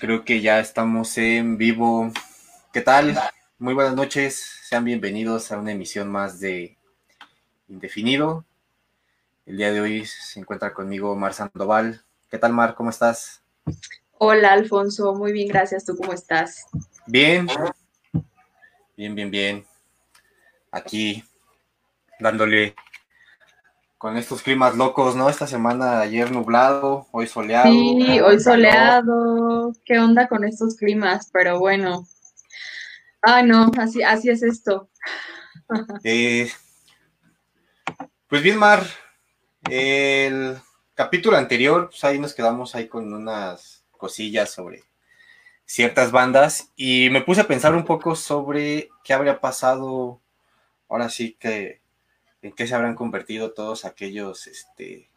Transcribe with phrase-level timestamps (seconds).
[0.00, 2.10] creo que ya estamos en vivo.
[2.72, 3.18] ¿Qué tal?
[3.58, 6.78] Muy buenas noches, sean bienvenidos a una emisión más de
[7.68, 8.46] Indefinido.
[9.44, 12.02] El día de hoy se encuentra conmigo Mar Sandoval.
[12.30, 12.74] ¿Qué tal, Mar?
[12.74, 13.42] ¿Cómo estás?
[14.16, 15.14] Hola, Alfonso.
[15.14, 15.84] Muy bien, gracias.
[15.84, 16.66] ¿Tú cómo estás?
[17.06, 17.46] Bien,
[18.96, 19.66] bien, bien, bien.
[20.70, 21.22] Aquí
[22.18, 22.74] dándole
[24.06, 25.28] con estos climas locos, ¿no?
[25.28, 27.66] Esta semana, ayer nublado, hoy soleado.
[27.66, 29.72] Sí, hoy soleado.
[29.84, 31.28] ¿Qué onda con estos climas?
[31.32, 32.06] Pero bueno.
[33.20, 34.88] Ah, no, así, así es esto.
[36.04, 36.48] Eh,
[38.28, 38.86] pues bien, Mar,
[39.68, 40.56] el
[40.94, 44.84] capítulo anterior, pues ahí nos quedamos ahí con unas cosillas sobre
[45.64, 50.20] ciertas bandas y me puse a pensar un poco sobre qué habría pasado
[50.88, 51.80] ahora sí que
[52.42, 55.10] en qué se habrán convertido todos aquellos este,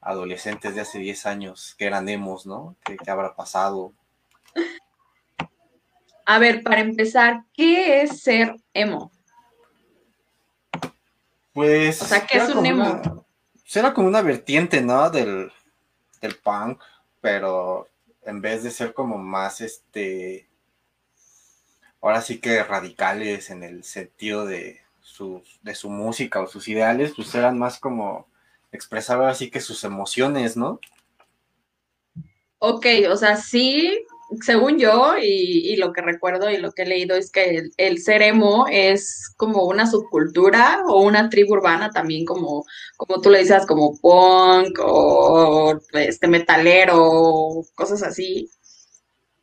[0.00, 2.76] adolescentes de hace 10 años que eran emos, ¿no?
[2.84, 3.92] ¿Qué, habrá pasado?
[6.24, 9.10] A ver, para empezar, ¿qué es ser emo?
[11.52, 12.00] Pues.
[12.02, 13.26] O sea, ¿qué es un emo?
[13.64, 15.10] Será como una vertiente, ¿no?
[15.10, 15.52] Del,
[16.20, 16.82] del punk,
[17.20, 17.88] pero
[18.22, 20.48] en vez de ser como más este.
[22.00, 24.80] Ahora sí que radicales en el sentido de
[25.62, 28.28] de su música o sus ideales, pues eran más como
[28.72, 30.80] expresar así que sus emociones, ¿no?
[32.58, 34.04] Ok, o sea, sí,
[34.42, 37.98] según yo y, lo que recuerdo y lo que he leído es que el, el,
[37.98, 42.64] ser emo es como una subcultura o una tribu urbana también como,
[42.96, 48.50] como tú le dices, como punk o este metalero, cosas así.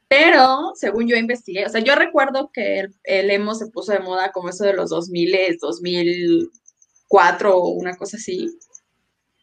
[0.09, 4.31] Pero, según yo investigué, o sea, yo recuerdo que el, emo se puso de moda
[4.31, 8.58] como eso de los 2000, 2004 o una cosa así.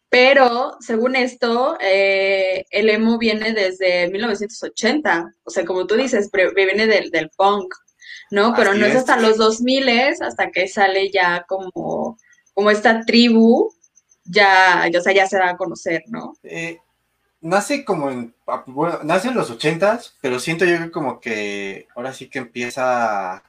[0.08, 5.34] Pero, según esto, eh, el emo viene desde 1980.
[5.44, 7.74] O sea, como tú dices, viene del, del punk,
[8.30, 8.54] ¿no?
[8.56, 8.96] Pero no es.
[8.96, 9.88] hasta los 2000
[10.20, 12.16] hasta que sale ya como,
[12.54, 13.70] como esta tribu,
[14.24, 16.34] ya, o sea, ya se da a conocer, ¿no?
[16.44, 16.78] Eh,
[17.44, 21.86] nace como en, ah, bueno, nace en los ochentas, pero siento yo que como que
[21.94, 23.44] ahora sí que empieza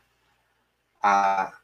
[1.01, 1.61] a,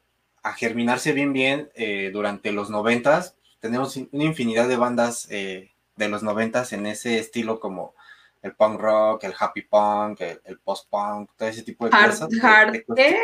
[0.55, 3.35] germinarse bien bien eh, durante los noventas.
[3.59, 7.93] Tenemos una infinidad de bandas eh, de los noventas en ese estilo como
[8.41, 12.27] el punk rock, el happy punk, el, post punk, todo ese tipo de cosas.
[12.41, 12.75] Hard,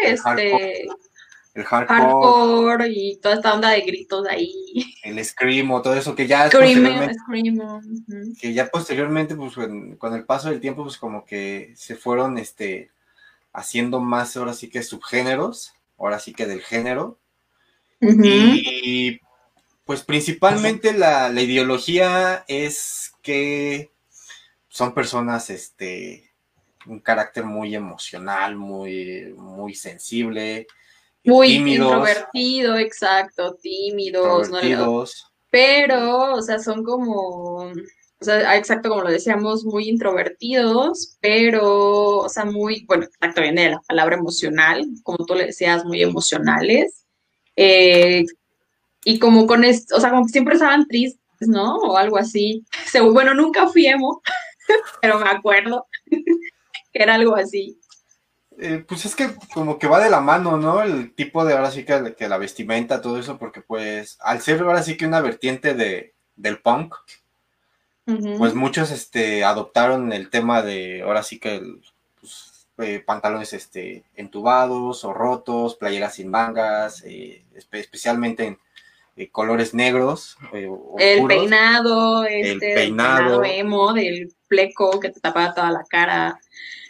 [0.03, 0.88] este,
[1.57, 4.94] el hardcore, y toda esta onda de gritos ahí.
[5.03, 7.16] El screamo, todo eso que ya posteriormente,
[8.40, 12.91] que ya posteriormente, pues con, el paso del tiempo, pues como que se fueron este
[13.53, 17.17] haciendo más ahora sí que subgéneros, ahora sí que del género.
[18.00, 19.19] Y
[19.84, 23.90] pues principalmente la, la, ideología es que
[24.67, 26.29] son personas, este,
[26.85, 30.67] un carácter muy emocional, muy, muy sensible,
[31.27, 34.49] muy introvertido, exacto, tímidos,
[35.49, 37.71] pero, o sea, son como,
[38.19, 43.63] o sea, exacto como lo decíamos, muy introvertidos, pero, o sea, muy, bueno, exacto, viene
[43.63, 47.05] de la palabra emocional, como tú le decías, muy emocionales.
[47.55, 48.25] Eh,
[49.03, 51.75] y como con esto, o sea, como que siempre estaban tristes, ¿no?
[51.77, 52.66] O algo así.
[53.13, 54.21] Bueno, nunca fui emo,
[55.01, 55.87] pero me acuerdo
[56.91, 57.79] que era algo así.
[58.59, 60.81] Eh, pues es que como que va de la mano, ¿no?
[60.81, 64.62] El tipo de ahora sí que, que, la vestimenta, todo eso, porque pues al ser
[64.62, 66.96] ahora sí que una vertiente de, del punk,
[68.38, 71.62] pues muchos este, adoptaron el tema de ahora sí que
[72.22, 78.57] pues, eh, pantalones este, entubados o rotos, playeras sin mangas, eh, especialmente
[79.17, 80.38] en colores negros.
[80.97, 86.40] el peinado, este, el peinado emo, del fleco que te tapaba toda la cara.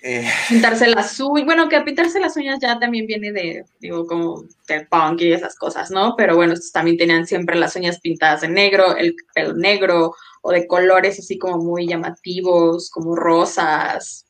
[0.04, 4.44] Eh, pintarse las uñas, bueno, que pintarse las uñas ya también viene de, digo, como
[4.68, 6.16] del punk y esas cosas, ¿no?
[6.16, 10.52] Pero bueno, estos también tenían siempre las uñas pintadas de negro, el pelo negro o
[10.52, 14.26] de colores así como muy llamativos, como rosas,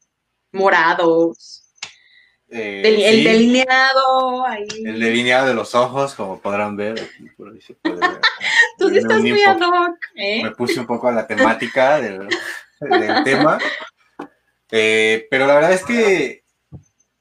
[0.52, 1.64] morados.
[2.50, 4.68] Eh, el delineado ahí.
[4.86, 6.96] El delineado de los ojos, como podrán ver.
[8.80, 10.44] Tú sí estás muy ad hoc, ¿eh?
[10.44, 12.30] Me puse un poco a la temática del,
[12.80, 13.60] del tema.
[14.72, 16.44] Eh, pero la verdad es que,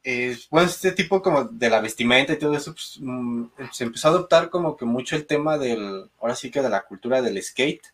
[0.03, 4.09] eh, bueno, este tipo como de la vestimenta y todo eso, pues, mm, se empezó
[4.09, 7.43] a adoptar como que mucho el tema del, ahora sí que de la cultura del
[7.43, 7.87] skate,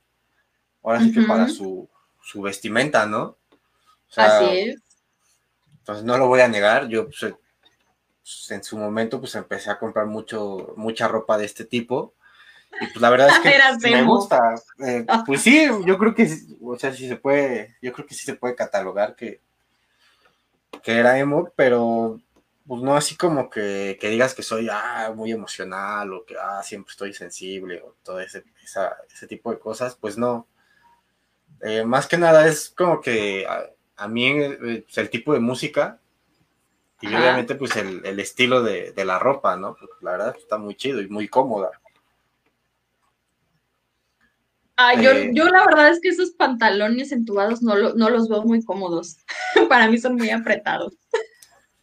[0.83, 1.89] ahora sí que para su,
[2.23, 3.37] su vestimenta, ¿no?
[4.17, 4.77] Así es.
[5.79, 7.35] Entonces no lo voy a negar, yo pues,
[8.23, 12.15] pues, en su momento pues empecé a comprar mucho, mucha ropa de este tipo.
[12.81, 13.39] Y pues la verdad es
[13.83, 14.55] que me gusta.
[15.27, 16.29] pues sí, yo creo que,
[16.63, 19.41] o sea, sí se puede, yo creo que sí se puede catalogar que,
[20.83, 22.21] que era emo, pero
[22.67, 26.93] pues no así como que, digas que soy ah, muy emocional o que ah, siempre
[26.93, 28.45] estoy sensible o todo ese,
[29.13, 30.47] ese tipo de cosas, pues no.
[31.61, 33.47] Eh, más que nada es como que
[33.97, 36.01] a, mí eh, pues, el, tipo de música
[37.01, 39.77] y obviamente pues el, estilo de, la ropa, ¿no?
[39.77, 41.71] Pues, la verdad está muy chido y muy cómoda.
[44.77, 48.43] Ah, yo, eh, yo, la verdad es que esos pantalones entubados no, no los veo
[48.43, 49.19] muy cómodos.
[49.69, 50.95] Para mí son muy apretados.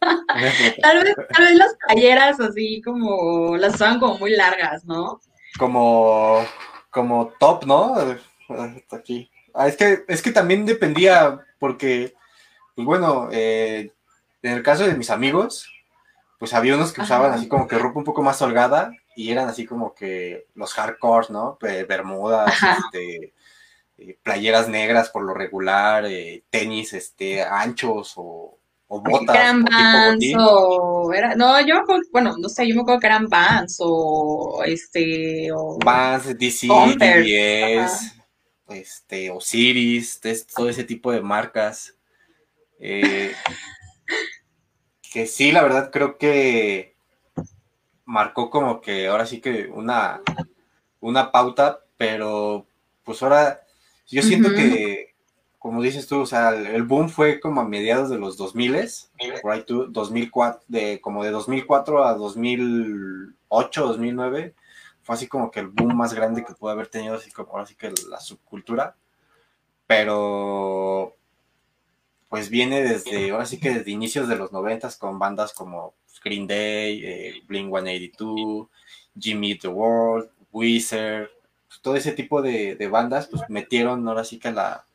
[0.00, 5.20] tal, vez, tal vez las talleras así como las usaban como muy largas, ¿no?
[5.58, 6.44] Como,
[6.90, 7.94] como top, ¿no?
[8.90, 9.30] aquí.
[9.54, 12.14] Ah, es que, es que también dependía, porque,
[12.74, 13.92] pues bueno, eh,
[14.42, 15.68] en el caso de mis amigos,
[16.38, 19.50] pues había unos que usaban así como que ropa un poco más holgada y eran
[19.50, 21.58] así como que los hardcore, ¿no?
[21.60, 23.34] Bermudas, este,
[23.98, 28.58] eh, playeras negras por lo regular, eh, tenis este, anchos o,
[28.88, 29.36] o botas.
[29.36, 33.76] eran Vans o era, no, yo bueno, no sé, yo me acuerdo que eran Vans
[33.80, 38.14] o este o Vans, DC, DBS,
[38.70, 40.18] este, Osiris,
[40.56, 41.94] todo ese tipo de marcas.
[42.78, 43.34] Eh,
[45.12, 46.96] que sí, la verdad creo que
[48.10, 50.20] marcó como que ahora sí que una,
[50.98, 52.66] una pauta, pero
[53.04, 53.60] pues ahora
[54.08, 55.14] yo siento que
[55.60, 58.88] como dices tú, o sea, el boom fue como a mediados de los 2000,
[59.42, 64.54] por ahí tú, 2004, de, como de 2004 a 2008, 2009,
[65.02, 67.66] fue así como que el boom más grande que pudo haber tenido, así como ahora
[67.66, 68.96] sí que la subcultura,
[69.86, 71.14] pero
[72.30, 75.92] pues viene desde, ahora sí que desde inicios de los 90 con bandas como
[76.24, 78.68] Green Day, eh, Blink 182,
[79.18, 81.28] Jimmy the World, Wizard,
[81.68, 84.86] pues, todo ese tipo de, de bandas, pues metieron ahora sí que la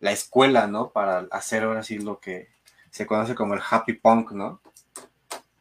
[0.00, 0.90] la escuela, ¿no?
[0.90, 2.48] Para hacer ahora sí lo que
[2.90, 4.60] se conoce como el happy punk, ¿no?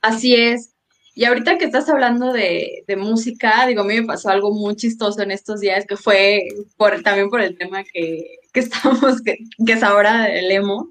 [0.01, 0.73] Así es.
[1.19, 5.21] Y ahorita que estás hablando de, música, digo, a mí me pasó algo muy chistoso
[5.21, 9.37] en estos días, que fue por, también por el tema que, que estamos, que,
[9.67, 10.89] es ahora el emo,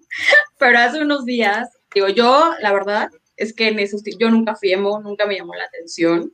[0.59, 3.09] pero hace unos días, digo, yo, la verdad,
[3.39, 6.31] es que en esos, yo nunca fui emo, nunca me llamó la atención.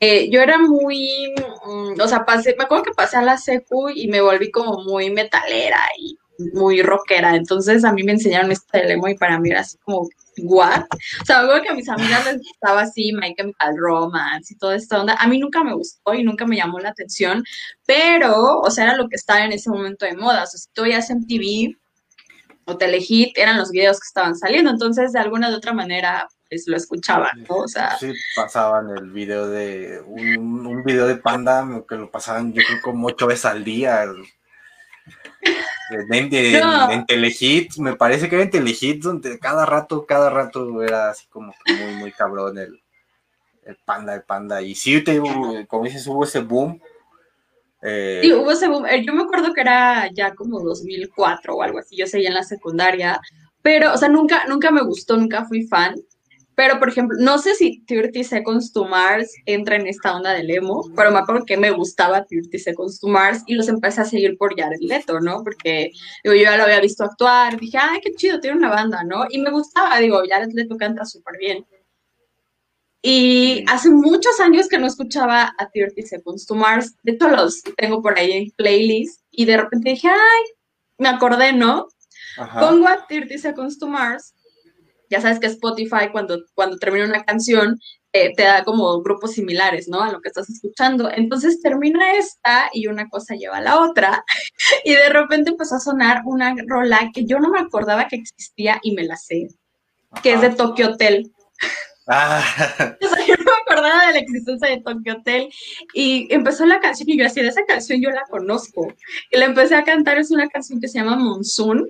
[0.00, 1.32] Eh, yo era muy,
[1.64, 4.82] mm, o sea, pasé, me acuerdo que pasé a la secu y me volví como
[4.82, 6.18] muy metalera y
[6.54, 10.08] muy rockera, entonces a mí me enseñaron este emo y para mí era así como,
[10.38, 10.84] ¿what?
[11.20, 14.76] O sea, algo que a mis amigas les gustaba así, My Chemical Romance y toda
[14.76, 17.44] esta onda, a mí nunca me gustó y nunca me llamó la atención,
[17.86, 20.68] pero, o sea, era lo que estaba en ese momento de moda, o sea, si
[20.72, 21.76] tú veías en TV
[22.64, 26.64] o Telehit, eran los videos que estaban saliendo, entonces de alguna de otra manera pues
[26.66, 27.56] lo escuchaban, ¿no?
[27.56, 27.96] O sea...
[27.98, 32.82] Sí, pasaban el video de, un, un video de Panda que lo pasaban yo creo
[32.82, 34.04] como ocho veces al día,
[35.90, 41.26] en, Telehit, me parece que era en Telehit, donde cada rato, cada rato era así
[41.28, 42.80] como muy, muy cabrón el,
[43.64, 44.62] el panda, el panda.
[44.62, 45.20] Y sí, te,
[45.66, 46.80] como dices, hubo ese boom.
[47.82, 48.86] Eh, sí, hubo ese boom.
[48.86, 52.34] Eh, yo me acuerdo que era ya como 2004 o algo así, yo seguía en
[52.34, 53.20] la secundaria,
[53.60, 55.94] pero, o sea, nunca, nunca me gustó, nunca fui fan.
[56.54, 60.50] Pero, por ejemplo, no sé si 30 Seconds to Mars entra en esta onda del
[60.50, 64.04] emo, pero me acuerdo que me gustaba 30 Seconds to Mars y los empecé a
[64.04, 65.42] seguir por Jared Leto, ¿no?
[65.42, 69.02] Porque digo, yo ya lo había visto actuar, dije, ay, qué chido, tiene una banda,
[69.02, 69.24] ¿no?
[69.30, 71.66] Y me gustaba, digo, Jared Leto canta súper bien.
[73.00, 77.62] Y hace muchos años que no escuchaba a 30 Seconds to Mars, de todos los
[77.76, 80.42] tengo por ahí en playlist, y de repente dije, ay,
[80.98, 81.88] me acordé, ¿no?
[82.60, 84.34] Pongo a 30 Seconds to Mars
[85.12, 87.78] ya sabes que Spotify cuando, cuando termina una canción
[88.14, 90.02] eh, te da como grupos similares, ¿no?
[90.02, 91.10] A lo que estás escuchando.
[91.10, 94.24] Entonces termina esta y una cosa lleva a la otra
[94.84, 98.80] y de repente empezó a sonar una rola que yo no me acordaba que existía
[98.82, 99.48] y me la sé,
[100.22, 101.30] que es de Tokyo Hotel.
[102.08, 102.42] Ah.
[103.02, 105.48] O sea, yo no me acordaba de la existencia de Tokyo Hotel
[105.92, 108.94] y empezó la canción y yo así, de esa canción yo la conozco.
[109.30, 111.86] Y la empecé a cantar, es una canción que se llama Monsoon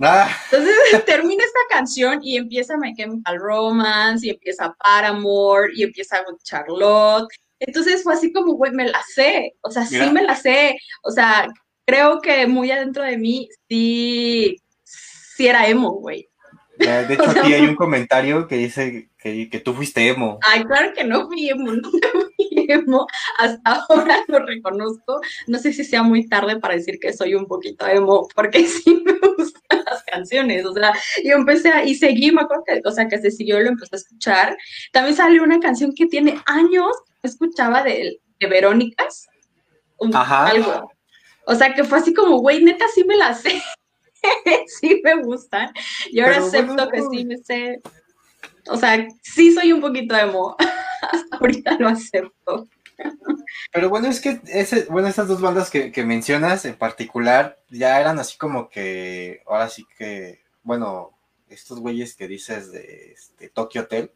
[0.00, 0.28] Ah.
[0.50, 0.74] Entonces
[1.06, 7.28] termina esta canción y empieza My Chemical Romance y empieza Paramore y empieza Charlotte.
[7.60, 11.12] Entonces fue así como, güey, me la sé, o sea, sí me la sé, o
[11.12, 11.46] sea,
[11.86, 16.28] creo que muy adentro de mí sí, sí era emo, güey.
[16.76, 20.38] De hecho, aquí hay un comentario que dice que, que, tú fuiste emo.
[20.42, 23.06] Ay, claro que no fui emo, nunca fui emo.
[23.38, 25.20] Hasta ahora lo reconozco.
[25.46, 29.02] No sé si sea muy tarde para decir que soy un poquito emo, porque sí
[29.04, 30.64] me gustan las canciones.
[30.64, 30.92] O sea,
[31.24, 33.96] yo empecé a, y seguí, me acuerdo que, o sea, que se siguió, lo empecé
[33.96, 34.56] a escuchar.
[34.92, 36.92] También salió una canción que tiene años,
[37.22, 39.28] escuchaba de, de Verónicas.
[40.12, 40.46] Ajá.
[40.46, 40.90] Algo.
[41.46, 43.62] O sea, que fue así como, güey, neta, sí me la sé.
[44.66, 45.72] sí me gustan.
[46.10, 47.80] Y ahora acepto que sí me sé.
[48.68, 50.56] O sea, sí soy un poquito emo.
[51.02, 52.68] Hasta ahorita lo acepto.
[53.72, 58.00] Pero bueno, es que ese, bueno, estas dos bandas que, que, mencionas en particular ya
[58.00, 61.10] eran así como que, ahora sí que, bueno,
[61.48, 64.12] estos güeyes que dices de, este, Tokyo Hotel.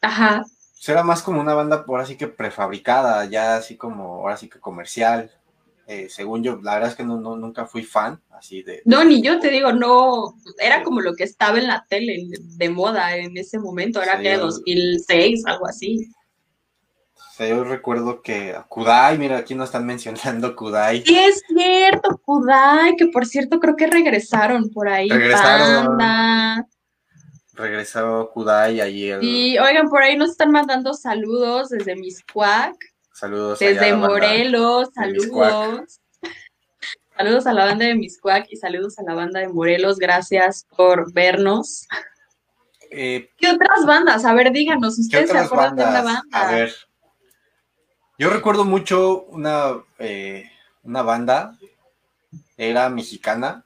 [0.00, 0.44] Ajá.
[0.72, 4.48] Pues era más como una banda, ahora sí que prefabricada, ya así como, ahora sí
[4.48, 5.30] que comercial.
[5.86, 8.80] Eh, según yo, la verdad es que no, nunca fui fan así de...
[8.84, 12.70] No, ni yo te digo, no, era como lo que estaba en la tele de
[12.70, 16.08] moda en ese momento, era que 2006, algo así.
[17.48, 21.02] Yo recuerdo que Kudai, mira, aquí nos están mencionando Kudai.
[21.06, 25.08] Sí, es cierto, Kudai, que por cierto creo que regresaron por ahí.
[25.08, 25.98] Regresaron.
[27.54, 29.24] Regresó Kudai ayer.
[29.24, 32.74] Y oigan, por ahí nos están mandando saludos desde Miscuac.
[33.14, 33.58] Saludos.
[33.58, 36.00] Desde Morelos, saludos.
[37.16, 39.98] Saludos a la banda de Miscuac y saludos a la banda de Morelos.
[39.98, 41.86] Gracias por vernos.
[42.90, 44.24] Eh, ¿Qué otras bandas?
[44.24, 46.22] A ver, díganos, ¿ustedes se acuerdan de una banda?
[46.32, 46.72] A ver.
[48.20, 50.50] Yo recuerdo mucho una, eh,
[50.82, 51.56] una banda,
[52.58, 53.64] era mexicana,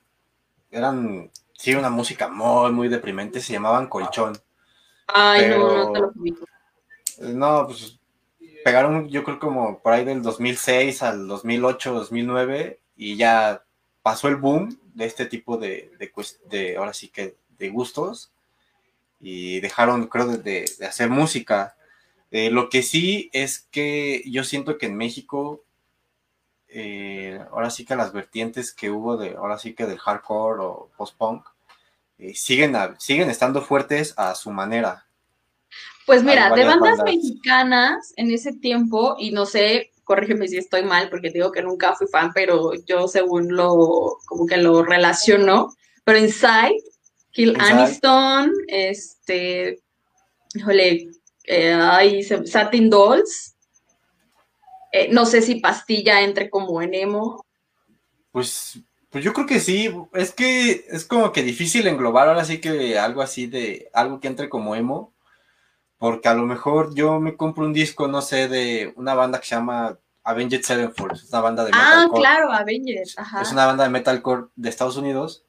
[0.71, 4.39] eran, sí, una música muy, muy deprimente, se llamaban Colchón.
[5.09, 7.99] Ay, no, no te lo No, pues
[8.63, 13.65] pegaron yo creo como por ahí del 2006 al 2008, 2009 y ya
[14.05, 15.91] pasó el boom de este tipo de,
[16.49, 18.31] de, ahora sí que de gustos
[19.19, 21.75] y dejaron creo de, hacer música.
[22.31, 25.65] Eh, lo que sí es que yo siento que en México
[26.77, 30.91] eh, ahora sí que las vertientes que hubo de ahora sí que del hardcore o
[30.97, 31.47] post-punk
[32.19, 35.07] eh, siguen, siguen estando fuertes a su manera.
[36.07, 41.09] Pues mira, de bandas, mexicanas en ese tiempo, y no sé, corrígeme si estoy mal,
[41.09, 45.73] porque digo que nunca fui fan, pero yo según lo, como que lo relaciono,
[46.05, 46.77] pero Inside,
[47.31, 49.81] Kill Aniston, este,
[50.55, 51.09] híjole,
[51.45, 53.55] eh, Satin Dolls,
[54.93, 57.45] eh, no sé si Pastilla entre como en emo.
[58.33, 62.61] Pues, pues yo creo que sí, es que es como que difícil englobar ahora sí
[62.61, 65.13] que algo así de, algo que entre como emo,
[65.99, 69.47] porque a lo mejor yo me compro un disco, no sé, de una banda que
[69.47, 72.07] se llama Avenged Sevenfold, es una banda de ah, metalcore.
[72.07, 73.43] Ah, claro, Avenged, ajá.
[73.43, 75.45] Es una banda de metalcore de Estados Unidos,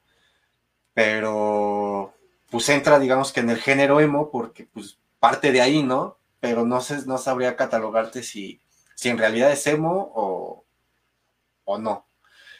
[0.92, 2.14] pero
[2.50, 6.18] pues entra, digamos que en el género emo, porque pues parte de ahí, ¿no?
[6.38, 8.60] Pero no sé, no sabría catalogarte si,
[8.94, 10.64] si en realidad es emo o,
[11.64, 12.06] o no.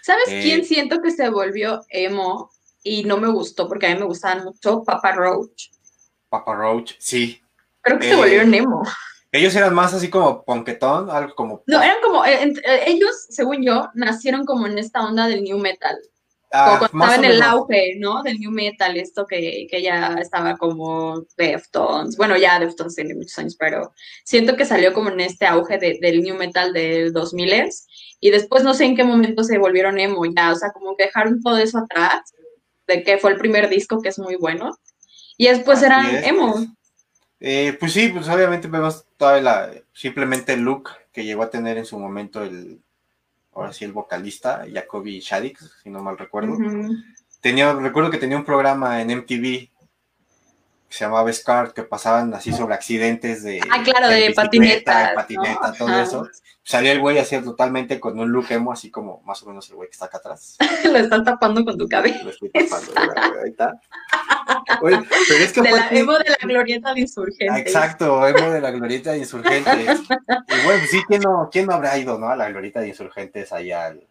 [0.02, 2.50] ¿Sabes eh, quién siento que se volvió emo
[2.82, 4.82] y no me gustó porque a mí me gustaban mucho?
[4.82, 5.70] Papa Roach.
[6.28, 7.40] Papa Roach, sí,
[7.82, 8.82] Creo que se volvieron eh, emo.
[9.30, 11.62] Ellos eran más así como ponquetón, algo como...
[11.66, 15.58] No, eran como, eh, eh, ellos, según yo, nacieron como en esta onda del new
[15.58, 15.96] metal.
[16.58, 18.22] Ah, como cuando estaba en el auge, ¿no?
[18.22, 22.16] Del new metal, esto que, que ya estaba como Deftones.
[22.16, 23.92] Bueno, ya Deftones tiene muchos años, pero
[24.24, 27.70] siento que salió como en este auge del new metal del 2000
[28.20, 31.04] y después no sé en qué momento se volvieron emo ya, o sea, como que
[31.04, 32.34] dejaron todo eso atrás,
[32.86, 34.76] de que fue el primer disco que es muy bueno,
[35.36, 36.64] y después eran emo.
[37.40, 41.76] Eh, pues sí, pues obviamente vemos toda la, simplemente el look que llegó a tener
[41.76, 42.80] en su momento el,
[43.56, 46.56] ahora sí, el vocalista, Jacoby Shaddix, si no mal recuerdo.
[47.40, 49.70] Tenía, recuerdo que tenía un programa en MTV
[50.88, 53.60] que se llamaba Scar, que pasaban así sobre accidentes de...
[53.70, 55.12] Ah, claro, de, patineta.
[55.14, 56.28] patineta, todo eso.
[56.62, 59.76] Salía el güey así totalmente con un look emo, así como más o menos el
[59.76, 60.56] güey que está acá atrás.
[60.84, 62.24] Lo están tapando con tu cabello.
[62.24, 62.92] Lo estoy tapando,
[63.42, 63.80] ahí está.
[64.80, 67.58] Pero es que de la, emo de la glorieta de insurgentes.
[67.58, 70.00] Exacto, emo de la glorieta de insurgentes.
[70.08, 72.28] y bueno, sí, ¿quién no, ¿quién no habrá ido, no?
[72.28, 74.06] A la glorieta de insurgentes ahí al,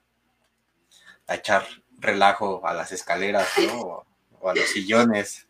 [1.27, 1.63] a echar
[2.00, 4.05] relajo a las escaleras, ¿no?
[4.39, 5.47] O a los sillones.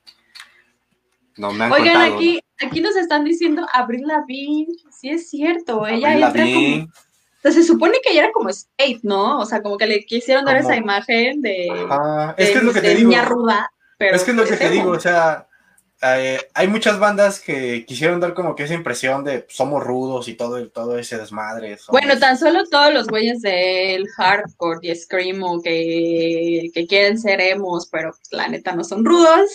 [1.38, 6.14] No me han Oigan, aquí, aquí nos están diciendo Abril Lavigne, sí es cierto, ella
[6.14, 6.86] entra como...
[6.86, 9.40] O sea, se supone que ella era como skate, ¿no?
[9.40, 11.68] O sea, como que le quisieron dar esa imagen de,
[12.38, 13.70] es que es lo que te niña ruda.
[13.98, 15.48] Pero es que es lo que te digo, o sea,
[16.02, 20.34] eh, hay muchas bandas que quisieron dar como que esa impresión de somos rudos y
[20.34, 21.78] todo, todo ese desmadre.
[21.90, 27.88] Bueno, tan solo todos los güeyes del hardcore y screamo que, que quieren ser emos,
[27.90, 29.52] pero la neta no son rudos.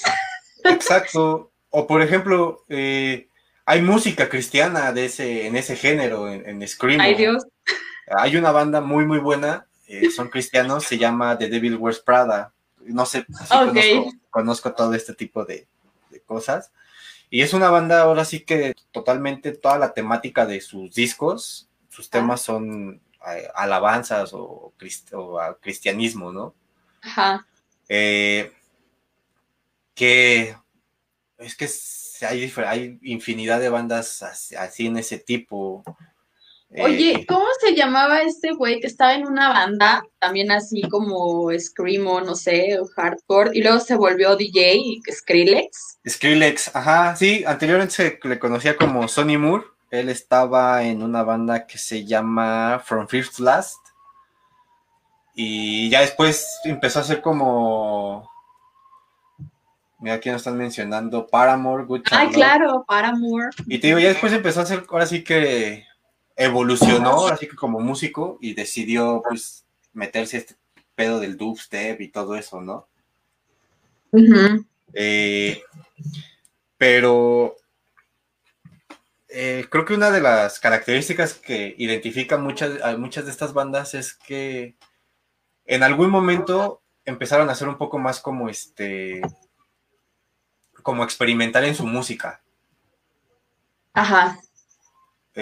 [0.65, 1.53] Exacto.
[1.69, 3.29] O por ejemplo, eh,
[3.65, 7.01] hay música cristiana de ese, en ese género, en, en Scream.
[7.01, 7.47] Ay, Dios.
[8.09, 12.53] Hay una banda muy, muy buena, eh, son cristianos, se llama The Devil Wears Prada.
[12.79, 14.13] No sé si conozco,
[14.75, 15.67] todo este tipo de,
[16.27, 16.73] cosas.
[17.29, 22.07] Y es una banda ahora sí que totalmente toda la temática de sus discos, sus
[22.07, 22.11] ah.
[22.13, 24.73] temas son eh, alabanzas o,
[25.13, 26.55] o, cristianismo, ¿no?
[27.03, 27.47] Ajá.
[27.89, 28.53] Eh,
[29.95, 30.57] que
[31.39, 31.69] es que
[32.27, 35.83] hay, hay infinidad de bandas así, en ese tipo.
[36.79, 41.51] Oye, eh, ¿cómo se llamaba este güey que estaba en una banda, también así como
[41.59, 45.99] Screamo, no sé, hardcore, y luego se volvió DJ, Skrillex?
[46.09, 51.67] Skrillex, ajá, sí, anteriormente se le conocía como Sonny Moore, él estaba en una banda
[51.67, 53.81] que se llama From First Last,
[55.35, 58.31] y ya después empezó a ser como
[59.99, 63.51] Mira, aquí nos están mencionando Paramore, Good Ay, claro, Paramore.
[63.67, 65.85] Y te digo, ya después empezó a hacer, ahora sí que
[66.41, 70.57] evolucionó, así que como músico, y decidió, pues, meterse este
[70.95, 72.89] pedo del dubstep y todo eso, ¿no?
[74.95, 75.63] Eh,
[76.77, 77.57] pero
[79.29, 83.95] eh, creo que una de las características que identifican muchas, a muchas de estas bandas
[83.95, 84.77] es que
[85.67, 89.21] en algún momento empezaron a ser un poco más como este
[90.83, 92.43] como experimentar en su música.
[93.93, 94.41] Ajá.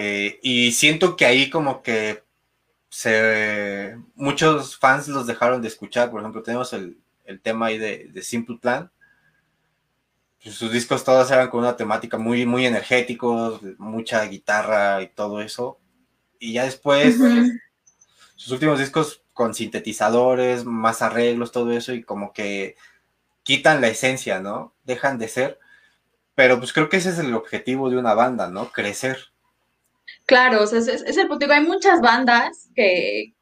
[0.01, 2.23] Eh, y siento que ahí como que
[2.87, 6.09] se, muchos fans los dejaron de escuchar.
[6.09, 6.97] Por ejemplo, tenemos el,
[7.43, 8.89] tema ahí de, Simple Plan.
[10.41, 15.41] Pues sus discos todos eran con una temática muy, muy energéticos, mucha guitarra y todo
[15.41, 15.81] eso.
[16.39, 17.17] Y ya después,
[18.37, 22.77] sus últimos discos con sintetizadores, más arreglos, todo eso, y como que
[23.43, 24.73] quitan la esencia, ¿no?
[24.85, 25.59] Dejan de ser.
[26.35, 28.71] Pero pues creo que ese es el objetivo de una banda, ¿no?
[28.71, 29.33] Crecer.
[30.29, 31.51] Claro, o sea, es, el punto.
[31.51, 33.33] Hay muchas bandas que,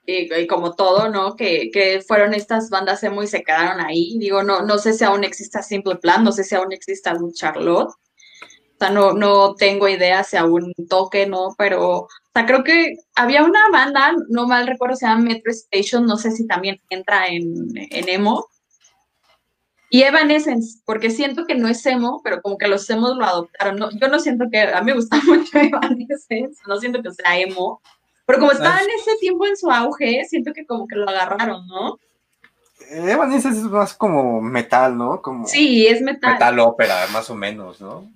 [0.47, 1.35] como todo, ¿no?
[1.35, 4.17] Que, que, fueron estas bandas emo y se quedaron ahí.
[4.19, 7.33] Digo, no, no sé si aún exista Simple Plan, no sé si aún exista algún
[7.33, 7.89] Charlotte.
[7.89, 11.49] O sea, no, no tengo idea si aún toque, ¿no?
[11.57, 16.05] Pero, o sea, creo que había una banda, no mal recuerdo, se llama Metro Station,
[16.05, 18.47] no sé si también entra en, en emo,
[19.89, 23.77] y Evanescence, porque siento que no es emo, pero como que los emos lo adoptaron.
[23.77, 27.39] No, yo no siento que, a mí me gusta mucho Evanescence, no siento que sea
[27.39, 27.81] emo,
[28.25, 31.65] pero como estaba en ese tiempo en su auge, siento que como que lo agarraron,
[31.67, 31.97] ¿no?
[32.89, 35.21] Evanescence es más como metal, ¿no?
[35.21, 36.33] Como sí, es metal.
[36.33, 38.11] Metal ópera, más o menos, ¿no?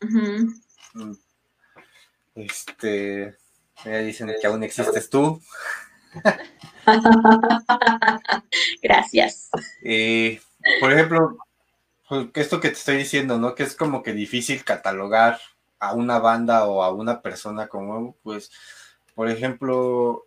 [0.00, 1.12] Mm.
[2.36, 3.36] Este,
[3.84, 5.40] ya dicen que aún existes tú.
[8.82, 9.50] Gracias.
[9.82, 10.40] Eh,
[10.80, 11.38] por ejemplo,
[12.08, 13.54] pues, esto que te estoy diciendo, ¿no?
[13.54, 15.38] Que es como que difícil catalogar
[15.78, 18.50] a una banda o a una persona como, pues,
[19.14, 20.24] por ejemplo,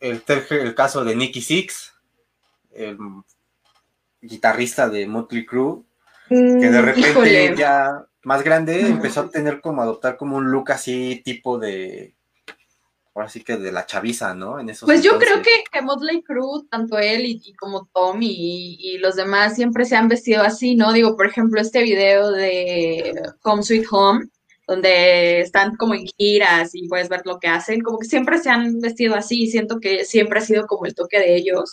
[0.00, 1.94] el, el caso de Nicky Six,
[2.72, 2.98] el
[4.20, 5.82] guitarrista de Motley Crue,
[6.28, 10.72] que de mm, repente ya más grande empezó a tener como adoptar como un look
[10.72, 12.14] así tipo de
[13.14, 14.58] ahora sí que de la chaviza, ¿no?
[14.58, 18.98] En esos pues yo creo que, que Motley Crue, tanto él y, como Tom y,
[18.98, 20.92] los demás siempre se han vestido así, ¿no?
[20.92, 24.26] Digo, por ejemplo, este video de Home Sweet Home,
[24.66, 28.48] donde están como en giras y puedes ver lo que hacen, como que siempre se
[28.48, 31.70] han vestido así, siento que siempre ha sido como el toque de ellos.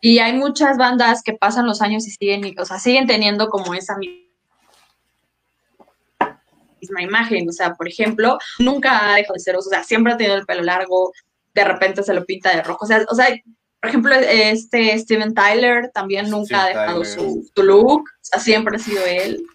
[0.00, 3.74] Y hay muchas bandas que pasan los años y siguen, o sea, siguen teniendo como
[3.74, 4.27] esa misma
[6.80, 7.48] imagen.
[7.48, 10.46] O sea, por ejemplo, nunca ha dejado de ser, o sea, siempre ha tenido el
[10.46, 11.12] pelo largo,
[11.54, 12.84] de repente se lo pinta de rojo.
[12.84, 13.28] O sea, o sea
[13.80, 18.78] por ejemplo, este Steven Tyler también nunca ha dejado su, look, o sea, siempre ha
[18.80, 19.46] sido él.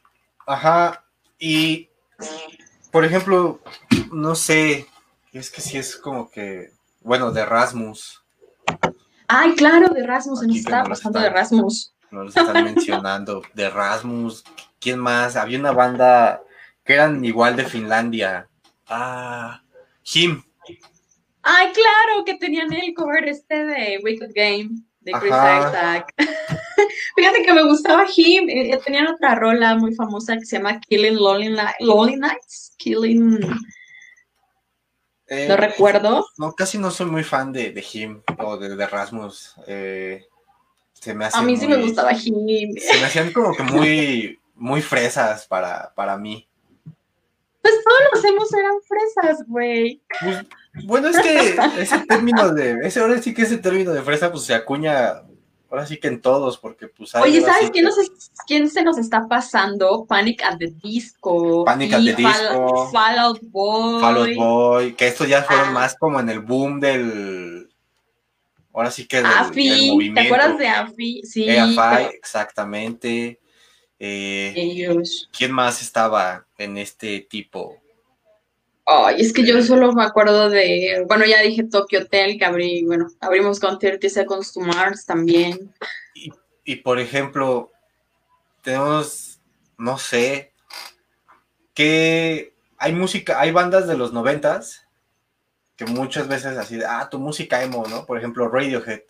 [0.47, 1.03] Ajá,
[1.37, 1.89] y
[2.89, 3.59] por ejemplo,
[4.13, 4.87] no sé,
[5.33, 8.23] es que sí es como que, bueno, de Rasmus.
[9.27, 11.93] Ay, claro, de Rasmus, se nos estaba pasando de Rasmus.
[12.11, 14.45] Nos están mencionando, de Rasmus,
[14.79, 15.35] ¿quién más?
[15.35, 16.43] Había una banda
[16.83, 18.49] que eran igual de Finlandia.
[18.87, 19.61] Ah,
[20.03, 20.43] Him.
[21.41, 24.69] Ay, claro, que tenían el cover este de Wicked Game
[25.01, 26.13] de Chris Isaac.
[27.15, 28.49] Fíjate que me gustaba Him.
[28.49, 32.73] Eh, eh, tenían otra rola muy famosa que se llama Killing Lonely, Nights.
[32.77, 33.41] Killing.
[35.27, 36.25] Eh, no recuerdo.
[36.37, 39.55] No, casi no soy muy fan de, de Him o de, de Rasmus.
[39.65, 42.75] se me A mí sí me gustaba Him.
[42.77, 46.47] Se me hacían como que muy, muy fresas para, para mí.
[47.63, 50.01] Pues todos los hemos eran fresas, güey.
[50.21, 50.45] Pues,
[50.83, 54.43] bueno, es que ese término de, ese ahora sí que ese término de fresa, pues
[54.43, 55.23] se acuña,
[55.71, 57.87] ahora sí que en todos, porque pues Oye, ¿sabes quién,
[58.45, 60.05] quién se nos está pasando?
[60.05, 61.63] Panic at the Disco.
[61.63, 62.91] Panic at the Disco.
[62.91, 64.01] Fallout Boy.
[64.01, 65.71] Fallout Boy, que estos ya fueron ah.
[65.71, 67.69] más como en el boom del,
[68.73, 71.21] ahora sí que del, Afi, ¿te acuerdas de Afi?
[71.23, 71.49] Sí.
[71.49, 73.39] AFI, exactamente.
[74.05, 77.81] Eh, ¿Quién más estaba en este tipo?
[78.85, 82.83] Ay, es que yo solo me acuerdo de, bueno, ya dije Tokyo Hotel, que abrí,
[82.83, 85.73] bueno, abrimos con 30 Seconds to Mars también.
[86.65, 87.71] y por ejemplo,
[88.61, 89.39] tenemos,
[89.77, 90.51] no sé,
[91.73, 94.85] que hay música, hay bandas de los noventas
[95.77, 98.05] que muchas veces así, ah, tu música emo, ¿no?
[98.05, 99.03] Por ejemplo, Radiohead.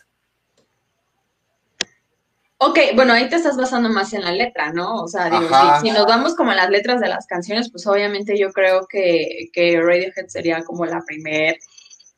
[2.65, 5.03] Ok, bueno, ahí te estás basando más en la letra, ¿no?
[5.03, 5.49] O sea, digo,
[5.81, 9.49] si, nos vamos como a las letras de las canciones, pues obviamente yo creo que,
[9.51, 11.57] que Radiohead sería como la primer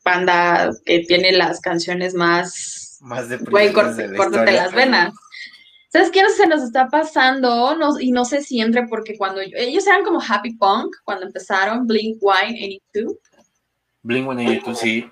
[0.04, 3.00] banda que tiene las canciones más...
[3.02, 5.16] Más de, güey, de, las venas.
[5.90, 7.76] ¿Sabes qué se nos está pasando?
[7.76, 11.88] No, y no sé si entre porque cuando ellos eran como Happy Punk, cuando empezaron
[11.88, 13.16] Blink 182.
[14.04, 15.10] Blink 182, sí.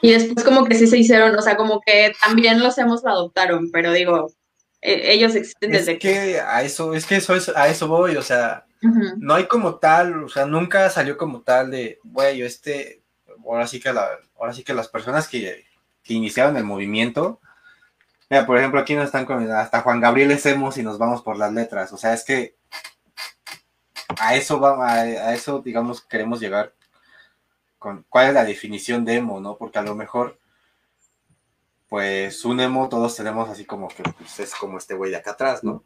[0.00, 3.70] Y después como que sí se hicieron, o sea, como que también los hemos adoptaron,
[3.72, 4.30] pero digo,
[4.84, 6.40] ellos existen desde que...
[6.40, 8.66] a eso, es que eso es, a eso voy, o sea,
[9.16, 13.02] no hay como tal, o sea, nunca salió como tal de, güey, yo este,
[13.44, 14.06] ahora sí que la,
[14.38, 15.64] ahora sí que las personas que,
[16.02, 17.40] que iniciaron el movimiento,
[18.28, 21.38] mira, por ejemplo, aquí nos están con hasta Juan Gabriel Hacemos y nos vamos por
[21.38, 22.54] las letras, o sea, es que
[24.20, 26.74] a eso va, a eso digamos queremos llegar
[27.78, 29.56] con cuál es la definición de emo, ¿no?
[29.56, 30.38] Porque a lo mejor
[31.88, 35.32] pues un emo todos tenemos así como que pues, es como este güey de acá
[35.32, 35.84] atrás, ¿no?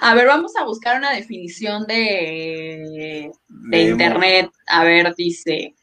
[0.00, 4.50] A ver, vamos a buscar una definición de, de, internet.
[4.66, 5.74] A ver, dice.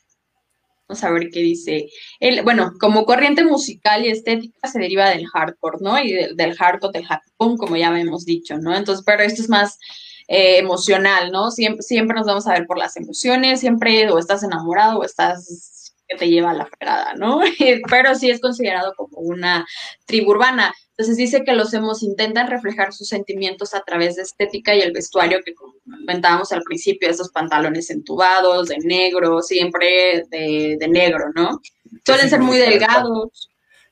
[0.87, 1.89] Vamos a ver qué dice.
[2.19, 6.01] El, bueno, como corriente musical y estética se deriva del hardcore, ¿no?
[6.01, 8.75] Y del, hardcore, del happy como ya hemos dicho, ¿no?
[8.75, 9.79] Entonces, pero esto es más
[10.27, 11.51] eh, emocional, ¿no?
[11.51, 15.72] Siempre, siempre nos vamos a ver por las emociones, siempre o estás enamorado o estás
[16.13, 17.41] que te lleva a la fregada, ¿no?
[17.89, 19.65] Pero sí es considerado como una
[20.05, 20.73] tribu urbana.
[20.91, 24.91] Entonces dice que los hemos intentan reflejar sus sentimientos a través de estética y el
[24.91, 31.59] vestuario que comentábamos al principio, esos pantalones entubados, de negro, siempre de, negro, ¿no?
[32.05, 33.49] Suelen ser muy delgados.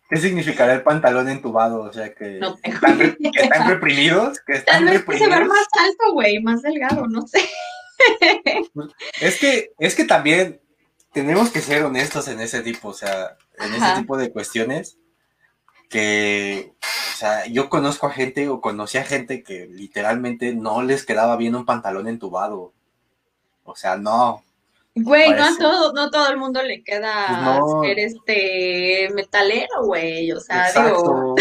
[0.10, 1.82] ¿Qué significará el pantalón entubado?
[1.82, 3.00] O sea, que, están,
[3.68, 4.40] reprimidos.
[4.46, 7.40] Que están Tal vez que se ve más alto, güey, más delgado, no sé.
[9.22, 10.60] Es que, es que también
[11.12, 14.98] tenemos que ser honestos en ese tipo, o sea, en ese tipo de cuestiones
[15.90, 21.06] que, o sea, yo conozco a gente o conocí a gente que literalmente no les
[21.06, 22.74] quedaba bien un pantalón entubado.
[23.64, 24.44] O sea, no.
[24.96, 30.32] Güey, no a todo, no todo el mundo le queda pues ser este metalero, güey.
[30.32, 31.36] O sea, digo.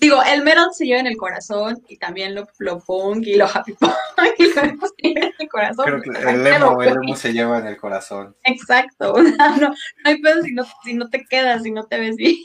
[0.00, 3.44] Digo, el metal se lleva en el corazón y también lo, lo punk y lo
[3.44, 3.92] happy punk
[4.38, 5.84] y lo se lleva en el corazón.
[5.84, 8.34] Creo que el emo, el emo se lleva en el corazón.
[8.44, 11.84] Exacto, o sea, no, no hay pedo si no, si no te quedas, si no
[11.84, 12.38] te ves bien,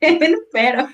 [0.52, 0.88] pero...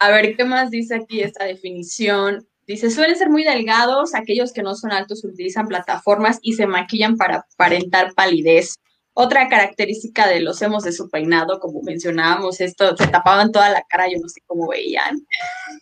[0.00, 2.46] A ver, ¿qué más dice aquí esta definición?
[2.66, 7.16] Dice, suelen ser muy delgados, aquellos que no son altos utilizan plataformas y se maquillan
[7.16, 8.74] para aparentar palidez.
[9.20, 13.82] Otra característica de los hemos de su peinado, como mencionábamos, esto, se tapaban toda la
[13.82, 15.26] cara, yo no sé cómo veían.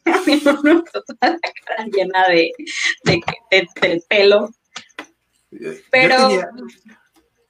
[0.42, 2.51] toda la cara llena de,
[3.05, 4.49] de, pelo.
[5.90, 6.31] Pero.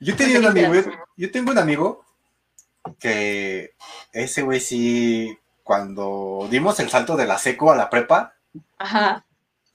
[0.00, 0.72] Yo tenía, un amigo,
[1.16, 2.04] yo tengo un amigo
[2.98, 3.76] que
[4.12, 8.34] ese güey sí, cuando dimos el salto de la seco a la prepa,
[8.78, 9.24] Ajá.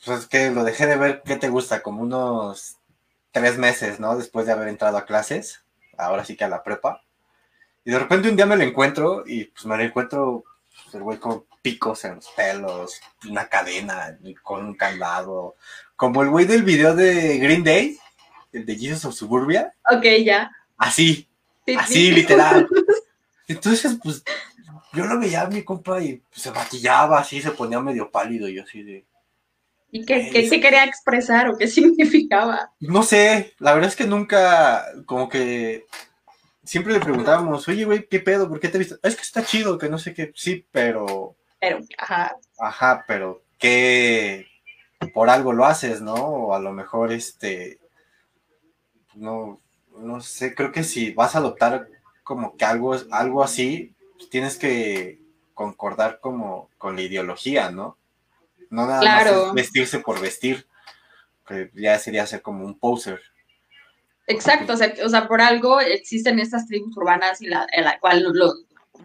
[0.04, 1.82] pues que lo dejé de ver, ¿qué te gusta?
[1.82, 2.80] Como unos
[3.32, 4.18] tres meses, ¿no?
[4.18, 5.61] Después de haber entrado a clases
[6.06, 7.02] ahora sí que a la prepa.
[7.84, 10.44] Y de repente un día me lo encuentro y pues me lo encuentro
[10.84, 15.56] pues, el güey con picos en los pelos, una cadena con un candado,
[15.96, 17.98] como el güey del video de Green Day,
[18.52, 19.74] el de Jesus of Suburbia.
[19.92, 20.52] Ok, ya.
[20.78, 21.28] Así,
[21.78, 22.68] así literal.
[23.48, 24.24] Entonces, pues
[24.94, 28.48] yo lo veía a mi compa y pues, se maquillaba así, se ponía medio pálido
[28.48, 29.06] y yo así de...
[29.92, 32.72] ¿Y qué, qué, qué, quería expresar o qué significaba?
[32.80, 35.86] No sé, la verdad es que nunca, como que
[36.64, 38.48] siempre le preguntábamos, oye, güey, ¿qué pedo?
[38.48, 38.96] ¿Por qué te viste?
[39.04, 41.36] Es que está chido, que no sé qué, sí, pero...
[41.60, 42.38] Pero, ajá.
[42.58, 44.48] Ajá, pero que
[45.14, 46.16] por algo lo haces, ¿no?
[46.16, 47.80] O a lo mejor, este,
[49.14, 49.60] no,
[49.98, 51.88] no sé, creo que si vas a adoptar
[52.24, 55.20] como que algo, algo así, pues tienes que
[55.54, 57.98] concordar como con la ideología, ¿no?
[58.72, 60.66] No nada más vestirse por vestir,
[61.46, 63.22] que ya sería ser como un poser.
[64.28, 68.00] Exacto, o sea, o sea, por algo existen estas tribus urbanas y la, en la
[68.00, 68.54] cual lo,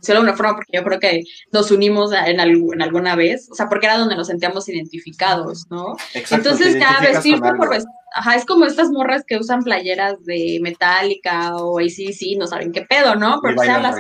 [0.01, 3.69] de una forma porque yo creo que nos unimos en, en, alguna vez, o sea,
[3.69, 5.97] porque era donde nos sentíamos identificados, ¿no?
[6.15, 10.59] Exacto, Entonces ya vestirte por vestir, ajá, es como estas morras que usan playeras de
[10.63, 13.41] Metallica o ACDC, no saben qué pedo, ¿no?
[13.43, 13.97] Pero se las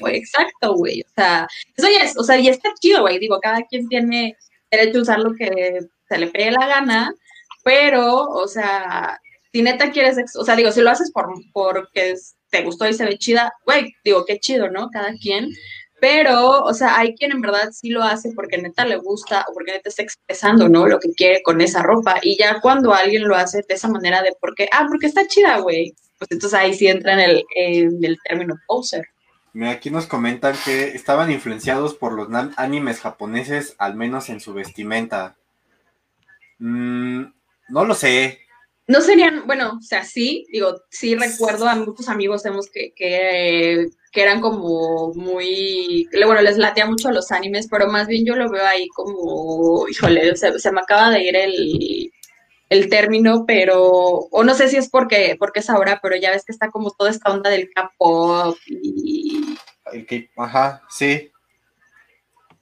[0.00, 1.46] güey, exacto, güey, o sea,
[1.76, 4.36] eso ya es, o sea, y está chido, güey, digo, cada quien tiene
[4.70, 7.14] derecho a usar lo que se le pegue la gana,
[7.64, 9.20] pero, o sea,
[9.52, 12.14] si neta quieres, o sea, digo, si lo haces por porque
[12.50, 14.90] te gustó y se ve chida, güey, digo, qué chido, ¿no?
[14.90, 15.50] Cada quien,
[16.00, 19.52] Pero, o sea, hay quien en verdad sí lo hace porque neta le gusta o
[19.52, 20.86] porque neta está expresando, ¿no?
[20.86, 22.20] Lo que quiere con esa ropa.
[22.22, 25.58] Y ya cuando alguien lo hace de esa manera de porque, ah, porque está chida,
[25.58, 25.94] güey.
[26.18, 29.08] Pues entonces ahí sí entra en el, término poser.
[29.52, 34.54] Mira, aquí nos comentan que estaban influenciados por los animes japoneses, al menos en su
[34.54, 35.36] vestimenta.
[36.58, 37.24] Mm,
[37.70, 38.47] no lo sé.
[38.88, 43.86] No serían, bueno, o sea, sí, digo, sí recuerdo a muchos amigos tenemos que, que,
[44.10, 48.50] que, eran como muy, bueno, les latea mucho los animes, pero más bien yo lo
[48.50, 52.10] veo ahí como, híjole, se, se me acaba de ir el,
[52.70, 56.46] el término, pero, o no sé si es porque, porque es ahora, pero ya ves
[56.46, 59.54] que está como toda esta onda del K-pop y...
[60.36, 61.30] Ajá, sí.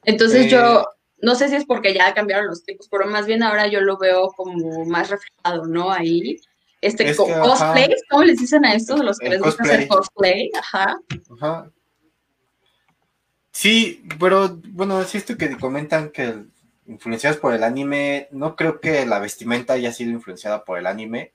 [0.05, 0.85] Entonces yo, eh,
[1.27, 3.99] no sé si es porque ya cambiaron los tipos, pero más bien ahora yo lo
[3.99, 5.91] veo como más reflejado, ¿no?
[5.91, 6.37] Ahí.
[6.81, 9.01] Este cosplay, ¿cómo les dicen a estos?
[9.01, 10.97] Los que les gusta hacer cosplay, ajá.
[11.37, 11.69] Ajá.
[13.51, 16.45] Sí, pero bueno, es esto que comentan que
[16.87, 21.33] influenciados por el anime, no creo que la vestimenta haya sido influenciada por el anime.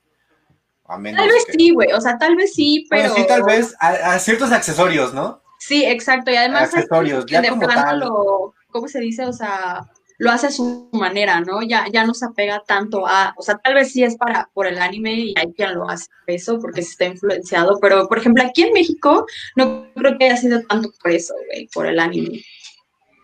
[0.86, 3.14] A menos tal vez sí, güey, o sea, tal vez sí, pero...
[3.14, 5.42] sí, tal vez a, ciertos accesorios, ¿no?
[5.58, 6.72] Sí, exacto, y además...
[6.72, 8.00] Accesorios, ya como tal...
[8.00, 9.24] Lo, ¿Cómo se dice?
[9.26, 11.62] O sea, lo hace a su manera, ¿no?
[11.62, 14.66] Ya, ya no se apega tanto a, o sea, tal vez sí es para por
[14.66, 18.44] el anime y hay quien lo hace eso porque se está influenciado, pero por ejemplo
[18.44, 22.42] aquí en México no creo que haya sido tanto por eso, güey, por el anime.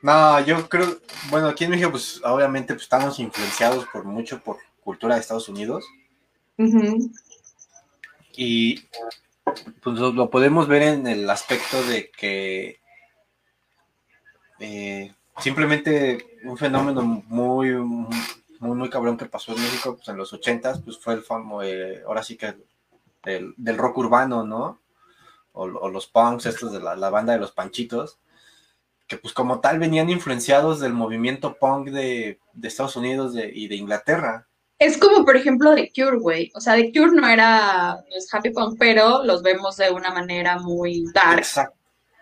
[0.03, 0.99] No, yo creo,
[1.31, 5.49] bueno, aquí en México, pues obviamente pues, estamos influenciados por mucho por cultura de Estados
[5.49, 5.85] Unidos.
[8.37, 8.81] Y
[9.83, 12.81] pues lo, podemos ver en el aspecto de que
[14.61, 20.33] eh, simplemente un fenómeno muy, muy, muy cabrón que pasó en México pues, en los
[20.33, 22.55] ochentas, pues fue el famoso, eh, ahora sí que
[23.25, 24.81] el, del rock urbano, ¿no?
[25.53, 28.21] O, los punks, estos de la banda de los panchitos
[29.09, 34.47] que pues como tal venían influenciados del movimiento punk de, Estados Unidos y de Inglaterra.
[34.79, 36.53] Es como, por ejemplo, The Cure, güey.
[36.55, 40.13] O sea, The Cure no era no es happy punk, pero los vemos de una
[40.13, 41.39] manera muy dark.
[41.39, 41.78] Exacto.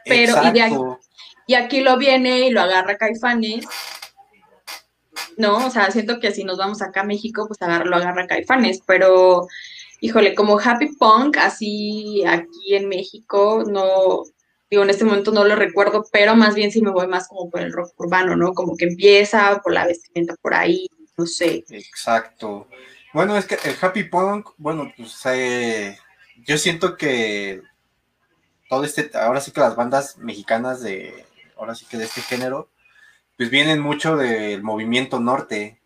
[0.06, 0.74] Pero, Y, aquí,
[1.46, 3.66] y, aquí, lo viene y lo agarra Caifanes.
[5.36, 8.26] No, o sea, siento que si nos vamos acá a México, pues agarra, lo agarra
[8.26, 9.46] Caifanes, pero
[10.00, 14.22] híjole, como happy punk, así aquí en México, no,
[14.70, 17.50] digo, en este momento no lo recuerdo, pero más bien sí me voy más como
[17.50, 18.52] por el rock urbano, ¿no?
[18.52, 21.64] Como que empieza por la vestimenta por ahí, no sé.
[21.70, 22.68] Exacto.
[23.12, 25.96] Bueno, es que el happy punk, bueno, pues eh,
[26.44, 27.62] yo siento que
[28.68, 31.26] todo este, ahora sí que las bandas mexicanas de,
[31.56, 32.68] ahora sí que de este género,
[33.36, 35.80] pues vienen mucho del movimiento norte.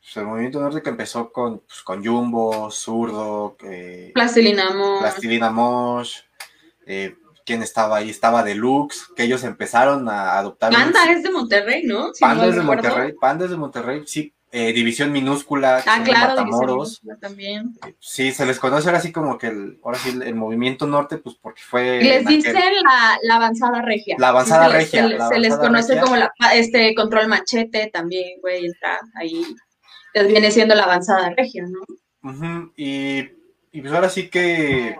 [0.00, 5.00] Pues, el movimiento norte que empezó con, pues, con Jumbo, Zurdo, eh, Plastilina Mosh.
[5.00, 6.16] Plastilina Mosh
[6.86, 10.72] eh, quién estaba ahí, estaba Deluxe, que ellos empezaron a adoptar.
[10.72, 12.10] Panda es de Monterrey, ¿no?
[12.18, 14.32] Panda es de Monterrey, Panda es de Monterrey, sí.
[14.54, 17.00] Eh, división minúscula, ah, claro, Matamoros.
[17.22, 17.74] también.
[17.98, 21.36] Sí, se les conoce ahora sí como que el, ahora sí el, movimiento norte, pues
[21.40, 22.02] porque fue.
[22.02, 22.54] Les dicen
[23.22, 24.16] la, avanzada regia.
[24.18, 25.28] La avanzada regia.
[25.28, 29.42] Se, les conoce como la, este control machete también, güey, entra ahí.
[30.28, 32.70] viene siendo la avanzada regia, ¿no?
[32.76, 33.20] y,
[33.72, 34.96] y pues ahora sí que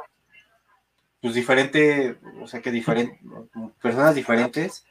[1.21, 3.21] pues diferente, o sea que diferentes,
[3.81, 4.87] personas diferentes,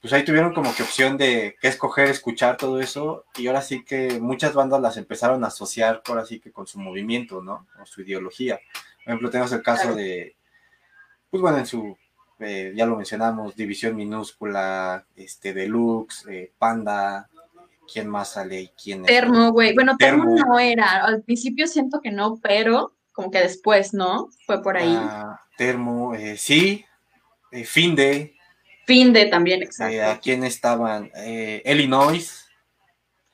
[0.00, 3.84] pues ahí tuvieron como que opción de qué escoger, escuchar todo eso, y ahora sí
[3.84, 7.66] que muchas bandas las empezaron a asociar, ahora sí que con su movimiento, ¿no?
[7.82, 8.60] O su ideología.
[9.04, 10.36] Por ejemplo, tenemos el caso de,
[11.30, 11.96] pues bueno, en su,
[12.38, 17.28] eh, ya lo mencionamos, División Minúscula, este, Deluxe, eh, Panda,
[17.92, 19.06] ¿quién más sale y quién es?
[19.06, 19.74] Termo, güey.
[19.74, 24.28] Bueno, Termo no era, al principio siento que no, pero como que después, ¿no?
[24.46, 24.94] Fue por ahí.
[24.96, 26.84] Ah, termo, eh, sí,
[27.50, 28.37] eh, Finde.
[28.88, 29.94] Finde también, exacto.
[29.94, 31.12] Eh, ¿A quién estaban?
[31.62, 32.46] Illinois.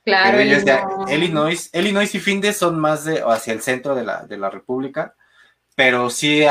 [0.05, 1.71] Claro, Illinois.
[1.73, 2.13] Illinois.
[2.13, 5.15] y Finde son más de hacia el centro de la, de la República,
[5.77, 6.43] pero sí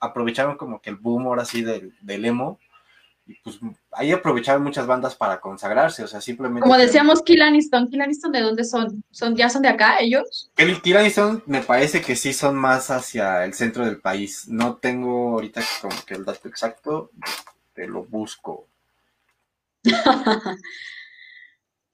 [0.00, 2.58] aprovecharon como que el boom ahora sí del, del emo
[3.26, 3.58] y pues
[3.92, 6.62] ahí aprovecharon muchas bandas para consagrarse, o sea, simplemente...
[6.62, 9.04] Como decíamos, Kill Aniston, Kill Aniston, ¿de dónde son?
[9.10, 9.36] son?
[9.36, 10.50] ¿Ya son de acá ellos?
[10.56, 14.76] El Kill Aniston me parece que sí son más hacia el centro del país, no
[14.76, 17.10] tengo ahorita como que el dato exacto,
[17.74, 18.68] te lo busco.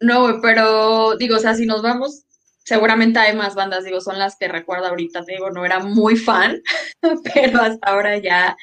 [0.00, 2.24] no, pero digo, o sea, si nos vamos,
[2.64, 6.60] seguramente hay más bandas, digo, son las que recuerdo ahorita, digo, no era muy fan,
[7.34, 8.56] pero hasta ahora ya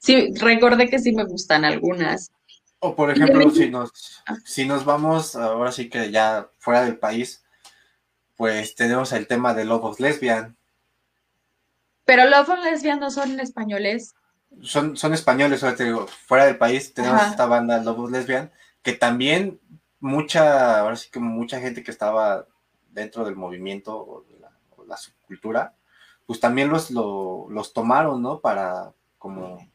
[0.00, 2.32] sí, recordé que sí me gustan algunas.
[2.78, 7.44] O por ejemplo, si nos, si nos vamos, ahora sí que ya fuera del país,
[8.36, 10.56] pues tenemos el tema de Lobos Lesbian.
[12.04, 14.14] Pero Lobos Lesbian no son españoles.
[14.62, 15.64] Son, son españoles,
[16.26, 18.50] fuera del país tenemos esta banda Lobos Lesbian,
[18.82, 19.60] que también
[20.00, 22.46] mucha, ahora sí que mucha gente que estaba
[22.90, 24.24] dentro del movimiento o
[24.86, 25.74] la, subcultura,
[26.26, 28.40] pues también los, los tomaron, ¿no?
[28.40, 29.68] Para como,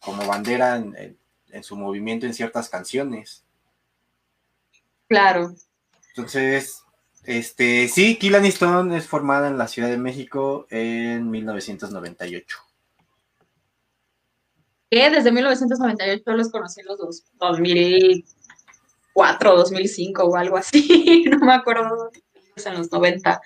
[0.00, 1.18] como bandera en,
[1.62, 3.44] su movimiento en ciertas canciones.
[5.06, 5.54] Claro.
[6.08, 6.84] Entonces,
[7.24, 12.67] este, sí, Kill Stone es formada en la Ciudad de México en 1998.
[14.90, 22.10] Que desde 1998 los conocí los dos, 2004, 2005 o algo así, no me acuerdo,
[22.64, 23.38] en los 90.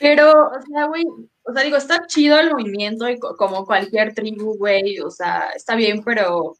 [0.00, 1.04] Pero, o sea, güey,
[1.42, 5.74] o sea, digo, está chido el movimiento y como cualquier tribu, güey, o sea, está
[5.74, 6.56] bien, pero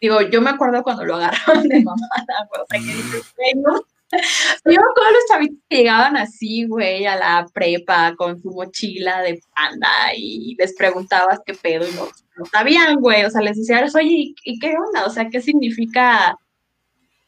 [0.00, 2.86] digo, yo me acuerdo cuando lo agarraron de mamada, o sea, que
[3.36, 3.80] güey, no.
[4.12, 4.18] Yo
[4.64, 9.40] me acuerdo los chavitos que llegaban así, güey, a la prepa con su mochila de
[9.54, 13.94] panda y les preguntabas qué pedo y no, no sabían, güey, o sea, les decías,
[13.94, 15.06] oye, ¿y qué onda?
[15.06, 16.36] O sea, ¿qué significa,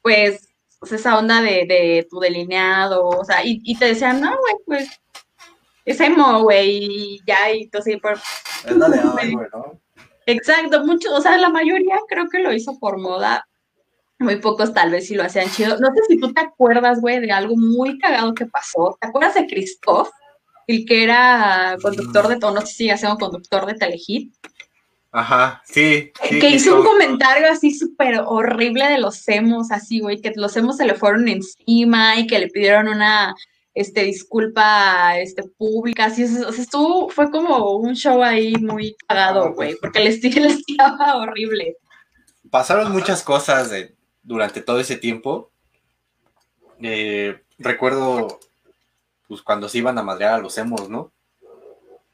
[0.03, 0.49] pues,
[0.91, 3.09] esa onda de, de tu delineado?
[3.09, 5.01] O sea, y, y te decían, no, güey, pues
[5.85, 8.13] es emo, güey, y ya, y entonces por...
[8.67, 9.81] Es la de güey, ¿no?
[10.27, 13.49] Exacto, muchos, o sea, la mayoría creo que lo hizo por moda,
[14.19, 15.79] muy pocos tal vez sí lo hacían chido.
[15.79, 18.99] No sé si tú te acuerdas, güey, de algo muy cagado que pasó.
[19.01, 20.11] ¿Te acuerdas de Christoph?
[20.67, 24.35] El que era conductor de todo, no sé si sigue siendo conductor de Telehit.
[25.19, 26.13] Ajá, sí.
[26.29, 30.77] que hizo un comentario así súper horrible de los emos, así, güey, que los emos
[30.77, 33.35] se le fueron encima y que le pidieron una
[33.75, 39.47] este, disculpa este, pública, así, o sea, estuvo, fue como un show ahí muy cagado,
[39.47, 41.77] ah, güey, porque el estilo estaba horrible.
[42.49, 43.73] Pasaron muchas cosas
[44.23, 45.51] durante todo ese tiempo.
[46.81, 48.39] Eh, recuerdo,
[49.27, 51.11] pues, cuando se iban a madrear a los emos, ¿no?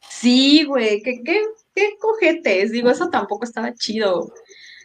[0.09, 1.43] Sí, güey, qué, qué,
[1.75, 4.33] qué cojetes, digo, eso tampoco estaba chido.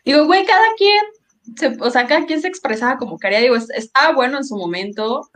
[0.03, 4.37] Digo, güey, cada quien, o sea, cada quien se expresaba como quería, digo, estaba bueno
[4.37, 5.29] en su momento,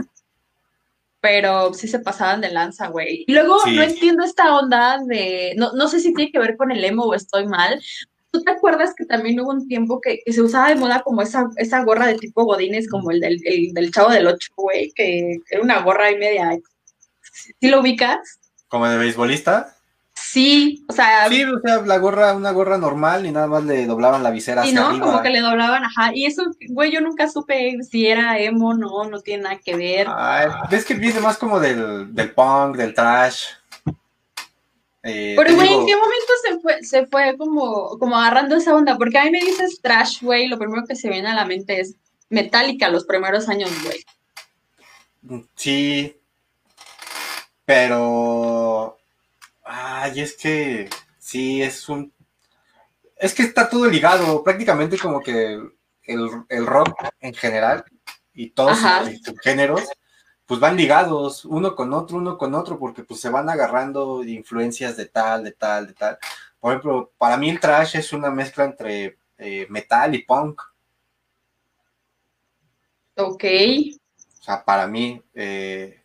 [1.22, 3.24] pero sí se pasaban de lanza, güey.
[3.28, 6.72] Y luego no entiendo esta onda de, no, no sé si tiene que ver con
[6.72, 7.82] el emo o estoy mal.
[8.32, 11.48] ¿Tú te acuerdas que también hubo un tiempo que, se usaba de moda como esa,
[11.58, 15.62] esa gorra de tipo godines, como el del, del chavo del ocho, güey, que era
[15.62, 16.60] una gorra y media.
[17.32, 18.40] ¿Sí lo ubicas?
[18.68, 19.73] ¿Como de beisbolista?
[20.34, 21.30] Sí, o sea.
[21.30, 24.64] Sí, o sea, la gorra, una gorra normal y nada más le doblaban la visera
[24.64, 26.10] hacia no, como que le doblaban, ajá.
[26.12, 30.08] Y eso, güey, yo nunca supe si era emo, no, no tiene nada que ver.
[30.10, 33.44] Ay, ves que viene más como del, del punk, del trash.
[35.04, 38.98] Eh, Pero, güey, ¿en qué momento se fue, se fue como, como agarrando esa onda?
[38.98, 41.80] Porque a mí me dices trash, güey, lo primero que se viene a la mente
[41.80, 41.94] es
[42.30, 45.44] Metallica los primeros años, güey.
[45.54, 46.20] Sí,
[47.66, 48.98] pero
[49.76, 52.14] Ay, es que sí, es un...
[53.16, 55.60] Es que está todo ligado, prácticamente como que
[56.04, 57.84] el, rock en general
[58.34, 59.82] y todos sus géneros,
[60.46, 64.96] pues van ligados uno con otro, uno con otro, porque pues se van agarrando influencias
[64.96, 66.20] de tal, de tal, de tal.
[66.60, 70.62] Por ejemplo, para mí el trash es una mezcla entre eh, metal y punk.
[73.16, 73.44] Ok.
[74.40, 76.04] O sea, para mí eh,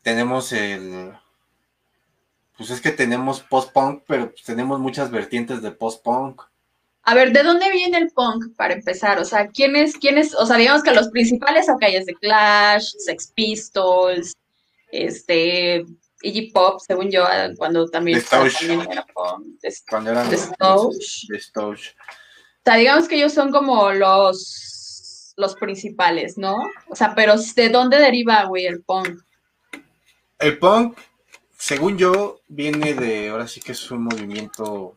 [0.00, 1.12] tenemos el
[2.56, 6.42] pues es que tenemos post-punk, pero pues tenemos muchas vertientes de post-punk.
[7.02, 9.18] A ver, ¿de dónde viene el punk para empezar?
[9.20, 13.32] O sea, ¿quiénes, quiénes, o sea, digamos que los principales, ok, es de Clash, Sex
[13.32, 14.34] Pistols,
[14.90, 15.84] este,
[16.22, 17.24] Iggy Pop, según yo,
[17.58, 19.46] cuando también, era punk.
[19.88, 21.26] cuando eran de Stouch.
[21.54, 21.76] O
[22.64, 26.56] sea, digamos que ellos son como los, los principales, ¿no?
[26.88, 29.20] O sea, pero ¿de dónde deriva, güey, el punk?
[30.40, 30.98] El punk
[31.66, 34.94] según yo, viene de, ahora sí que es un movimiento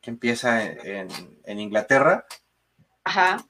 [0.00, 2.24] que empieza en, Inglaterra.
[3.04, 3.44] Ajá.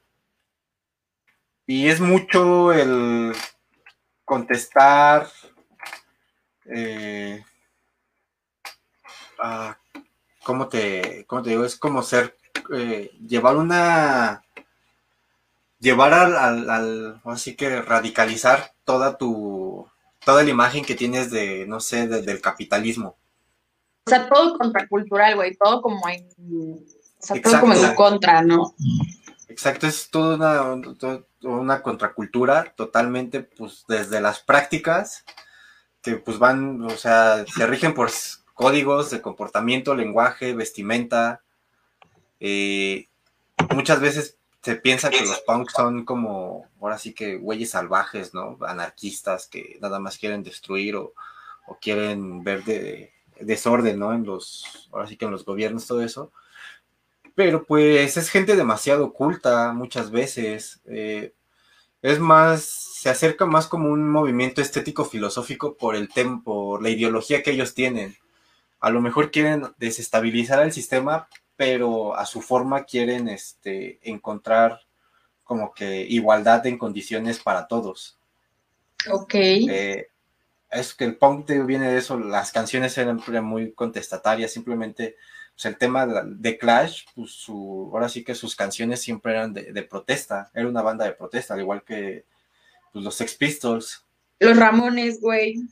[1.64, 3.36] Y es mucho el
[4.24, 5.28] contestar,
[6.64, 7.44] eh,
[9.38, 9.78] ah,
[10.42, 11.64] ¿cómo, te, ¿cómo te digo?
[11.64, 12.36] Es como ser,
[12.74, 14.42] eh, llevar una,
[15.78, 19.88] llevar al, al, al, así que radicalizar toda tu,
[20.26, 23.16] toda la imagen que tienes de, no sé, del capitalismo.
[24.06, 26.80] O sea, todo contracultural, güey, todo como en, o
[27.20, 28.74] sea, todo como en contra, ¿no?
[29.48, 35.24] Exacto, es toda una, una contracultura totalmente, pues, desde las prácticas,
[36.02, 38.10] que pues van, o sea, se rigen por
[38.52, 41.42] códigos de comportamiento, lenguaje, vestimenta.
[42.40, 43.08] Eh,
[43.72, 48.58] muchas veces se piensa que los punks son como, ahora sí que güeyes salvajes, ¿no?
[48.66, 51.14] Anarquistas que nada más quieren destruir o,
[51.80, 54.12] quieren ver de, desorden, ¿no?
[54.12, 56.32] En los, ahora sí que en los gobiernos, todo eso.
[57.36, 60.80] pero pues es gente demasiado oculta muchas veces.
[60.86, 61.32] Eh,
[62.02, 67.44] es más, se acerca más como un movimiento estético filosófico por el tempo, la ideología
[67.44, 68.16] que ellos tienen.
[68.80, 74.80] A lo mejor quieren desestabilizar el sistema, pero a su forma quieren este, encontrar
[75.44, 78.18] como que igualdad en condiciones para todos.
[79.10, 79.34] Ok.
[79.34, 80.08] Eh,
[80.70, 85.16] es que el punk viene de eso, las canciones eran muy contestatarias, simplemente
[85.54, 89.82] pues, el tema de Clash, pues su, ahora sí que sus canciones siempre eran de,
[89.84, 92.24] protesta, era una banda de protesta, al igual que
[92.92, 94.04] pues, los Sex Pistols.
[94.38, 95.62] Los Ramones, güey.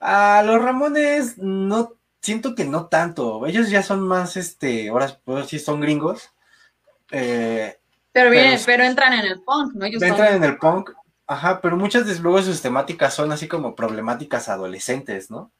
[0.00, 5.48] Ah, los Ramones no, siento que no tanto, ellos ya son más, este, ahora pues,
[5.48, 6.32] sí son gringos.
[7.10, 7.78] Eh,
[8.12, 9.86] pero, bien, pero, entran en el punk, ¿no?
[9.86, 10.90] entran en el punk,
[11.30, 15.52] Ajá, pero muchas de luego sus temáticas son así como problemáticas adolescentes, ¿no?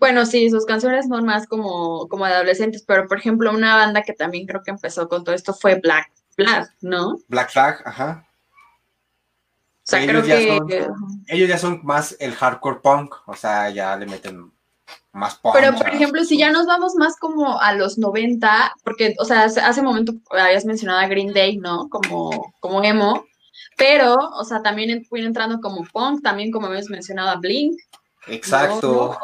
[0.00, 4.12] Bueno, sí, sus canciones son más como, como adolescentes, pero por ejemplo, una banda que
[4.12, 7.20] también creo que empezó con todo esto fue Black Flag, ¿no?
[7.28, 8.26] Black Flag, ajá.
[9.84, 10.88] O sea, creo que.
[11.28, 14.50] ellos ya son más el hardcore punk, o sea, ya le meten
[15.12, 15.54] más punk.
[15.54, 19.44] Pero, por ejemplo, si ya nos vamos más como a los 90, porque, o sea,
[19.44, 21.88] hace, hace momento habías mencionado a Green Day, ¿no?
[21.88, 23.24] Como, como emo.
[23.76, 27.76] Pero, o sea, también fui entrando como punk, también como habías mencionado a Blink.
[28.26, 29.16] Exacto.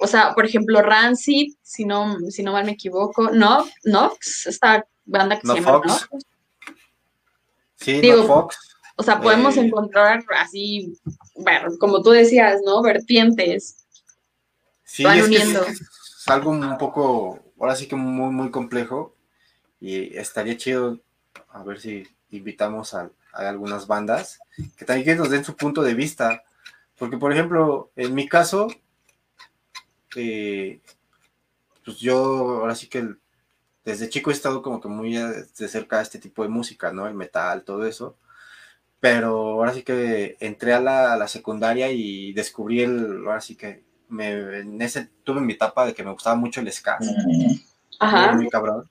[0.00, 4.86] O, sea, por ejemplo, Rancid, si no, si no mal me equivoco, no, Nox, esta
[5.04, 6.08] banda que se llama Nox.
[7.76, 8.56] Sí, Digo, Fox.
[8.96, 10.92] O sea, podemos eh, encontrar así,
[11.36, 12.82] bueno, como tú decías, ¿no?
[12.82, 13.77] Vertientes.
[14.88, 15.62] Sí, van es, uniendo.
[15.66, 15.82] es
[16.26, 19.14] algo un poco, ahora sí que muy, muy complejo.
[19.80, 20.98] Y estaría chido
[21.50, 24.40] a ver si invitamos a, algunas bandas
[24.76, 26.42] que también nos den su punto de vista.
[26.98, 28.66] Porque, por ejemplo, en mi caso,
[30.16, 30.80] eh,
[31.84, 32.16] pues yo
[32.60, 33.14] ahora sí que
[33.84, 37.06] desde chico he estado como que muy de cerca de este tipo de música, ¿no?
[37.06, 38.16] El metal, todo eso.
[39.00, 44.58] Pero ahora sí que entré a la, secundaria y descubrí el, ahora sí que me,
[44.60, 46.98] en ese, tuve mi etapa de que me gustaba mucho el ska.
[47.98, 48.32] Ajá.
[48.32, 48.88] Muy cabrón.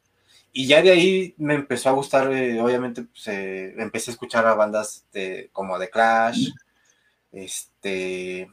[0.54, 4.46] Y ya de ahí me empezó a gustar, eh, obviamente, pues, eh, empecé a escuchar
[4.48, 6.50] a bandas de, como The Clash,
[7.32, 8.50] este,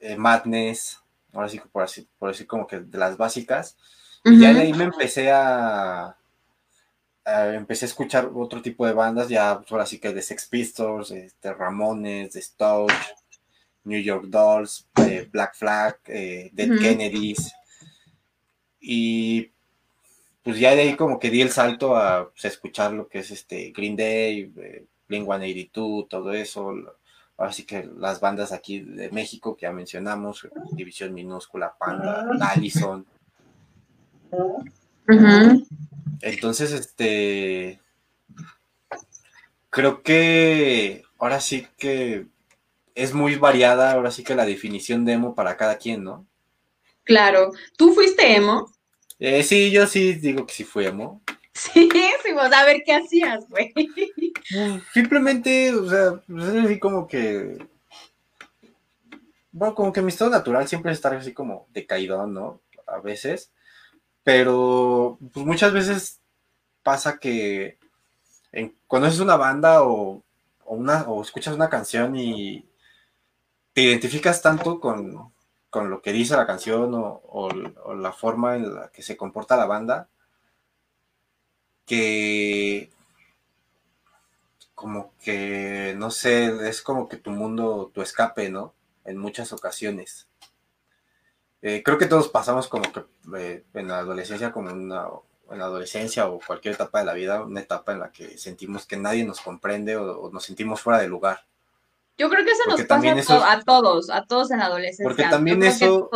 [0.00, 0.98] eh, Madness,
[1.34, 3.76] ahora sí, por así, por decir como que de las básicas.
[4.24, 6.16] Y ya de ahí me empecé a,
[7.24, 11.10] empecé a escuchar otro tipo de bandas, ya pues, ahora sí que de Sex Pistols,
[11.10, 12.92] de Ramones, de Stouch,
[13.86, 14.86] New York Dolls,
[15.32, 17.52] Black Flag, Dead Kennedys.
[18.80, 19.50] Y
[20.46, 23.32] pues ya de ahí como que di el salto a pues, escuchar lo que es
[23.32, 26.72] este Green Day, eh, Blink 182, todo eso.
[27.36, 33.04] Así que las bandas aquí de México que ya mencionamos, División Minúscula, Panda, Allison.
[36.20, 37.80] Entonces, este,
[39.68, 42.26] creo que ahora sí que
[42.96, 46.26] es muy variada, ahora sí que la definición de emo para cada quien, ¿no?
[47.04, 47.52] Claro.
[47.76, 48.72] ¿Tú fuiste emo?
[49.18, 51.22] Eh, sí, yo sí digo que sí fui emo.
[51.52, 53.72] Sí, sí, pues a ver qué hacías, güey.
[53.74, 57.58] Pues, simplemente, o sea, pues, es así como que.
[59.52, 62.60] Bueno, como que mi estado natural siempre es estar así como decaído, ¿no?
[62.86, 63.52] A veces.
[64.22, 66.20] Pero, pues muchas veces
[66.82, 67.78] pasa que
[68.52, 70.22] en, conoces una banda o,
[70.64, 72.66] o, una, o escuchas una canción y
[73.76, 75.34] te identificas tanto con,
[75.68, 77.50] con lo que dice la canción o,
[77.94, 80.08] la forma en la que se comporta la banda,
[81.84, 82.90] que
[84.74, 88.72] como que, no sé, es como que tu mundo, tu escape, ¿no?
[89.04, 90.26] En muchas ocasiones.
[91.60, 93.04] Eh, creo que todos pasamos como que
[93.36, 95.04] eh, en la adolescencia, como una,
[95.50, 98.86] en la adolescencia o cualquier etapa de la vida, una etapa en la que sentimos
[98.86, 101.44] que nadie nos comprende o nos sentimos fuera de lugar.
[102.18, 105.04] Yo creo que eso nos pasa a todos, a todos en la adolescencia.
[105.04, 106.10] Porque también eso,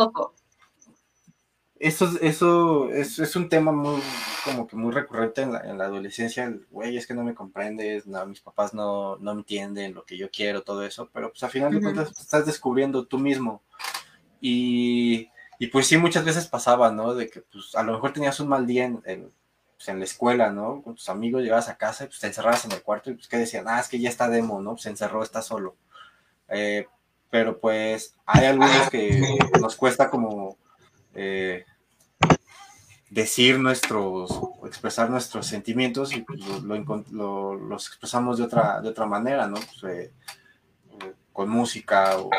[1.81, 4.01] eso, eso es, es, un tema muy,
[4.43, 8.05] como que muy recurrente en la, en la adolescencia, güey, es que no me comprendes,
[8.05, 11.49] no, mis papás no, no entienden lo que yo quiero, todo eso, pero pues al
[11.49, 13.63] final de cuentas estás descubriendo tú mismo.
[14.39, 15.29] Y,
[15.59, 17.13] y, pues sí, muchas veces pasaba, ¿no?
[17.13, 19.31] De que pues a lo mejor tenías un mal día en, en,
[19.75, 20.83] pues, en la escuela, ¿no?
[20.83, 23.27] Con tus amigos llegabas a casa y pues te encerrabas en el cuarto y pues
[23.27, 24.77] que decían, ah, es que ya está demo, ¿no?
[24.77, 25.75] Se encerró, está solo.
[26.51, 26.85] Eh,
[27.29, 30.57] pero pues hay algunos que nos cuesta como
[31.15, 31.65] eh,
[33.09, 36.41] decir nuestros, expresar nuestros sentimientos y pues,
[37.11, 39.55] lo, los expresamos de otra, de otra manera, ¿no?
[39.55, 40.11] Pues, eh,
[41.31, 42.29] con música o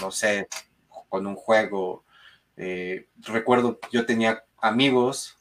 [0.00, 0.48] no sé,
[1.08, 2.04] con un juego.
[3.26, 5.38] recuerdo, yo tenía amigos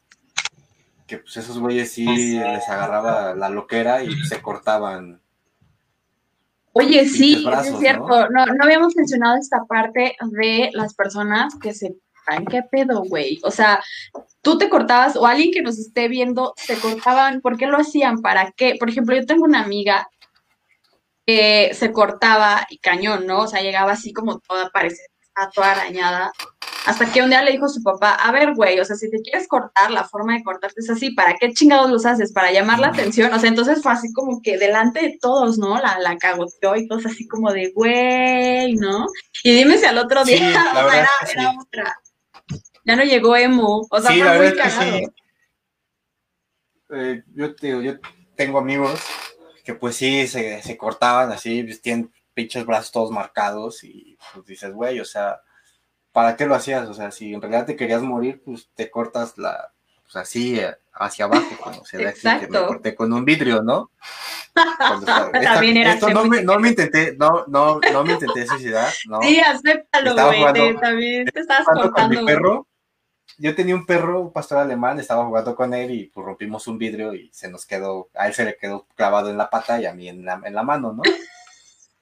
[1.08, 5.22] que pues esos güeyes sí les agarraba la loquera y se cortaban.
[6.78, 8.30] Oye, sí, es cierto.
[8.30, 8.46] ¿no?
[8.46, 8.64] ¿no?
[8.64, 11.96] habíamos mencionado esta parte de las personas que se
[12.50, 13.40] ¿qué pedo, güey?
[13.44, 13.82] O sea,
[14.42, 18.22] tú te cortabas o alguien que nos esté viendo se cortaban, ¿por qué lo hacían?
[18.22, 18.76] ¿Para qué?
[18.80, 20.10] Por ejemplo, yo tengo una amiga
[21.26, 23.42] que se cortaba y cañón, ¿no?
[23.42, 25.02] O sea, llegaba así como toda, parece,
[25.54, 26.32] toda arañada.
[26.88, 29.12] Hasta que un día le dijo a su papá, a ver, güey, o sea, si
[29.12, 32.32] te quieres cortar, la forma de cortarte es así, ¿para qué chingados los haces?
[32.32, 33.34] ¿Para llamar la atención?
[33.34, 35.78] O sea, entonces fue así como que delante de todos, ¿no?
[35.82, 39.06] La, la cagoteó y cosas así como de, güey, ¿no?
[39.44, 40.50] Y dime si al otro día
[41.36, 42.00] era, otra.
[42.86, 44.98] Ya no llegó emo, o sea, fue muy cagado.
[46.92, 47.94] Eh, yo, yo
[48.38, 49.02] tengo amigos
[49.66, 54.72] que pues sí, se, se cortaban así, tienen pinches brazos todos marcados y pues dices,
[54.72, 55.42] güey, o sea,
[56.12, 56.88] ¿para qué lo hacías?
[56.90, 59.72] O sea, si en realidad te querías morir, pues te cortas la,
[60.04, 63.62] pues así, eh, hacia abajo, como se ve aquí, que me corté con un vidrio,
[63.62, 63.92] ¿no?
[65.34, 69.22] También era esto no me, no me, intenté, no, no, no me intenté suicidar, ¿no?
[69.22, 72.16] Sí, acéptalo, güey, también te estabas cortando.
[72.16, 72.68] Con mi perro,
[73.38, 76.78] yo tenía un perro, un pastor alemán, estaba jugando con él y pues rompimos un
[76.78, 79.86] vidrio y se nos quedó, a él se le quedó clavado en la pata y
[79.86, 81.04] a mí en la, en la mano, ¿no?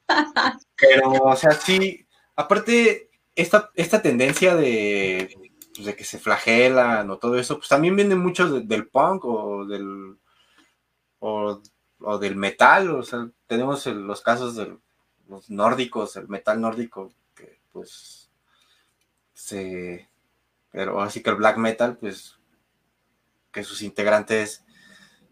[0.77, 5.29] Pero, o sea, sí, aparte, esta, esta tendencia de,
[5.73, 9.65] pues, de que se flagelan o todo eso, pues también viene mucho del punk o
[9.65, 10.17] del,
[11.19, 11.61] o,
[12.19, 14.77] del metal, o sea, tenemos los casos de
[15.27, 18.29] los nórdicos, el metal nórdico, que pues
[19.33, 20.09] se
[20.75, 22.37] pero así que el black metal, pues,
[23.49, 24.65] que sus integrantes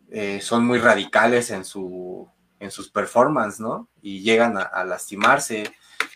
[0.09, 3.89] eh, son muy radicales en, su, en sus performances, ¿no?
[4.01, 5.75] Y llegan a, lastimarse.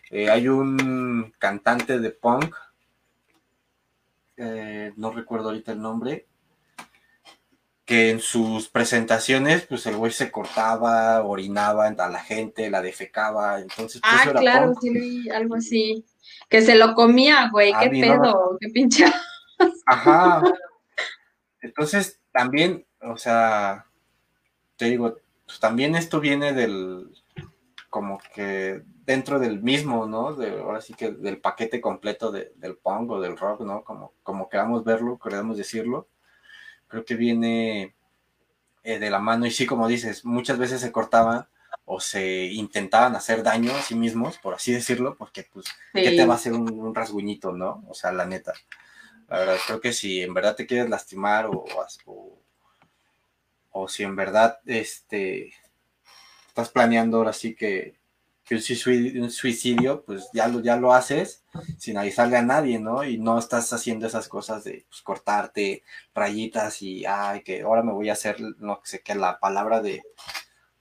[0.10, 2.56] Eh, hay un cantante de punk,
[4.38, 6.28] eh, no recuerdo ahorita el nombre,
[7.86, 13.60] que en sus presentaciones, pues el güey se cortaba, orinaba a la gente, la defecaba,
[13.62, 14.02] entonces...
[14.02, 16.06] Pues, ah, claro, sí, algo así.
[16.50, 19.06] Que se lo comía, güey, ah, qué pedo, qué pinche.
[19.86, 20.44] Ajá.
[21.62, 23.86] Entonces, también, o sea,
[24.76, 27.10] te digo, pues también esto viene del,
[27.98, 30.36] como que dentro del mismo, ¿no?
[30.36, 33.84] De, ahora sí que del paquete completo del punk o del rock, ¿no?
[33.84, 36.08] Como, como queramos verlo, queremos decirlo.
[36.88, 37.96] Creo que viene
[38.84, 41.48] eh, de la mano y sí, como dices, muchas veces se cortaban
[41.86, 46.26] o se intentaban hacer daño a sí mismos, por así decirlo, porque pues, ¿qué te
[46.28, 47.84] va a hacer un, rasguñito, no?
[47.90, 48.54] O sea, la neta.
[49.28, 51.66] La verdad, creo que si en verdad te quieres lastimar o,
[53.72, 55.52] o, si en verdad este,
[56.58, 57.96] estás planeando ahora sí que,
[58.50, 61.44] un, suicidio, pues ya lo, ya lo haces
[61.78, 63.04] sin avisarle a nadie, ¿no?
[63.04, 65.84] Y no estás haciendo esas cosas de pues, cortarte
[66.16, 70.02] rayitas y, ay, que ahora me voy a hacer, no sé qué, la palabra de,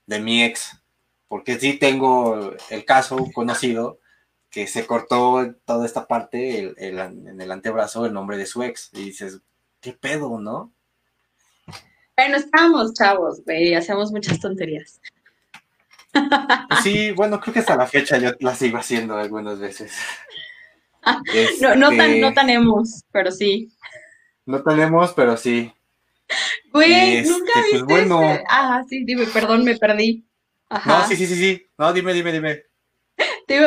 [0.05, 0.81] de mi ex
[1.27, 3.99] porque sí tengo el caso conocido
[4.49, 8.89] que se cortó toda esta parte en el antebrazo el nombre de su ex.
[8.93, 9.41] Y dices,
[9.81, 10.71] ¿qué pedo, no?
[12.15, 14.99] Bueno, estamos chavos, güey, hacemos muchas tonterías.
[16.83, 19.93] Sí, bueno, creo que hasta la fecha yo la sigo haciendo algunas veces.
[21.61, 23.69] no, no tan, no tenemos, pero sí.
[24.45, 25.73] No tenemos, pero sí.
[26.71, 27.83] Güey, nunca este, pues viste.
[27.83, 28.21] Bueno.
[28.49, 30.25] Ah, sí, dime, perdón, me perdí.
[30.85, 31.65] No, sí, sí, sí, sí.
[31.77, 32.63] No, dime, dime, dime.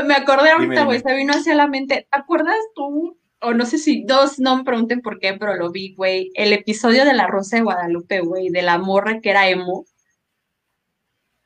[0.05, 2.07] me acordé ahorita, güey, se vino hacia la mente.
[2.11, 3.19] ¿Te acuerdas tú?
[3.43, 6.31] O no sé si dos, no me pregunten por qué, pero lo vi, güey.
[6.35, 9.87] El episodio de La Rosa de Guadalupe, güey, de la morra que era emo.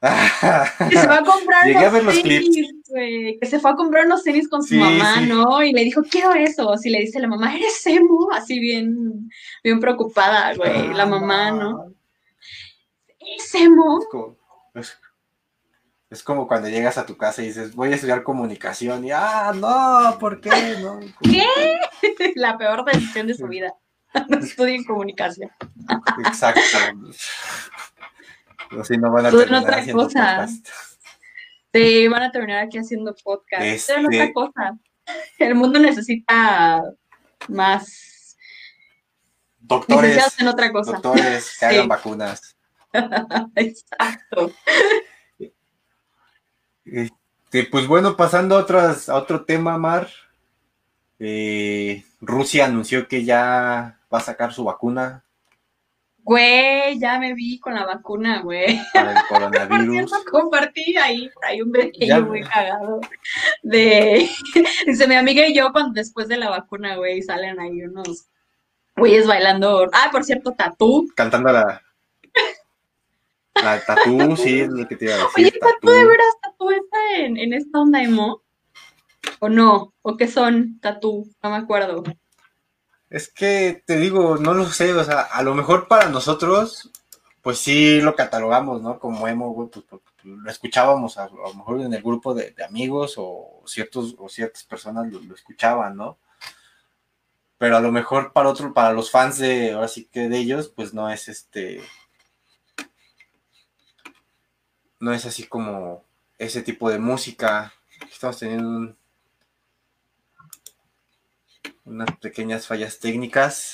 [0.91, 3.39] que se va a comprar unos tenis, güey.
[3.39, 5.63] Que se fue a comprar unos tenis con su mamá, ¿no?
[5.63, 6.73] Y le dijo, quiero eso.
[6.73, 8.29] Así le dice la mamá, eres emo.
[8.33, 9.31] Así bien,
[9.63, 10.93] bien preocupada, güey.
[10.95, 11.93] la mamá, ¿no?
[13.19, 14.01] ¿Es emo?
[16.11, 19.53] Es como cuando llegas a tu casa y dices, voy a estudiar comunicación y, ah,
[19.55, 20.77] no, ¿por qué?
[20.81, 21.01] No?
[21.23, 21.45] ¿Qué?
[22.37, 23.75] La peor decisión de su vida.
[24.29, 25.51] No estudien comunicación.
[26.25, 26.61] Exacto.
[28.81, 30.37] Así no van a terminar otra haciendo cosa.
[30.37, 30.69] Podcast.
[31.73, 33.63] Sí, van a terminar aquí haciendo podcast.
[33.63, 33.93] Este...
[33.95, 34.79] Es otra cosa.
[35.39, 36.83] El mundo necesita
[37.49, 38.37] más
[39.59, 40.93] doctores en otra cosa.
[40.93, 42.57] Doctores que hagan vacunas.
[43.57, 44.53] Exacto.
[46.85, 50.09] Este, pues bueno, pasando a, otras, a otro tema, Mar.
[51.19, 55.25] Eh, Rusia anunció que ya va a sacar su vacuna.
[56.25, 58.81] Güey, ya me vi con la vacuna, güey.
[58.95, 60.11] Para el coronavirus.
[60.31, 63.01] compartí ahí, hay un pequeño muy cagado.
[63.63, 64.29] De,
[64.87, 68.27] dice mi amiga y yo, cuando después de la vacuna, güey, salen ahí unos
[68.97, 69.89] Güeyes bailando.
[69.93, 71.09] Ah, por cierto, tatú.
[71.15, 71.83] Cantando la.
[73.63, 75.47] La tatú, sí, es lo que te iba a decir.
[75.47, 78.43] Oye, tatú, de veras, tatú está en, en esta onda emo.
[79.41, 79.93] ¿O no?
[80.03, 81.29] ¿O qué son tatú?
[81.43, 82.03] No me acuerdo.
[83.15, 86.91] Es que te digo, no lo sé, o sea, a lo mejor para nosotros,
[87.43, 88.99] pues sí lo catalogamos, ¿no?
[88.99, 92.57] Como emo, güey, pues, pues, pues lo escuchábamos a, lo mejor en el grupo de,
[92.69, 96.19] amigos o ciertos o ciertas personas lo, escuchaban, ¿no?
[97.57, 100.73] Pero a lo mejor para otro, para los fans de, ahora sí que de ellos,
[100.75, 101.85] pues no es este,
[104.99, 106.05] no es así como
[106.37, 107.73] ese tipo de música.
[108.11, 108.99] Estamos teniendo un,
[111.85, 113.73] unas pequeñas fallas técnicas.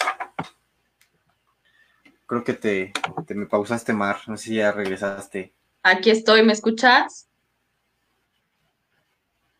[2.27, 2.93] Creo que te,
[3.35, 4.21] me pausaste, Mar.
[4.27, 5.53] No sé si ya regresaste.
[5.83, 7.29] Aquí estoy, ¿me escuchas?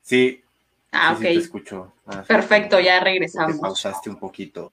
[0.03, 0.45] Sí.
[0.93, 1.21] Ah, ok.
[1.21, 1.93] te escucho.
[2.07, 3.57] Ah, Perfecto, ya regresamos.
[3.57, 4.73] Te pausaste un poquito.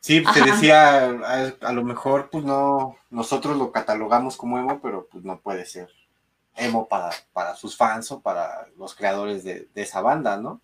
[0.00, 1.10] Sí, pues te decía,
[1.60, 5.90] a, lo mejor, pues no, nosotros lo catalogamos como emo, pero pues no puede ser
[6.56, 10.62] emo para, para sus fans o para los creadores de esa banda, ¿no?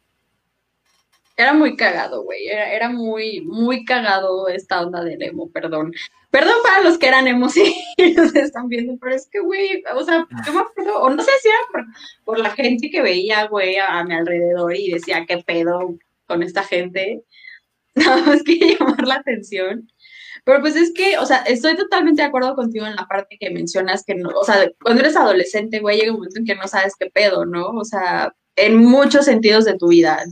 [1.37, 2.49] Era muy cagado, güey.
[2.49, 5.93] Era, muy, muy cagado esta onda del emo, perdón.
[6.31, 7.55] Perdón para los que eran emos
[7.97, 11.23] y los están viendo, pero es que, güey, o sea, yo me acuerdo, o no
[11.23, 11.85] sé si era
[12.25, 16.63] por, la gente que veía, güey, a, mi alrededor y decía, ¿qué pedo con esta
[16.63, 17.23] gente?
[17.95, 19.91] Nada más que llamar la atención.
[20.45, 23.51] Pero pues es que, o sea, estoy totalmente de acuerdo contigo en la parte que
[23.51, 26.69] mencionas que no, o sea, cuando eres adolescente, güey, llega un momento en que no
[26.69, 27.69] sabes qué pedo, ¿no?
[27.71, 30.23] O sea, en muchos sentidos de tu vida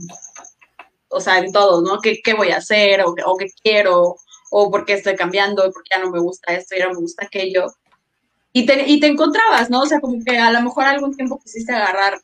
[1.15, 1.99] o sea, en todos, ¿no?
[2.01, 3.01] ¿Qué, voy a hacer?
[3.01, 4.17] O, o, qué quiero?
[4.51, 5.63] ¿O por qué estoy cambiando?
[5.71, 6.75] ¿Por qué ya no me gusta esto?
[6.77, 7.67] Ya no me gusta aquello?
[8.53, 9.81] Y te, y te encontrabas, ¿no?
[9.81, 12.21] O sea, como que a lo mejor algún tiempo quisiste agarrar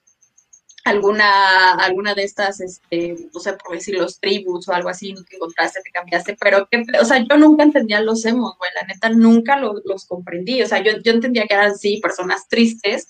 [0.84, 5.24] alguna, alguna de estas, este, no sé, por decir los tribus o algo así, no
[5.24, 8.88] te encontraste, te cambiaste, pero que, o sea, yo nunca entendía los emos, güey, la
[8.88, 13.10] neta, nunca los comprendí, o sea, yo, yo entendía que eran, sí, personas tristes,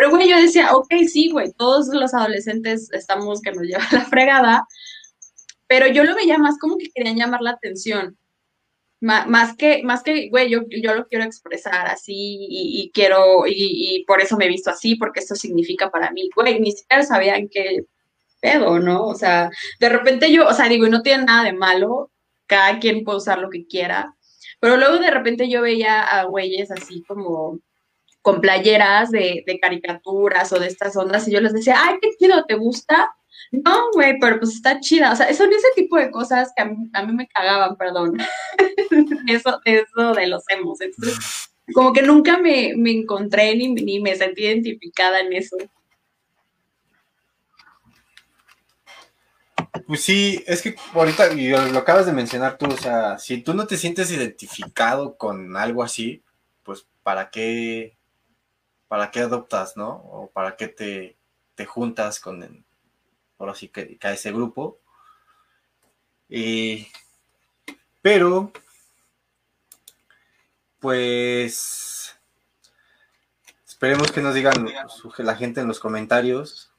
[0.00, 4.06] pero, güey, yo decía, ok, sí, güey, todos los adolescentes estamos que nos lleva la
[4.06, 4.66] fregada,
[5.70, 8.18] pero yo lo veía más como que querían llamar la atención.
[9.00, 12.12] más que, más que, güey, yo, yo lo quiero expresar así
[12.50, 16.58] y, quiero, y, por eso me he visto así, porque esto significa para mí, güey,
[16.58, 17.84] ni siquiera sabían qué
[18.40, 19.06] pedo, ¿no?
[19.06, 19.48] O sea,
[19.78, 22.10] de repente yo, o sea, digo, y no tiene nada de malo,
[22.46, 24.16] cada quien puede usar lo que quiera,
[24.60, 27.60] pero luego de repente yo veía a güeyes así como
[28.22, 32.10] con playeras de, de caricaturas o de estas ondas y yo les decía, ay, qué
[32.18, 33.14] chido, ¿te gusta?
[33.52, 35.12] No, güey, pero pues está chida.
[35.12, 38.16] O sea, son ese tipo de cosas que a mí, me cagaban, perdón.
[39.28, 40.78] eso, eso de los emos.
[41.74, 45.56] como que nunca me, encontré ni, ni me sentí identificada en eso.
[49.86, 53.54] Pues sí, es que ahorita y lo acabas de mencionar tú, o sea, si tú
[53.54, 56.22] no te sientes identificado con algo así,
[56.62, 57.96] pues ¿para qué,
[58.86, 59.90] para qué adoptas, no?
[59.90, 61.16] O para qué te,
[61.56, 62.64] te juntas con,
[63.40, 64.78] ahora sí que, a ese grupo.
[68.02, 68.52] pero,
[70.78, 72.14] pues,
[73.66, 74.68] esperemos que nos digan
[75.18, 76.70] la gente en los comentarios.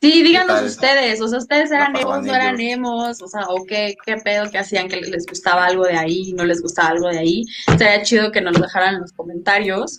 [0.00, 3.96] Sí, díganos ustedes, o sea, ustedes eran emos, no eran emos, o sea, o qué,
[4.04, 7.18] qué pedo que hacían, que les gustaba algo de ahí, no les gustaba algo de
[7.18, 7.44] ahí.
[7.78, 9.98] Sería chido que nos lo dejaran en los comentarios.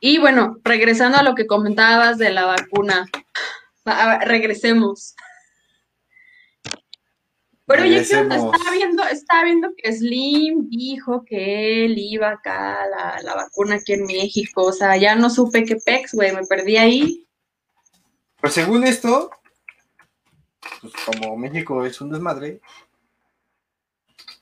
[0.00, 3.06] Y bueno, regresando a lo que comentabas de la vacuna,
[4.22, 5.14] regresemos.
[7.66, 13.34] Pero oye, Estaba viendo, estaba viendo que Slim dijo que él iba acá a la,
[13.34, 14.66] vacuna aquí en México.
[14.66, 17.26] O sea, ya no supe qué pex, güey, me perdí ahí.
[18.40, 19.30] Pues según esto,
[20.80, 22.60] pues como México es un desmadre,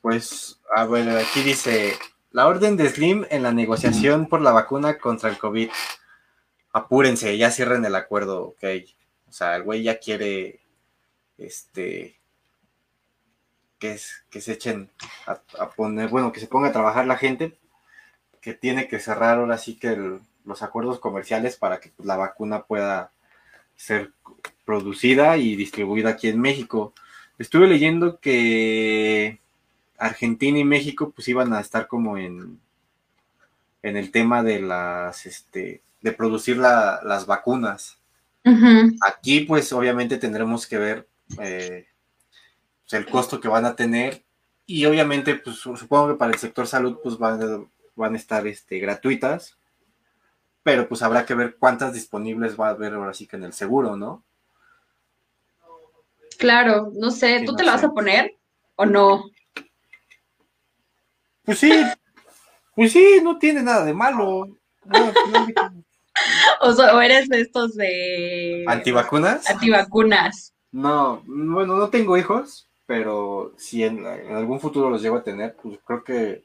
[0.03, 1.95] pues, a ver, aquí dice,
[2.31, 5.71] la orden de Slim en la negociación por la vacuna contra el COVID.
[6.73, 8.65] Apúrense, ya cierren el acuerdo, ok.
[9.29, 10.61] O sea, el güey ya quiere,
[11.39, 12.21] este,
[14.31, 14.91] que, se echen
[15.27, 17.59] a, poner, bueno, que se ponga a trabajar la gente,
[18.41, 22.63] que tiene que cerrar ahora sí que los acuerdos comerciales para que pues, la vacuna
[22.65, 23.13] pueda
[23.77, 24.13] ser
[24.65, 26.95] producida y distribuida aquí en México.
[27.39, 29.41] Estuve leyendo que
[29.99, 32.61] Argentina y México pues iban a estar como en,
[33.83, 37.99] en el tema de las, este, de producir las vacunas.
[39.07, 41.09] Aquí pues obviamente tendremos que ver
[41.41, 41.87] eh,
[42.95, 44.25] el costo que van a tener
[44.67, 47.65] y obviamente pues supongo que para el sector salud pues van, a,
[47.95, 49.59] van a estar este, gratuitas,
[50.63, 53.53] pero pues habrá que ver cuántas disponibles va a haber ahora sí que en el
[53.53, 54.25] seguro, ¿no?
[56.39, 58.37] Claro, no sé, ¿tú te la vas a poner?
[58.77, 59.31] ¿O no?
[61.45, 61.71] Pues sí,
[62.75, 64.49] pues sí, no tiene nada de malo.
[66.61, 68.65] o, eres de estos de...
[68.67, 69.49] ¿Antivacunas?
[69.49, 70.55] Antivacunas.
[70.73, 75.79] No, bueno, no tengo hijos, pero si en, algún futuro los llego a tener, pues
[75.85, 76.45] creo que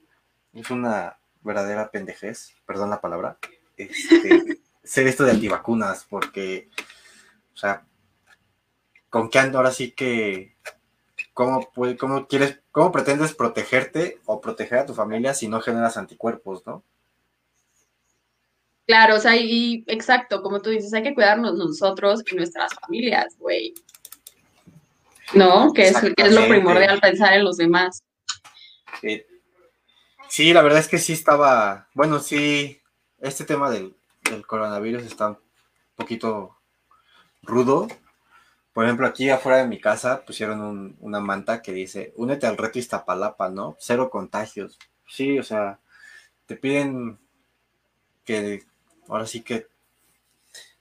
[0.53, 3.37] es una verdadera pendejez, perdón la palabra,
[3.77, 6.69] este, ser esto de antivacunas, porque,
[7.53, 7.85] o sea,
[9.09, 10.55] ¿con qué ando ahora sí que
[11.33, 16.65] ¿cómo, cómo, quieres, cómo pretendes protegerte o proteger a tu familia si no generas anticuerpos,
[16.65, 16.83] ¿no?
[18.85, 23.37] Claro, o sea, y exacto, como tú dices, hay que cuidarnos nosotros y nuestras familias,
[23.37, 23.73] güey.
[25.33, 25.73] ¿No?
[25.73, 28.03] Que es, es, lo primordial pensar en los demás.
[30.29, 32.81] Sí, la verdad es que sí estaba, bueno, sí,
[33.19, 33.95] este tema del,
[34.29, 35.37] del coronavirus está un
[35.95, 36.57] poquito
[37.41, 37.87] rudo,
[38.79, 42.79] por ejemplo, aquí afuera de mi casa pusieron una manta que dice, únete al reto
[42.79, 43.75] Iztapalapa, ¿no?
[43.79, 44.77] Cero contagios.
[45.05, 45.79] Sí, o sea,
[46.45, 47.19] te piden
[48.23, 48.63] que
[49.09, 49.67] ahora sí que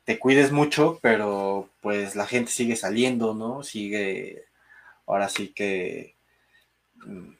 [0.09, 3.63] te cuides mucho, pero pues la gente sigue saliendo, ¿no?
[3.63, 4.47] Sigue,
[5.05, 6.15] ahora sí que
[6.95, 7.33] mm,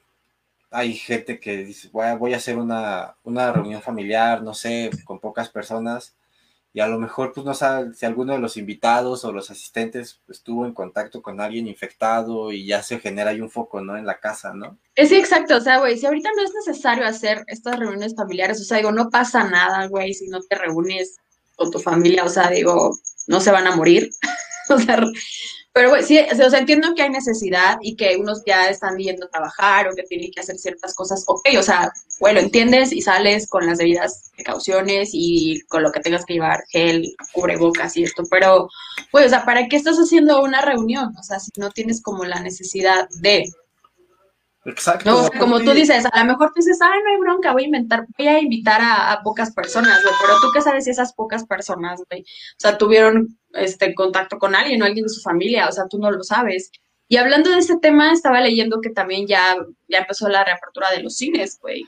[0.69, 5.49] hay gente que dice, voy a, hacer una, una reunión familiar, no sé, con pocas
[5.49, 6.13] personas
[6.71, 10.21] y a lo mejor pues no sabe si alguno de los invitados o los asistentes
[10.27, 13.97] estuvo en contacto con alguien infectado y ya se genera ahí un foco, ¿no?
[13.97, 14.77] En la casa, ¿no?
[14.93, 18.63] Es exacto, o sea, güey, si ahorita no es necesario hacer estas reuniones familiares, o
[18.63, 21.17] sea, digo, no pasa nada, güey, si no te reúnes
[21.59, 22.97] con tu familia, o sea, digo,
[23.27, 24.09] no se van a morir,
[24.69, 25.03] o sea,
[25.71, 29.27] pero bueno, sí, o sea, entiendo que hay necesidad y que unos ya están yendo
[29.27, 31.23] a trabajar o que tienen que hacer ciertas cosas.
[31.27, 35.99] Ok, o sea, bueno, entiendes y sales con las debidas precauciones y con lo que
[35.99, 38.23] tengas que llevar, gel, cubrebocas y esto.
[38.31, 38.67] Pero,
[39.11, 41.15] pues, o sea, ¿para qué estás haciendo una reunión?
[41.17, 43.45] O sea, si no tienes como la necesidad de.
[44.65, 45.09] Exacto.
[45.09, 47.53] No, o sea, como tú dices, a lo mejor tú dices, ay, no hay bronca,
[47.53, 50.91] voy a inventar, voy a invitar a, pocas personas, güey, pero tú qué sabes si
[50.91, 55.21] esas pocas personas, güey, o sea, tuvieron este contacto con alguien o alguien de su
[55.21, 56.71] familia, o sea, tú no lo sabes.
[57.07, 59.55] Y hablando de este tema, estaba leyendo que también ya,
[59.87, 61.87] ya empezó la reapertura de los cines, güey.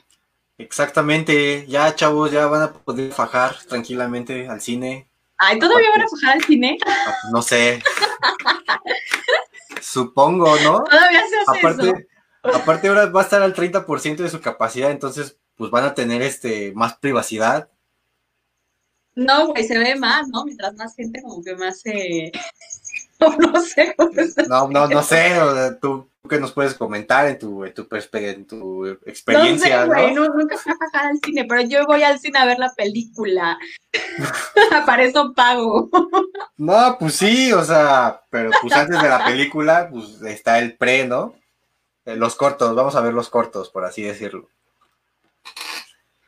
[0.58, 5.08] Exactamente, ya chavos, ya van a poder fajar tranquilamente al cine.
[5.36, 6.78] Ay, ¿todavía van a fajar al cine?
[7.32, 7.82] No sé.
[9.80, 10.84] Supongo, ¿no?
[10.84, 12.06] Todavía se hace Aparte,
[12.42, 16.22] Aparte ahora va a estar al 30% de su capacidad, entonces pues van a tener
[16.22, 17.70] este más privacidad.
[19.14, 20.44] No, güey, se ve más, ¿no?
[20.44, 22.32] Mientras más gente como que más se...
[23.38, 23.94] no, sé.
[24.48, 25.38] No, no, no sé,
[25.80, 30.14] tú que nos puedes comentar en tu, en tu, en tu experiencia, no sé, güey,
[30.14, 33.58] nunca fui a bajar al cine, pero yo voy al cine a ver la película.
[34.86, 35.90] Para eso pago.
[36.56, 41.06] no, pues sí, o sea, pero pues antes de la película, pues está el pre,
[41.06, 41.34] ¿no?
[42.04, 44.48] Eh, los cortos, vamos a ver los cortos, por así decirlo.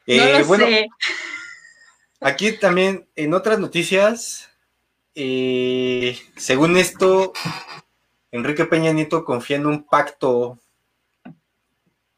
[0.07, 0.67] Eh, bueno,
[2.21, 4.49] Aquí también, en otras noticias,
[5.15, 7.35] eh, según esto,
[8.31, 10.59] Enrique Peña Nieto confía en un pacto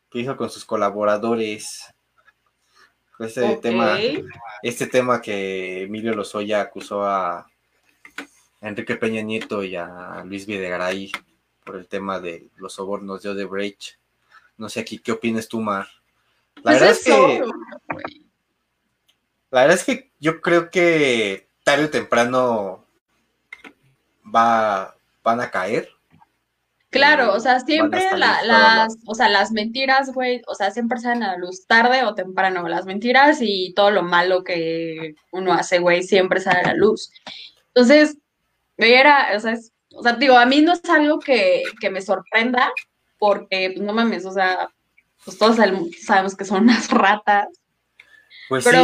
[0.09, 1.93] que hizo con sus colaboradores.
[3.19, 3.99] Este tema,
[4.63, 7.47] este tema que Emilio Lozoya acusó a
[8.61, 11.11] Enrique Peña Nieto y a Luis Videgaray
[11.67, 13.97] por el tema de los sobornos de Odebrecht.
[14.57, 15.89] No sé aquí, ¿qué opinas tú, Mar?
[16.63, 17.45] La pues verdad es, que...
[19.51, 22.87] La verdad es que yo creo que tarde o temprano
[24.35, 25.91] va, van a caer.
[26.89, 31.33] Claro, o sea, siempre las, o sea, las mentiras, güey, o sea, siempre salen a
[31.33, 36.05] la luz tarde o temprano, las mentiras y todo lo malo que uno hace, güey,
[36.05, 37.11] siempre sale a la luz.
[37.75, 38.17] Entonces,
[38.79, 42.73] era, o sea, es o sea, digo, a mí no es algo que, me sorprenda,
[43.19, 44.69] porque pues, no mames, o sea,
[45.25, 45.57] pues todos
[46.03, 47.49] sabemos que son unas ratas.
[48.49, 48.77] Pues sí.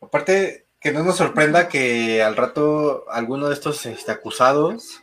[0.00, 5.02] Aparte, que no nos sorprenda que al rato alguno de estos este, acusados,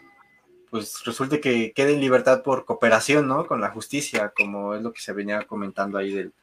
[0.72, 3.46] pues resulte que quede en libertad por cooperación, ¿no?
[3.46, 6.34] Con la justicia, como es lo que se venía comentando ahí del,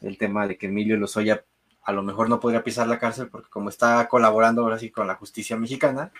[0.00, 1.44] del tema de que Emilio Lozoya
[1.84, 5.06] a lo mejor no podría pisar la cárcel porque como está colaborando ahora sí con
[5.06, 6.12] la justicia mexicana,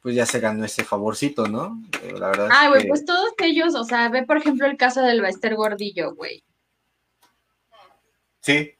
[0.00, 1.82] pues ya se ganó ese favorcito, ¿no?
[2.02, 2.48] Eh, la verdad.
[2.50, 6.14] Ah, güey, pues todos ellos, o sea, ve por ejemplo el caso del Bester Gordillo,
[6.14, 6.42] güey.
[8.40, 8.72] Sí.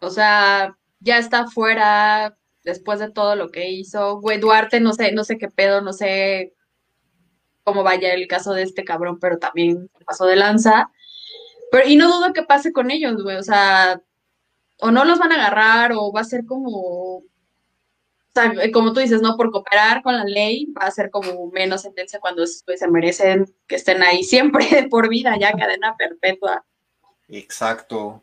[0.00, 4.20] O sea, ya está fuera después de todo lo que hizo.
[4.20, 6.54] Güey, Duarte, no sé, no sé qué pedo, no sé
[7.62, 10.90] cómo vaya el caso de este cabrón, pero también pasó de lanza.
[11.70, 14.02] Pero, y no dudo que pase con ellos, güey, o sea,
[14.80, 17.22] o no los van a agarrar, o va a ser como
[18.34, 19.36] sea, como tú dices, ¿no?
[19.36, 23.46] Por cooperar con la ley va a ser como menos sentencia cuando pues, se merecen
[23.66, 26.64] que estén ahí siempre por vida, ya cadena perpetua.
[27.28, 28.22] Exacto.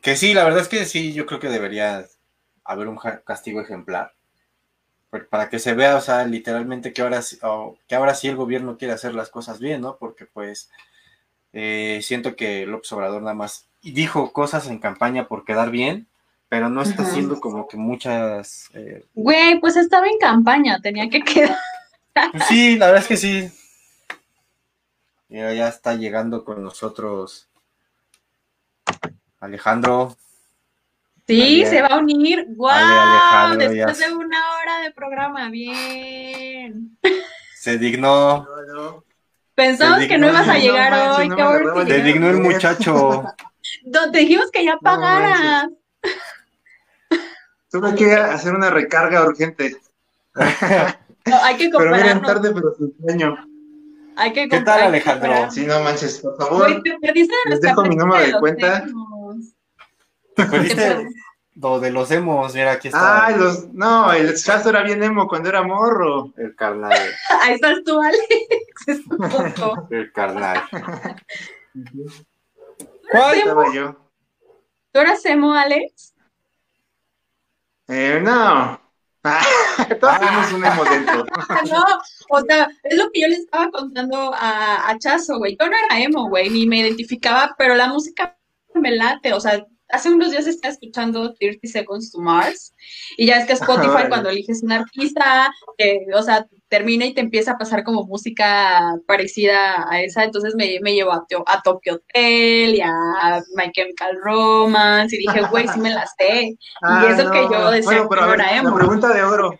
[0.00, 2.06] Que sí, la verdad es que sí, yo creo que debería
[2.64, 4.14] haber un castigo ejemplar.
[5.28, 7.20] Para que se vea, o sea, literalmente que ahora,
[7.88, 9.96] que ahora sí el gobierno quiere hacer las cosas bien, ¿no?
[9.98, 10.70] Porque pues
[11.52, 16.06] eh, siento que López Obrador nada más dijo cosas en campaña por quedar bien,
[16.50, 18.68] pero no está haciendo como que muchas...
[18.74, 21.56] Eh, Güey, pues estaba en campaña, tenía que quedar.
[22.12, 23.52] Pues sí, la verdad es que sí.
[25.28, 27.48] ya está llegando con nosotros
[29.38, 30.16] Alejandro.
[31.24, 32.46] Sí, se va a unir.
[32.48, 33.56] ¡Guau!
[33.56, 36.98] Después de una hora de programa, bien.
[37.54, 38.44] Se dignó.
[39.54, 41.30] Pensamos que no ibas a llegar hoy.
[41.86, 43.22] se dignó el muchacho.
[44.12, 45.68] Te dijimos que ya pagaras.
[47.70, 49.76] Tuve que hacer una recarga urgente.
[50.34, 53.36] hay que Pero miren, tarde, pero sin sueño.
[54.16, 55.50] Hay que ¿Qué tal, Alejandro?
[55.50, 56.82] Sí, no manches, por favor.
[57.46, 58.84] les dejo mi número de cuenta.
[60.34, 61.08] Te perdiste
[61.60, 63.26] lo de los emos, mira, aquí está.
[63.26, 66.32] Ah, los, no, el chazo era bien emo cuando era morro.
[66.36, 66.92] El carnal.
[67.42, 69.04] Ahí estás tú, Alex.
[69.90, 70.62] el carnal.
[73.10, 73.38] ¿Cuál?
[73.38, 73.96] Estaba yo.
[74.92, 76.09] ¿Tú eras emo, Alex?
[77.90, 78.80] Eh, no.
[80.00, 81.24] Todos tenemos un emo dentro.
[81.70, 81.84] no,
[82.30, 85.56] o sea, es lo que yo le estaba contando a, a Chazo, güey.
[85.60, 88.36] Yo no era emo, güey, ni me identificaba, pero la música
[88.74, 92.72] me late, o sea, hace unos días estaba escuchando 30 Seconds to Mars
[93.16, 97.20] y ya es que Spotify cuando eliges un artista, eh, o sea, termina y te
[97.20, 101.96] empieza a pasar como música parecida a esa, entonces me, me llevó a, a, Tokyo
[101.96, 106.42] Hotel y a My Chemical Romance y dije, güey, sí me las sé.
[106.44, 109.58] y ah, eso que yo decía bueno, pero La pregunta de oro,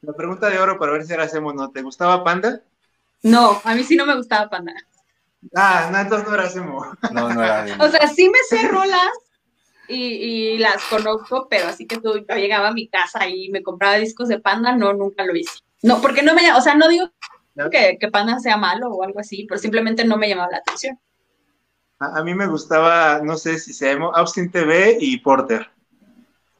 [0.00, 1.70] la pregunta de oro para ver si ahora hacemos, ¿no?
[1.70, 2.62] ¿Te gustaba Panda?
[3.22, 4.72] No, a mí sí no me gustaba Panda.
[5.54, 6.86] Ah, no, entonces no era emo.
[7.12, 9.12] No, no era O sea, sí me sé rolas,
[9.88, 13.96] y, las conozco, pero así que tú, yo llegaba a mi casa y me compraba
[13.96, 15.60] discos de Panda, no, nunca lo hice.
[15.82, 17.10] No, porque no me, o sea, no digo
[17.70, 20.98] que, que Panda sea malo o algo así, pero simplemente no me llamaba la atención.
[21.98, 25.70] A, mí me gustaba, no sé si se llama Austin TV y Porter.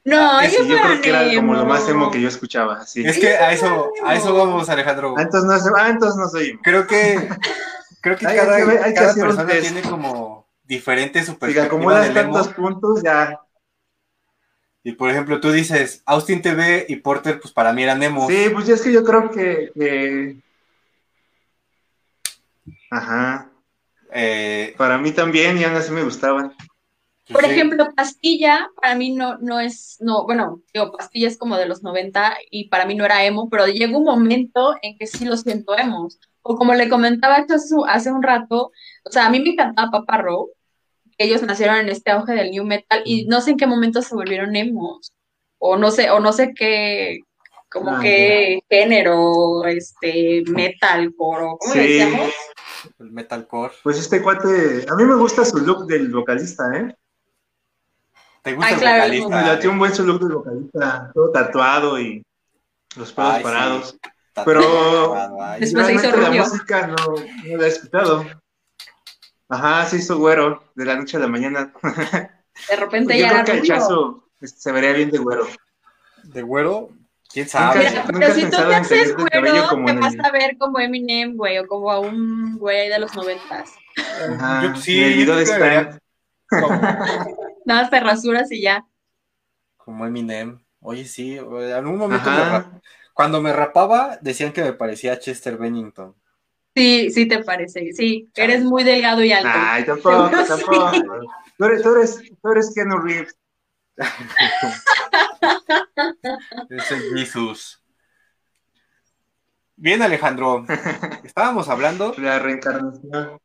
[0.04, 2.76] No, ah, yo creo que era como lo más emo que yo escuchaba.
[2.76, 3.04] Así.
[3.04, 5.14] Es que a eso, a eso vamos, Alejandro.
[5.18, 6.56] Ah, entonces no, ah, entonces no soy.
[6.62, 7.28] Creo que,
[8.00, 13.40] creo que cada, cada persona tiene como diferente su perspectiva como acumulas tantos puntos, ya.
[14.86, 18.28] Y por ejemplo, tú dices, Austin TV y Porter, pues para mí eran emos.
[18.28, 20.36] Sí, pues es que yo creo que.
[22.92, 23.50] Ajá.
[24.12, 26.54] Eh, para mí también, y aún así me gustaban.
[27.32, 31.66] Por ejemplo, Pastilla, para mí no, no es, no, bueno, digo, Pastilla es como de
[31.66, 35.24] los 90 y para mí no era emo, pero llega un momento en que sí
[35.24, 36.06] lo siento emo.
[36.42, 37.44] O como le comentaba
[37.88, 38.70] hace un rato,
[39.04, 40.52] o sea, a mí me encantaba Papa Row,
[41.18, 44.14] ellos nacieron en este auge del new metal y no sé en qué momento se
[44.14, 45.12] volvieron emos
[45.58, 47.20] o no sé o no sé qué
[47.68, 52.30] como ah, qué género este metalcore o cómo le decíamos
[52.98, 53.74] el metalcore.
[53.82, 56.94] Pues este cuate a mí me gusta su look del vocalista eh
[58.42, 58.70] te gusta
[59.06, 62.22] el vocalista tiene un buen su look del vocalista todo tatuado y
[62.96, 63.98] los pelos parados.
[64.44, 65.14] Pero
[65.58, 68.24] después se hizo la música no, no la he escuchado
[69.48, 71.72] Ajá, se hizo güero de la noche a la mañana.
[72.68, 75.46] De repente Yo ya creo que el chazo este, se vería bien de güero.
[76.24, 76.90] ¿De güero?
[77.28, 77.86] ¿Quién sabe?
[78.06, 81.90] pero si tú te haces güero, te vas a ver como Eminem, güey, o como
[81.90, 83.74] a un güey ahí de los noventas.
[83.96, 86.00] Ajá, yo, sí, el video de Stan.
[87.64, 88.86] Nada más te rasuras y ya.
[89.76, 90.58] Como Eminem.
[90.80, 92.30] Oye, sí, en algún momento
[93.12, 96.14] cuando me rapaba decían que me parecía a Chester Bennington.
[96.76, 99.48] Sí, sí te parece, sí, eres muy delgado y alto.
[99.50, 100.92] Ay, tampoco, tampoco.
[101.56, 103.34] Tú eres, tú eres, tú eres Keanu Reeves.
[106.68, 107.82] es el Jesús.
[109.74, 110.66] Bien, Alejandro.
[111.24, 112.12] Estábamos hablando.
[112.18, 113.40] La reencarnación.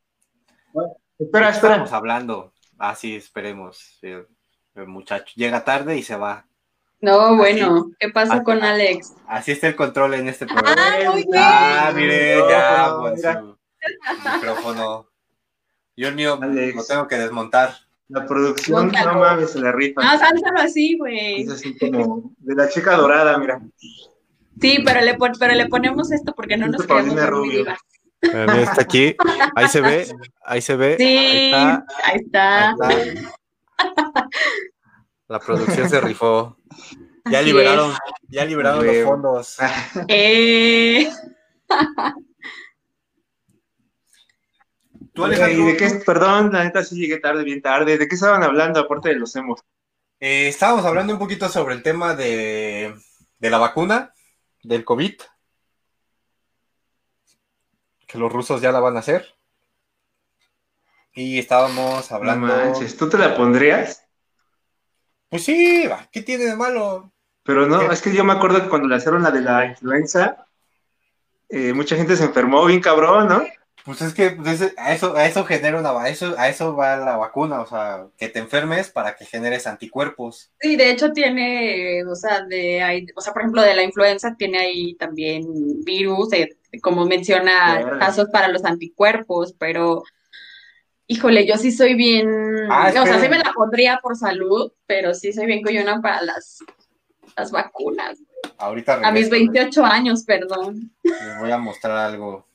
[1.18, 1.50] espera, espera.
[1.52, 2.54] Estábamos hablando.
[2.78, 3.98] Ah, sí, esperemos.
[4.02, 6.46] El muchacho llega tarde y se va.
[7.02, 9.16] No, bueno, ¿qué pasa con Alex?
[9.28, 10.76] Así está el control en este programa.
[10.78, 11.36] Ah, muy bien.
[11.36, 15.08] Ah, mire, ya, pues, su micrófono.
[15.98, 17.74] Yo el mío lo tengo que desmontar.
[18.08, 20.02] La producción, no mames, se la rifa.
[20.04, 21.42] Ah, sálzalo así, güey.
[21.42, 23.62] Es así como de la chica dorada, mira.
[24.60, 27.16] Sí, pero le, pero le ponemos esto porque no nos quedamos
[28.22, 29.16] Está aquí,
[29.56, 30.08] ahí se ve,
[30.46, 30.96] ahí se ve.
[31.00, 31.86] Sí, ahí está.
[32.04, 32.76] Ahí está.
[32.80, 34.30] Ahí está.
[35.32, 36.58] La producción se rifó.
[37.24, 37.94] Ya liberaron,
[38.30, 39.58] ya liberaron los fondos.
[40.08, 41.08] Eh.
[45.14, 46.02] ¿Tú, de qué?
[46.04, 48.00] Perdón, la neta sí llegué tarde, bien tarde.
[48.00, 49.60] ¿De qué estaban hablando aparte de los hemos?
[50.20, 52.96] Eh, estábamos hablando un poquito sobre el tema de,
[53.38, 54.16] de la vacuna,
[54.64, 55.22] del COVID.
[58.08, 59.36] Que los rusos ya la van a hacer.
[61.14, 62.48] Y estábamos hablando.
[62.48, 64.08] No manches, ¿tú te la pondrías?
[65.32, 67.10] Pues sí, ¿qué tiene de malo?
[67.44, 70.46] Pero no, es que yo me acuerdo que cuando le hicieron la de la influenza,
[71.48, 73.44] eh, mucha gente se enfermó bien cabrón, ¿no?
[73.86, 77.16] Pues es que pues, a eso, a eso genera una eso, a eso va la
[77.16, 80.52] vacuna, o sea, que te enfermes para que generes anticuerpos.
[80.60, 84.60] Sí, de hecho tiene, o sea, de o sea, por ejemplo, de la influenza tiene
[84.60, 85.46] ahí también
[85.86, 86.28] virus,
[86.82, 90.04] como menciona, casos para los anticuerpos, pero
[91.12, 92.30] híjole, yo sí soy bien,
[92.70, 96.22] ah, o sea, sí me la pondría por salud, pero sí soy bien coyona para
[96.22, 96.60] las,
[97.36, 98.18] las vacunas.
[98.58, 100.90] Ahorita A mis 28 años, perdón.
[101.04, 102.48] Les voy a mostrar algo.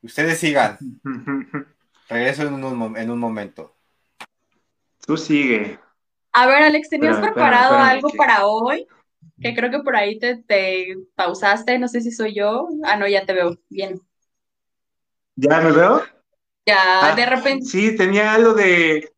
[0.00, 0.78] Ustedes sigan.
[2.08, 3.76] Regreso en un, en un momento.
[5.06, 5.78] Tú sigue.
[6.32, 8.86] A ver, Alex, ¿tenías preparado algo para hoy?
[9.38, 12.68] Que creo que por ahí te, te, pausaste, no sé si soy yo.
[12.84, 13.58] Ah, no, ya te veo.
[13.68, 14.00] Bien.
[15.36, 16.02] ¿Ya me veo?
[16.66, 17.66] Ya, ah, de repente.
[17.66, 19.12] Sí, tenía algo de.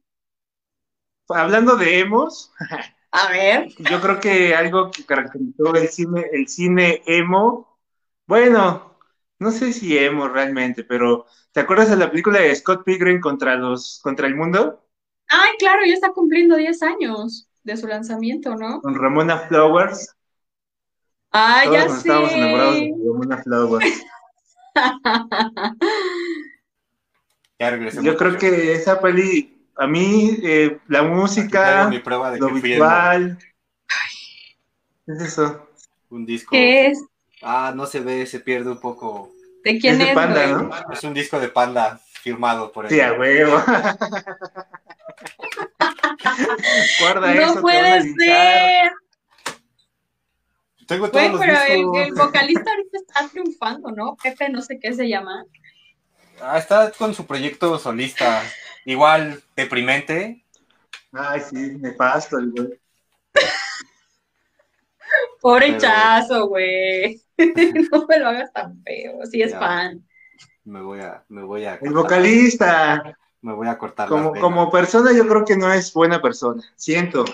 [1.28, 2.52] Hablando de emos.
[3.10, 3.68] A ver.
[3.78, 7.78] Yo creo que algo que caracterizó el cine, el cine emo.
[8.26, 8.98] Bueno,
[9.38, 13.56] no sé si emo realmente, pero ¿te acuerdas de la película de Scott Pilgrim contra
[13.56, 14.84] los contra el mundo?
[15.28, 18.80] Ay, claro, ya está cumpliendo 10 años de su lanzamiento, ¿no?
[18.80, 20.14] Con Ramona Flowers.
[21.30, 21.96] Ah, ya sé.
[21.98, 24.04] Estábamos enamorados de Ramona Flowers.
[27.58, 31.88] Yo creo que esa peli, a mí, eh, la música,
[32.38, 33.38] lo visual,
[35.06, 35.68] ¿qué es eso?
[36.10, 36.50] Un disco.
[36.50, 37.04] ¿Qué es?
[37.42, 39.30] Ah, no se ve, se pierde un poco.
[39.62, 40.08] ¿De quién es?
[40.08, 40.70] de Panda, ¿no?
[40.92, 42.90] Es un disco de Panda firmado por él.
[42.90, 43.56] Sí, a huevo.
[47.00, 48.92] Guarda no puede ser.
[50.86, 54.16] Tengo todos los pero el, el, vocalista ahorita está triunfando, ¿no?
[54.22, 55.44] Pepe, no sé qué se llama.
[56.46, 58.42] Ah, está con su proyecto solista.
[58.84, 60.44] Igual deprimente.
[61.10, 62.80] Ay, sí, me paso el güey.
[65.40, 67.18] Pobre chazo, güey.
[67.38, 70.06] no me lo hagas tan feo, si es fan.
[70.64, 71.76] Me voy a, me voy a.
[71.76, 73.16] El vocalista.
[73.40, 74.08] Me voy a cortar.
[74.08, 76.62] Como, como persona, yo creo que no es buena persona.
[76.76, 77.24] Siento.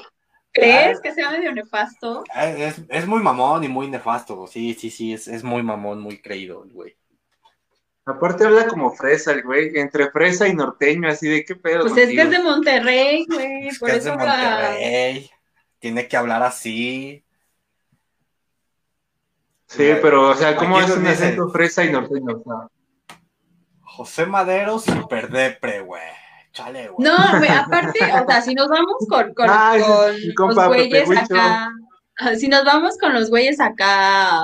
[0.53, 2.23] ¿Crees ah, que sea medio nefasto?
[2.35, 4.47] Es, es, muy mamón y muy nefasto.
[4.47, 7.00] Sí, sí, sí, es, es muy mamón, muy creído el güey.
[8.07, 11.83] Aparte habla como fresa el güey, entre fresa y norteño, así de qué pedo.
[11.83, 15.31] Pues es que es de Monterrey, güey, por eso es de Monterrey.
[15.79, 17.25] Tiene que hablar así.
[19.67, 22.39] Sí, pero, o sea, ¿cómo es un acento fresa y norteño?
[22.39, 23.17] O sea.
[23.83, 26.03] José Madero super depre, güey.
[26.53, 27.09] Chale, güey.
[27.09, 29.77] No, aparte, o sea, si nos vamos con, con, ah,
[30.35, 31.71] con los güeyes acá,
[32.39, 34.41] si nos vamos con los güeyes acá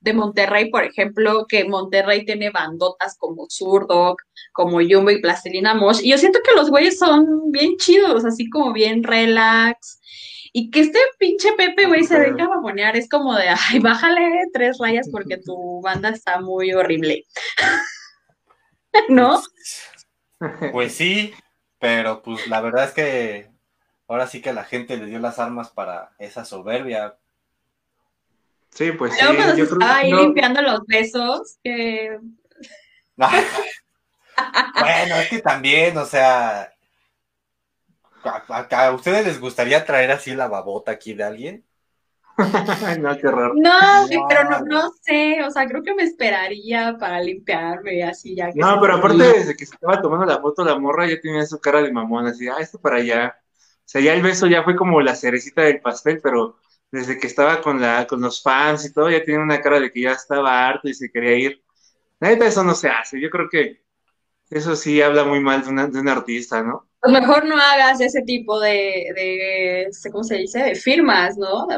[0.00, 4.20] de Monterrey, por ejemplo, que Monterrey tiene bandotas como Zurdok,
[4.52, 8.48] como Jumbo y Plastilina Mosh, y yo siento que los güeyes son bien chidos, así
[8.48, 10.00] como bien relax,
[10.52, 14.46] y que este pinche Pepe, güey, se venga a babonear, es como de, ay, bájale
[14.52, 17.24] tres rayas porque tu banda está muy horrible.
[19.08, 19.42] ¿No?
[20.72, 21.32] Pues sí,
[21.78, 23.55] pero pues la verdad es que
[24.08, 27.16] ahora sí que la gente le dio las armas para esa soberbia.
[28.70, 29.24] Sí, pues sí.
[29.24, 32.18] cuando estaba ahí limpiando los besos, que...
[33.16, 36.70] bueno, es que también, o sea,
[38.48, 41.64] ¿A, ustedes les gustaría traer así la babota aquí de alguien?
[43.00, 43.54] no, qué raro.
[43.56, 48.52] No, pero no, no, sé, o sea, creo que me esperaría para limpiarme así ya.
[48.52, 51.46] Que no, pero aparte desde que se estaba tomando la foto la morra ya tenía
[51.46, 53.36] su cara de mamón, así, ah, esto para allá.
[53.86, 56.56] O sea, ya el beso ya fue como la cerecita del pastel, pero
[56.90, 59.92] desde que estaba con la, con los fans y todo, ya tenía una cara de
[59.92, 61.62] que ya estaba harto y se quería ir.
[62.18, 63.20] Neta, eso no se hace.
[63.20, 63.84] Yo creo que
[64.50, 66.88] eso sí habla muy mal de, una, de un artista, ¿no?
[67.00, 70.60] Pues mejor no hagas ese tipo de, de ¿cómo se dice?
[70.64, 71.68] De firmas, ¿no?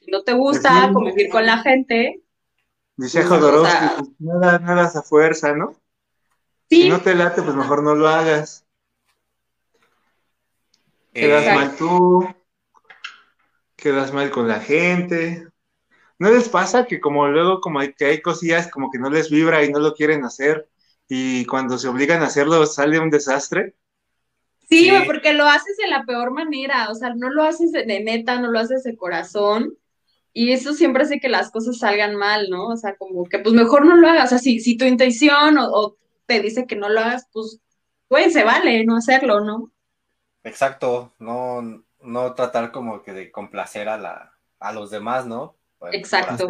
[0.00, 2.20] Si no te gusta convivir con la gente.
[2.96, 5.76] Dice pues, Jodorowsky, pues, nada, nada a fuerza, ¿no?
[6.68, 6.82] Sí.
[6.82, 8.63] Si no te late, pues mejor no lo hagas.
[11.14, 12.26] Quedas mal tú,
[13.76, 15.46] quedas mal con la gente.
[16.18, 19.30] ¿No les pasa que como luego como hay, que hay cosillas como que no les
[19.30, 20.68] vibra y no lo quieren hacer
[21.08, 23.74] y cuando se obligan a hacerlo sale un desastre?
[24.68, 28.40] Sí, porque lo haces de la peor manera, o sea, no lo haces de neta,
[28.40, 29.76] no lo haces de corazón,
[30.32, 32.68] y eso siempre hace que las cosas salgan mal, ¿no?
[32.68, 35.58] O sea, como que pues mejor no lo hagas, o sea, si, si tu intención
[35.58, 35.96] o,
[36.26, 37.60] te dice que no lo hagas, pues,
[38.08, 39.70] pues se vale no hacerlo, ¿no?
[40.44, 45.56] Exacto, no, no tratar como que de complacer a, la, a los demás, ¿no?
[45.92, 46.48] Exacto.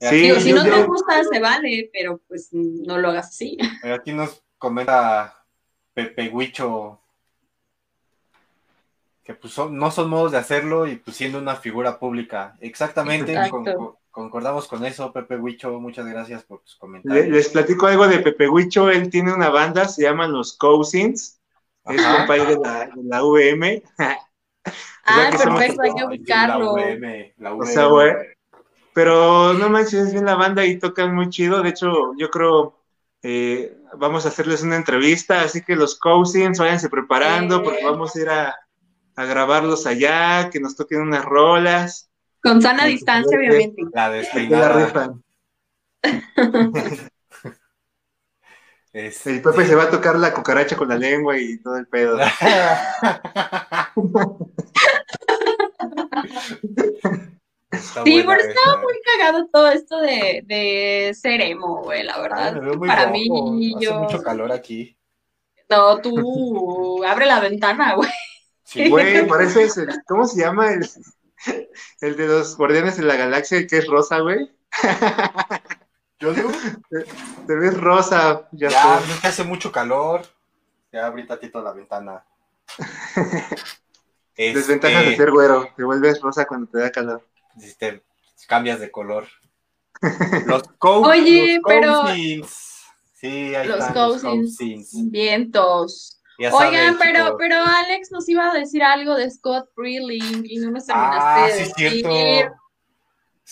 [0.00, 3.58] Sí, si no te gusta, se vale, pero pues no lo hagas así.
[3.82, 5.44] Aquí nos comenta
[5.92, 7.00] Pepe Huicho
[9.22, 12.56] que pues no son modos de hacerlo y pues siendo una figura pública.
[12.60, 13.36] Exactamente,
[14.10, 17.28] concordamos con eso, Pepe Huicho, muchas gracias por tus comentarios.
[17.28, 21.39] Les, platico algo de Pepe Huicho, él tiene una banda, se llaman Los Cousins,
[21.86, 23.82] es un país de la, de la VM.
[25.04, 26.76] ah, perfecto, hay que ubicarlo.
[26.76, 28.12] La VM, O sea, güey,
[28.92, 32.76] pero no manches, es bien la banda y tocan muy chido, de hecho, yo creo...
[33.22, 38.20] Eh, vamos a hacerles una entrevista, así que los cousins váyanse preparando porque vamos a
[38.20, 38.56] ir a,
[39.16, 42.10] a grabarlos allá, que nos toquen unas rolas.
[42.42, 43.82] Con sana distancia, obviamente.
[43.92, 45.14] La despeinada.
[48.92, 49.30] Este...
[49.30, 52.18] El Pepe se va a tocar la cucaracha con la lengua y todo el pedo.
[57.72, 62.60] sí, pero estaba muy cagado todo esto de, de ser emo, güey, la verdad.
[62.80, 63.28] Para mí,
[63.76, 64.98] Hace mucho calor aquí.
[65.68, 68.10] No, tú abre la ventana, güey.
[68.64, 70.88] Sí, güey, parece ese, ¿cómo se llama el,
[72.00, 74.50] el de los guardianes de la galaxia, que es rosa, güey?
[76.20, 76.50] ¿Yo digo?
[77.46, 78.48] Te, ves rosa.
[78.52, 80.22] Ya, ya no hace mucho calor.
[80.92, 82.24] Ya abrí tantito la ventana.
[84.36, 85.68] Desventajas de este, ser güero.
[85.76, 87.26] Te vuelves rosa cuando te da calor.
[87.78, 88.02] Te
[88.46, 89.26] cambias de color.
[90.46, 91.08] Los cousins.
[91.08, 92.06] Oye, pero...
[93.14, 94.56] Sí, ahí los cousins.
[95.10, 96.22] Vientos.
[96.38, 100.86] Oigan, pero, pero Alex nos iba a decir algo de Scott Freeling y no nos
[100.86, 102.54] terminaste ah, de sí, Cierto.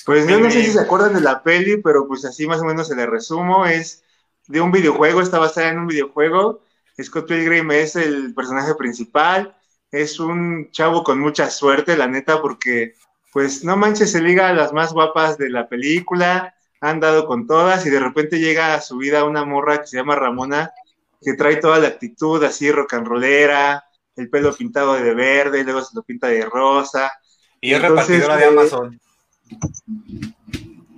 [0.05, 2.65] Pues yo no sé si se acuerdan de la peli, pero pues así más o
[2.65, 3.67] menos se le resumo.
[3.67, 4.03] Es
[4.47, 6.63] de un videojuego, está basada en un videojuego.
[7.03, 9.55] Scott Pilgrim es el personaje principal.
[9.91, 12.95] Es un chavo con mucha suerte, la neta, porque
[13.33, 16.55] pues no manches, se liga a las más guapas de la película.
[16.81, 19.97] Han dado con todas y de repente llega a su vida una morra que se
[19.97, 20.73] llama Ramona,
[21.21, 23.85] que trae toda la actitud así rock and rollera,
[24.17, 27.13] el pelo pintado de verde, luego se lo pinta de rosa.
[27.61, 29.01] Y es repartidora de Amazon.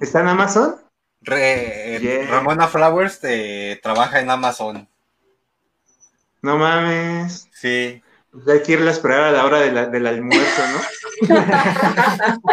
[0.01, 0.77] ¿Está en Amazon?
[1.23, 4.89] Ramona Flowers eh, trabaja en Amazon.
[6.43, 7.49] No mames.
[7.53, 8.03] Sí.
[8.33, 10.81] Pues hay que irla a esperar a la hora del almuerzo, ¿no?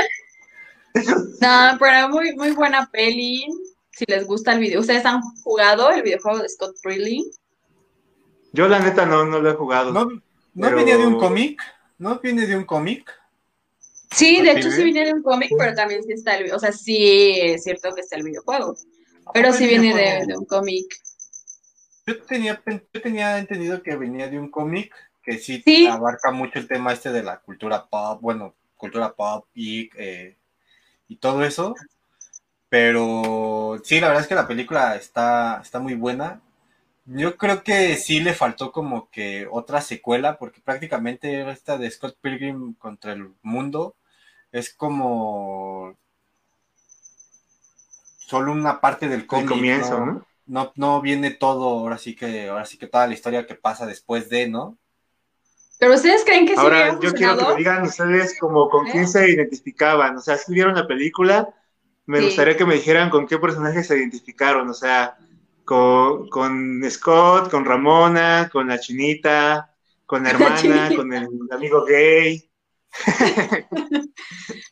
[1.41, 3.45] no, pero muy, muy buena peli.
[3.91, 4.81] Si les gusta el video.
[4.81, 7.25] ¿Ustedes han jugado el videojuego de Scott Freeling?
[8.53, 9.91] Yo la neta no, no lo he jugado.
[9.91, 10.09] ¿No,
[10.53, 11.61] ¿no venía de un cómic?
[11.97, 13.11] ¿No viene de un cómic?
[14.11, 16.71] Sí, de hecho sí viene de un cómic, pero también sí está el, o sea,
[16.71, 18.75] sí es cierto que está el videojuego,
[19.33, 19.93] pero sí viene
[20.25, 20.95] de, un cómic.
[22.05, 26.67] Yo tenía, yo tenía entendido que venía de un cómic que sí, abarca mucho el
[26.67, 30.37] tema este de la cultura pop, bueno, cultura pop y, eh,
[31.09, 31.75] y todo eso,
[32.69, 36.41] pero sí, la verdad es que la película está, está muy buena.
[37.05, 42.17] Yo creo que sí le faltó como que otra secuela, porque prácticamente esta de Scott
[42.21, 43.96] Pilgrim contra el mundo
[44.57, 45.95] es como
[48.17, 49.49] solo una parte del cómic.
[49.49, 50.25] comienzo, ¿no?
[50.45, 50.71] ¿no?
[50.75, 51.01] ¿no?
[51.01, 54.49] viene todo, ahora sí que, ahora sí que toda la historia que pasa después de,
[54.49, 54.77] ¿no?
[55.79, 59.07] Pero ustedes creen que sí Ahora, yo quiero que me digan ustedes como con quién
[59.07, 61.53] se identificaban, o sea, si vieron la película,
[62.05, 65.17] me gustaría que me dijeran con qué personaje se identificaron, o sea,
[65.63, 69.75] con, Scott, con Ramona, con la chinita,
[70.05, 72.49] con la hermana, con el amigo gay.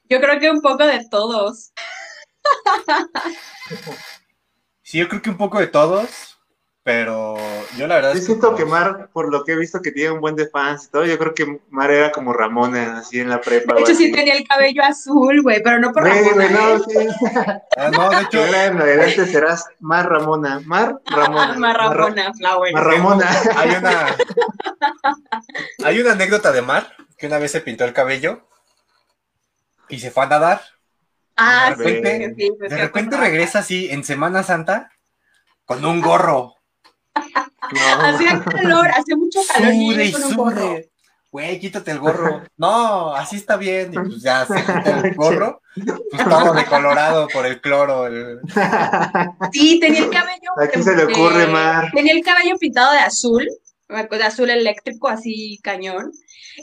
[0.10, 1.74] Yo creo que un poco de todos.
[4.84, 6.36] Sí, yo creo que un poco de todos.
[6.86, 7.36] Pero
[7.78, 10.22] yo la verdad yo siento que, Mar, por lo que he visto que tiene un
[10.22, 13.42] buen de fans y todo, yo creo que Mar era como Ramona, así en la
[13.42, 13.74] prepa.
[13.74, 16.48] De hecho, sí tenía el cabello azul, güey, pero no por Ramona.
[16.48, 17.08] no, ¿eh?
[17.78, 18.40] ah, no, de hecho.
[18.40, 20.62] Ahora en adelante serás Mar Ramona.
[20.66, 21.56] Mar Ramona.
[21.58, 22.72] Mar Ramona, Flower.
[22.72, 23.30] Mar Ramona.
[23.56, 24.16] Hay una,
[25.86, 28.48] hay una anécdota de Mar, que una vez se pintó el cabello
[29.90, 30.62] y se fue a nadar.
[31.36, 34.92] Ah, de repente, sí, De repente regresa así en Semana Santa
[35.66, 36.56] con un gorro.
[37.62, 39.74] Hacía calor, hacía mucho calor.
[39.74, 40.92] y sude.
[41.32, 42.44] Güey, quítate el gorro.
[42.56, 43.92] No, así está bien.
[43.92, 45.62] Y pues ya se quita el gorro.
[45.76, 48.08] Pues todo decolorado por el cloro.
[49.52, 50.52] Sí, tenía el cabello.
[50.62, 51.92] Aquí se le ocurre, Mar.
[51.94, 53.46] Tenía el cabello pintado de azul.
[53.90, 56.12] de azul eléctrico, así cañón.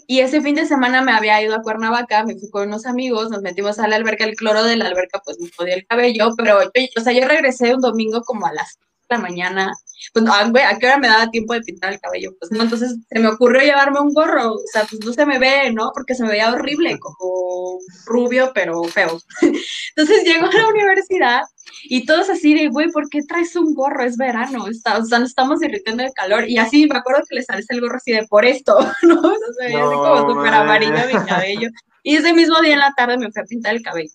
[0.07, 3.31] Y ese fin de semana me había ido a Cuernavaca, me fui con unos amigos,
[3.31, 6.31] nos metimos a la alberca, el cloro de la alberca pues me jodía el cabello,
[6.37, 8.79] pero, o sea, yo regresé un domingo como a las
[9.13, 9.73] la mañana,
[10.13, 12.33] pues, ah, ¿a qué hora me daba tiempo de pintar el cabello?
[12.39, 15.39] Pues no, entonces se me ocurrió llevarme un gorro, o sea, pues no se me
[15.39, 15.91] ve, ¿no?
[15.95, 19.21] Porque se me veía horrible, como rubio, pero feo.
[19.97, 21.43] Entonces llego a la universidad
[21.85, 24.05] y todos así de, güey, ¿por qué traes un gorro?
[24.05, 26.49] Es verano, está, o sea, nos estamos irritando de calor.
[26.49, 29.21] Y así me acuerdo que le sales el gorro así de por esto, ¿no?
[29.21, 31.69] O sea, se así como súper amarillo mi cabello.
[32.03, 34.11] Y ese mismo día en la tarde me fui a pintar el cabello.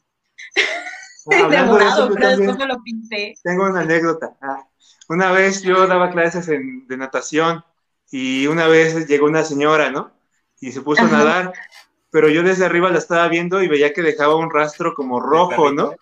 [1.28, 3.36] de morado, pero después me lo pinté.
[3.44, 4.36] Tengo una anécdota.
[4.42, 4.66] Ah,
[5.10, 7.64] una vez yo daba clases en, de natación
[8.12, 10.12] y una vez llegó una señora, ¿no?
[10.60, 11.54] Y se puso a nadar
[12.10, 15.72] pero yo desde arriba la estaba viendo y veía que dejaba un rastro como rojo,
[15.72, 15.94] ¿no?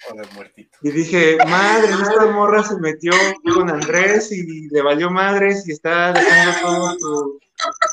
[0.82, 3.12] Y dije, madre, esta morra se metió
[3.54, 7.40] con Andrés y le valió madres y está dejando todo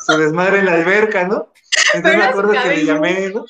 [0.05, 1.51] su, desmadre en la alberca, ¿no?
[1.93, 3.45] Entonces me acuerdo que le llamé, ¿no?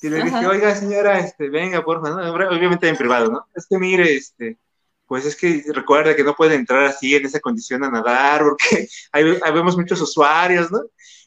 [0.00, 3.46] Y le dije, oiga, señora, este, venga, por favor, obviamente en privado, ¿no?
[3.54, 4.58] Es que mire, este,
[5.06, 8.88] pues es que recuerda que no puede entrar así en esa condición a nadar, porque
[9.12, 10.80] hay vemos muchos usuarios, ¿no?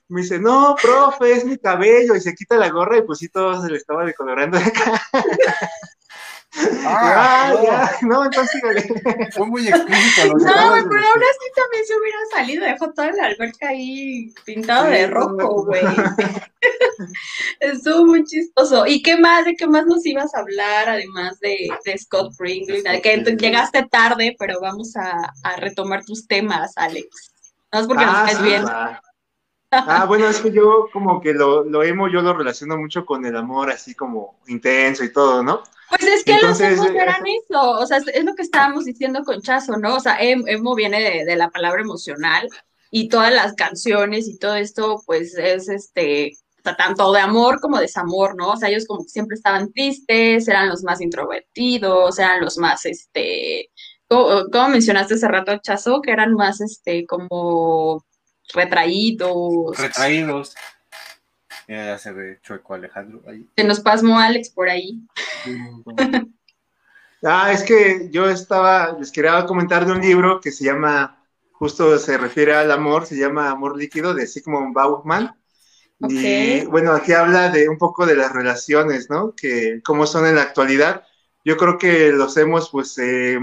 [0.09, 2.15] Me dice, no, profe, es mi cabello.
[2.15, 5.01] Y se quita la gorra y pues sí, todo se le estaba decolorando de acá.
[6.55, 8.61] Ah, ah ya, no, entonces
[9.33, 10.33] fue muy explícito.
[10.33, 15.07] No, pero aún así también se hubiera salido, dejó toda la alberca ahí pintado de
[15.07, 15.81] rojo, güey.
[17.59, 18.87] Estuvo muy chistoso.
[18.87, 19.45] ¿Y qué más?
[19.45, 22.83] ¿De qué más nos ibas a hablar, además de, de Scott Brinkley?
[23.01, 27.33] Que llegaste tarde, pero vamos a, a retomar tus temas, Alex.
[27.71, 28.63] No es porque nos ah, caes bien.
[29.71, 33.25] Ah, bueno, es que yo como que lo, lo emo, yo lo relaciono mucho con
[33.25, 35.61] el amor así como intenso y todo, ¿no?
[35.89, 39.41] Pues es que los emos eran eso, o sea, es lo que estábamos diciendo con
[39.41, 39.95] Chazo, ¿no?
[39.95, 42.47] O sea, em, emo viene de, la palabra emocional
[42.91, 46.33] y todas las canciones y todo esto, pues es este,
[46.77, 48.51] tanto de amor como desamor, ¿no?
[48.51, 52.85] O sea, ellos como que siempre estaban tristes, eran los más introvertidos, eran los más,
[52.85, 53.69] este,
[54.07, 56.01] ¿cómo, mencionaste hace rato, Chazo?
[56.01, 58.03] Que eran más, este, como
[58.53, 59.77] retraídos.
[59.77, 60.55] Retraídos.
[61.67, 63.45] Ya se ve chueco Alejandro ahí.
[63.55, 65.01] Se nos pasmó Alex por ahí.
[67.23, 71.97] ah, es que yo estaba, les quería comentar de un libro que se llama, justo
[71.97, 75.35] se refiere al amor, se llama Amor Líquido de Sigmund Bauman.
[75.99, 79.33] Y bueno, aquí habla de un poco de las relaciones, ¿no?
[79.35, 81.03] Que cómo son en la actualidad.
[81.43, 83.39] Yo creo que los hemos, pues, se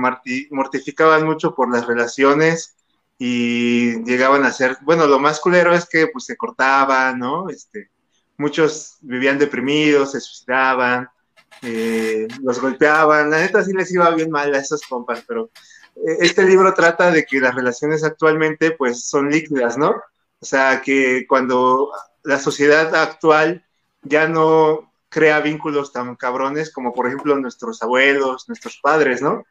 [0.51, 2.77] mortificaban mucho por las relaciones,
[3.19, 7.49] y llegaban a ser, bueno, lo más culero es que pues se cortaban, ¿no?
[7.49, 7.91] Este,
[8.37, 11.09] muchos vivían deprimidos, se suicidaban,
[11.63, 15.51] eh, los golpeaban, la neta sí les iba bien mal a esos compas, pero
[15.97, 19.91] eh, este libro trata de que las relaciones actualmente pues son líquidas, ¿no?
[20.41, 21.91] O sea, que cuando
[22.23, 23.65] la sociedad actual
[24.03, 29.45] ya no crea vínculos tan cabrones como por ejemplo nuestros abuelos, nuestros padres, ¿no?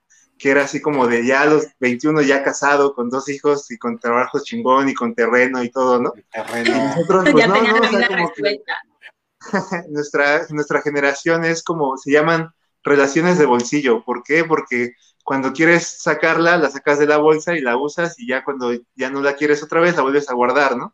[0.43, 3.77] Que era así como de ya a los 21 ya casado, con dos hijos y
[3.77, 6.11] con trabajo chingón y con terreno y todo, ¿no?
[6.33, 6.85] Terreno.
[6.85, 8.61] nosotros, pues no, no, o sea, como que
[9.89, 12.49] nuestra, nuestra generación es como, se llaman
[12.83, 14.03] relaciones de bolsillo.
[14.03, 14.43] ¿Por qué?
[14.43, 14.91] Porque
[15.23, 19.09] cuando quieres sacarla, la sacas de la bolsa y la usas y ya cuando ya
[19.09, 20.93] no la quieres otra vez, la vuelves a guardar, ¿no?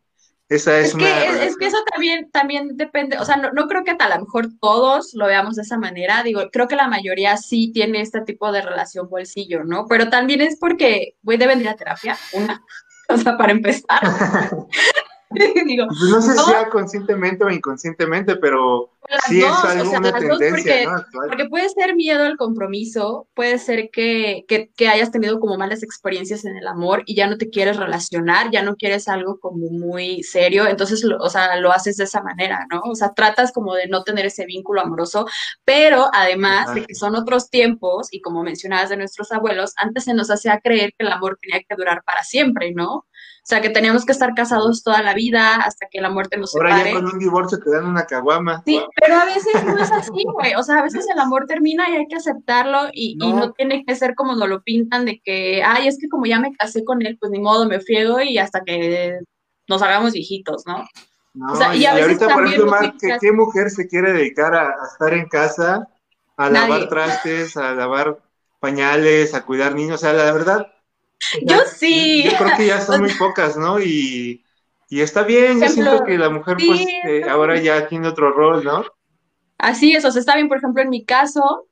[0.49, 3.83] Esa es, una que, es que eso también, también depende, o sea, no, no, creo
[3.83, 7.37] que a lo mejor todos lo veamos de esa manera, digo, creo que la mayoría
[7.37, 9.85] sí tiene este tipo de relación bolsillo, ¿no?
[9.87, 12.63] Pero también es porque, güey, deben ir a terapia, una,
[13.09, 13.99] o sea, para empezar.
[15.89, 18.91] Pues no sé si sea conscientemente o inconscientemente, pero
[19.27, 25.11] sí es alguna tendencia, porque, puede ser miedo al compromiso, puede ser que, que, hayas
[25.11, 28.75] tenido como malas experiencias en el amor y ya no te quieres relacionar, ya no
[28.75, 32.81] quieres algo como muy serio, entonces, o sea, lo haces de esa manera, ¿no?
[32.85, 35.27] O sea, tratas como de no tener ese vínculo amoroso,
[35.63, 40.13] pero además de que son otros tiempos y como mencionabas de nuestros abuelos, antes se
[40.13, 43.05] nos hacía creer que el amor tenía que durar para siempre, ¿no?
[43.49, 46.51] O sea, que teníamos que estar casados toda la vida hasta que la muerte nos
[46.51, 46.71] separe.
[46.71, 48.61] Ahora ya con un divorcio te dan una caguama.
[48.63, 50.53] Sí, pero a veces no es así, güey.
[50.53, 53.51] O sea, a veces el amor termina y hay que aceptarlo y no.
[53.53, 56.55] tiene que ser como nos lo pintan de que, ay, es que como ya me
[56.55, 59.17] casé con él, pues ni modo, me friego y hasta que
[59.67, 60.85] nos hagamos viejitos, ¿no?
[61.33, 62.71] No, o sea, y, ahorita, por ejemplo,
[63.19, 65.87] ¿qué, mujer se quiere dedicar a, estar en casa,
[66.37, 68.19] a lavar trastes, a lavar
[68.59, 69.95] pañales, a cuidar niños?
[69.95, 70.67] O sea, la verdad,
[71.45, 72.23] yo sí.
[72.23, 73.79] Yo creo que ya son muy pocas, ¿no?
[73.79, 74.43] Y,
[74.89, 78.83] está bien, yo siento que la mujer pues eh, ahora ya tiene otro rol, ¿no?
[79.57, 81.67] Así es, o sea, está bien, por ejemplo, en mi caso,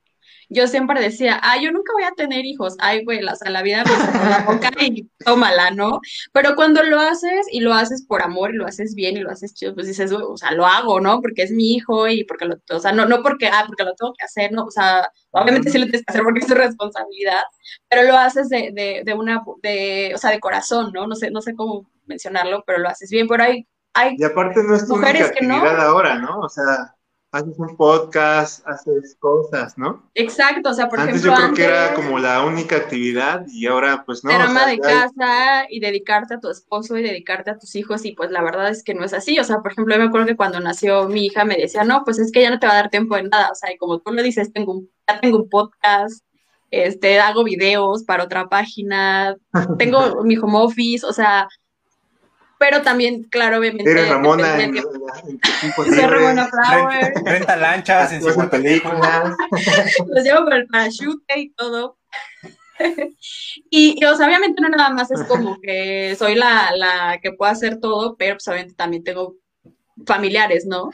[0.50, 3.84] yo siempre decía, ah, yo nunca voy a tener hijos, ay, güey, la, la vida
[3.84, 6.00] me la boca y tómala, ¿no?
[6.32, 9.30] Pero cuando lo haces y lo haces por amor y lo haces bien y lo
[9.30, 11.22] haces chido, pues dices, o sea, lo hago, ¿no?
[11.22, 13.94] Porque es mi hijo y porque lo, o sea, no, no porque, ah, porque lo
[13.96, 14.66] tengo que hacer, ¿no?
[14.66, 17.44] O sea, obviamente sí lo tienes que hacer porque es tu responsabilidad,
[17.90, 21.08] pero lo haces de, de, de una, de, o sea, de corazón, ¿no?
[21.08, 24.64] No sé, no sé cómo mencionarlo, pero lo haces bien, pero hay, hay y aparte
[24.64, 25.56] no es tu mujeres que no.
[25.56, 26.40] ahora, ¿no?
[26.40, 26.96] O sea,
[27.32, 30.10] haces un podcast, haces cosas, ¿no?
[30.14, 31.32] Exacto, o sea, por antes ejemplo.
[31.32, 34.32] Yo creo que era como la única actividad y ahora pues no.
[34.32, 38.14] Ser ama de casa y dedicarte a tu esposo y dedicarte a tus hijos y
[38.14, 39.40] pues la verdad es que no es así.
[39.40, 42.04] O sea, por ejemplo, yo me acuerdo que cuando nació mi hija me decía, no,
[42.04, 43.50] pues es que ya no te va a dar tiempo de nada.
[43.52, 46.24] O sea, y como tú lo dices, tengo un, ya tengo un podcast,
[46.72, 49.36] este, hago videos para otra página,
[49.78, 51.48] tengo mi home office, o sea,
[52.60, 53.90] pero también, claro, obviamente.
[53.90, 57.14] Eres Ramona en, Ramona Flower.
[57.24, 59.36] Renta lanchas, en películas.
[60.08, 61.98] Los llevo con el parachute y todo.
[63.70, 67.52] y, o sea, obviamente no nada más es como que soy la, la que puedo
[67.52, 69.36] hacer todo, pero pues obviamente también tengo
[70.06, 70.92] familiares, ¿no?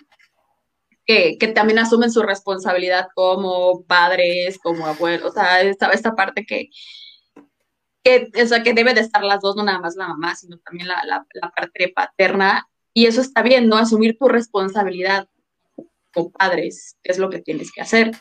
[1.06, 6.46] Que, que, también asumen su responsabilidad como padres, como abuelos, o sea, esta, esta parte
[6.46, 6.70] que,
[8.04, 10.58] que, o sea, que debe de estar las dos, no nada más la mamá, sino
[10.60, 12.68] también la, la, la parte paterna.
[12.94, 13.78] Y eso está bien, ¿no?
[13.78, 15.28] Asumir tu responsabilidad
[16.14, 18.12] como padres, que es lo que tienes que hacer.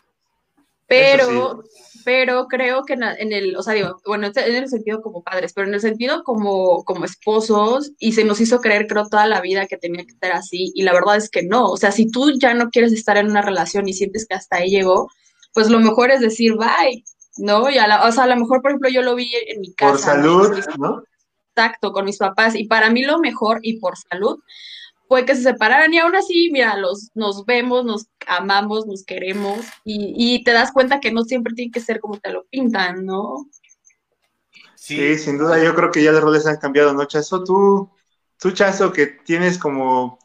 [0.87, 1.63] Pero,
[2.05, 5.67] pero creo que en, el, o sea, digo, bueno, en el sentido como padres, pero
[5.67, 9.67] en el sentido como, como esposos, y se nos hizo creer, creo, toda la vida
[9.67, 11.71] que tenía que ser así, y la verdad es que no.
[11.71, 14.57] O sea, si tú ya no quieres estar en una relación y sientes que hasta
[14.57, 15.09] ahí llegó,
[15.55, 17.03] pues lo mejor es decir, bye,
[17.37, 17.71] ¿no?
[17.71, 19.75] Y a la, o sea, a lo mejor, por ejemplo, yo lo vi en mi
[19.75, 19.93] casa.
[19.93, 21.03] Por salud, ¿no?
[21.55, 22.55] Exacto, con mis papás.
[22.55, 24.41] Y para mí lo mejor, y por salud,
[25.09, 25.93] fue que se separaran.
[25.93, 29.61] Y aún así, mira, los, nos vemos, nos amamos, nos queremos.
[29.85, 33.05] Y, y te das cuenta que no siempre tiene que ser como te lo pintan,
[33.05, 33.47] ¿no?
[34.75, 37.45] Sí, sin duda, yo creo que ya los roles han cambiado, ¿no, Chazo?
[37.45, 37.91] Tú,
[38.37, 40.19] tú, Chazo, que tienes como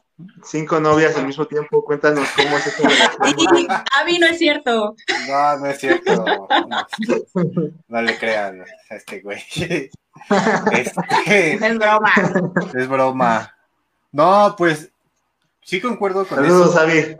[0.44, 1.84] cinco novias al mismo tiempo.
[1.84, 2.82] Cuéntanos cómo es eso.
[3.92, 4.94] a mí no es cierto.
[5.28, 6.48] No, no es cierto.
[7.88, 9.42] No, le crean a este güey.
[10.72, 12.12] Este, es broma.
[12.76, 13.54] Es broma.
[14.10, 14.90] No, pues
[15.62, 16.78] sí concuerdo con Saludos, eso.
[16.78, 17.16] Sabi.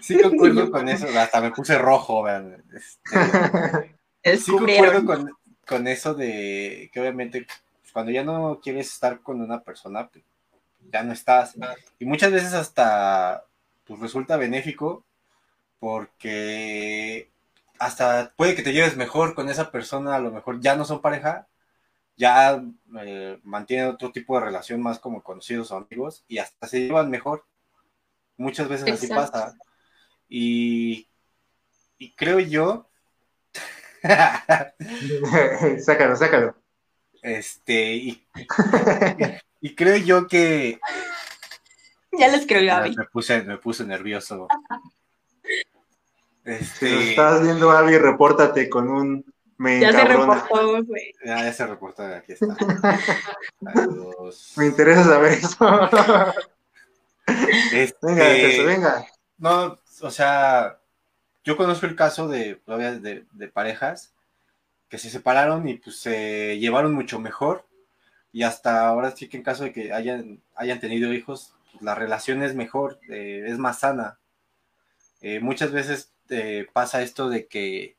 [0.00, 1.06] Sí concuerdo con eso.
[1.18, 2.62] Hasta me puse rojo, vean.
[4.22, 5.30] Este, sí concuerdo con,
[5.66, 7.46] con eso de que obviamente
[7.92, 10.24] cuando ya no quieres estar con una persona, pues,
[10.92, 11.56] ya no estás.
[11.98, 13.44] Y muchas veces hasta
[13.86, 15.04] pues, resulta benéfico
[15.78, 17.30] porque
[17.78, 21.00] hasta puede que te lleves mejor con esa persona, a lo mejor ya no son
[21.00, 21.46] pareja,
[22.16, 22.62] ya
[23.00, 27.10] eh, mantienen otro tipo de relación más como conocidos o amigos y hasta se llevan
[27.10, 27.44] mejor.
[28.36, 29.54] Muchas veces así pasa.
[30.28, 31.08] Y,
[31.98, 32.88] y creo yo...
[35.84, 36.56] sácalo, sácalo.
[37.22, 38.26] Este, y,
[39.60, 40.80] y creo yo que.
[42.12, 42.96] Ya les creo, Gaby.
[42.96, 44.48] Me puse, me puse nervioso.
[46.44, 47.10] Este...
[47.10, 49.34] Estás viendo, Gaby, repórtate con un.
[49.58, 51.12] Me ya se reportó, güey.
[51.22, 52.46] Ya, ya se reportó, aquí está.
[54.56, 55.90] Me interesa saber eso.
[57.72, 58.06] Este...
[58.06, 59.06] Venga, eso, venga.
[59.36, 60.78] No, o sea,
[61.44, 64.14] yo conozco el caso de, de, de parejas
[64.88, 67.67] que se separaron y pues se llevaron mucho mejor
[68.32, 71.94] y hasta ahora sí que en caso de que hayan, hayan tenido hijos, pues, la
[71.94, 74.18] relación es mejor, eh, es más sana.
[75.20, 77.96] Eh, muchas veces eh, pasa esto de que,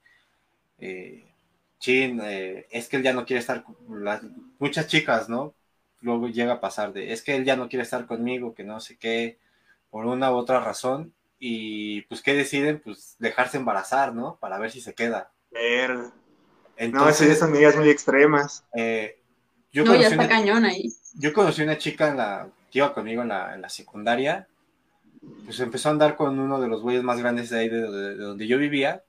[1.80, 4.22] chin, es que él ya no quiere estar con las,
[4.60, 5.54] muchas chicas, ¿no?
[6.02, 8.80] Luego llega a pasar de, es que él ya no quiere estar conmigo, que no
[8.80, 9.38] sé qué,
[9.90, 12.80] por una u otra razón, y pues, ¿qué deciden?
[12.80, 14.38] Pues dejarse embarazar, ¿no?
[14.40, 15.32] Para ver si se queda.
[16.78, 18.64] Entonces, no, eso ya son medidas muy extremas.
[19.72, 20.92] Yo no, ya está cañón ahí.
[21.16, 24.48] Yo conocí una chica en la, que iba conmigo en la, en la secundaria,
[25.46, 28.48] pues empezó a andar con uno de los güeyes más grandes de ahí, de, donde
[28.48, 29.04] yo vivía,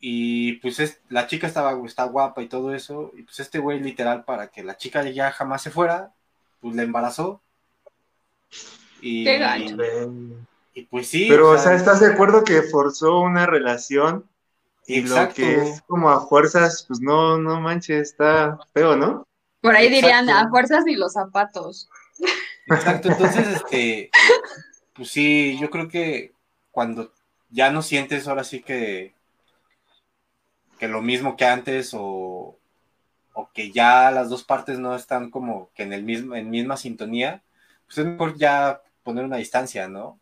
[0.00, 3.80] y pues es, la chica estaba está guapa y todo eso, y pues este güey
[3.80, 6.12] literal para que la chica ya jamás se fuera,
[6.60, 7.40] pues la embarazó.
[9.00, 10.08] Y, Qué.
[10.74, 11.26] Y, pues sí.
[11.28, 14.28] Pero, o sea, ¿estás de acuerdo que forzó una relación
[14.86, 19.26] y lo que es como a fuerzas, pues no, no manches, está feo, ¿no?
[19.60, 21.88] Por ahí dirían a fuerzas y los zapatos.
[22.66, 24.10] Exacto, entonces, este,
[24.94, 26.32] pues sí, yo creo que
[26.70, 27.12] cuando
[27.50, 29.14] ya no sientes ahora sí que,
[30.78, 32.58] que lo mismo que antes o,
[33.32, 36.76] o que ya las dos partes no están como que en el mismo, en misma
[36.76, 37.42] sintonía,
[37.86, 40.18] pues es mejor ya poner una distancia, ¿no?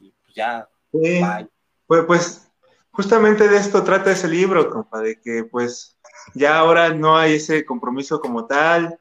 [0.00, 2.51] Y pues ya, Pues, pues
[2.92, 5.96] justamente de esto trata ese libro, compa, de que pues
[6.34, 8.98] ya ahora no hay ese compromiso como tal.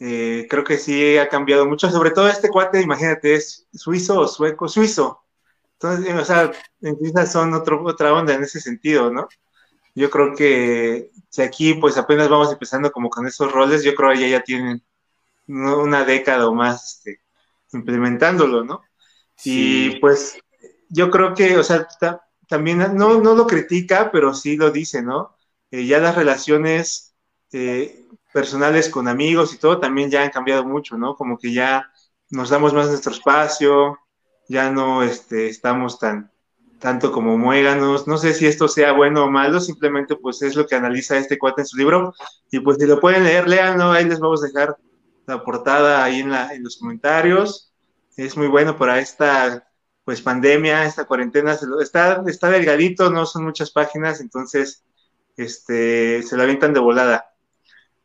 [0.00, 4.28] Eh, creo que sí ha cambiado mucho, sobre todo este cuate, imagínate, es suizo o
[4.28, 5.24] sueco, suizo.
[5.74, 9.28] Entonces, o sea, en son otro, otra onda en ese sentido, ¿no?
[9.94, 14.12] Yo creo que si aquí pues apenas vamos empezando como con esos roles, yo creo
[14.12, 14.82] que ya, ya tienen
[15.48, 17.20] una década o más este,
[17.72, 18.82] implementándolo, ¿no?
[19.44, 20.38] Y pues
[20.88, 21.86] yo creo que, o sea,
[22.48, 25.36] también no, no lo critica, pero sí lo dice, ¿no?
[25.70, 27.14] Eh, ya las relaciones
[27.52, 31.14] eh, personales con amigos y todo también ya han cambiado mucho, ¿no?
[31.14, 31.90] Como que ya
[32.30, 33.98] nos damos más nuestro espacio,
[34.48, 36.30] ya no este, estamos tan
[36.78, 38.06] tanto como muéganos.
[38.06, 41.38] No sé si esto sea bueno o malo, simplemente pues es lo que analiza este
[41.38, 42.14] cuate en su libro.
[42.50, 44.76] Y pues si lo pueden leer, léanlo, ahí les vamos a dejar
[45.26, 47.72] la portada ahí en, la, en los comentarios.
[48.16, 49.67] Es muy bueno para esta
[50.08, 54.82] pues pandemia, esta cuarentena, está, está delgadito, no son muchas páginas, entonces
[55.36, 57.34] este, se la avientan de volada.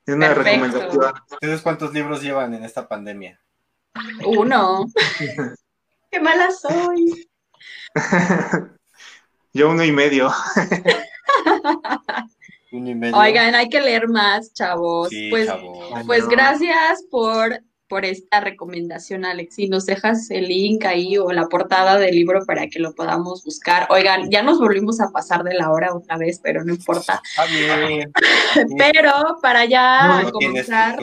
[0.05, 1.13] Es una recomendación.
[1.31, 3.39] ¿Ustedes cuántos libros llevan en esta pandemia?
[4.25, 4.85] Uno.
[6.11, 7.25] Qué mala soy.
[9.53, 10.29] Yo uno y medio.
[12.73, 13.15] uno y medio.
[13.15, 15.09] Oigan, hay que leer más, chavos.
[15.29, 15.49] pues,
[16.05, 19.59] pues gracias por por esta recomendación, Alex.
[19.59, 23.43] Y nos dejas el link ahí o la portada del libro para que lo podamos
[23.43, 23.87] buscar.
[23.89, 27.21] Oigan, ya nos volvimos a pasar de la hora otra vez, pero no importa.
[28.77, 29.11] pero
[29.41, 30.97] para ya comenzar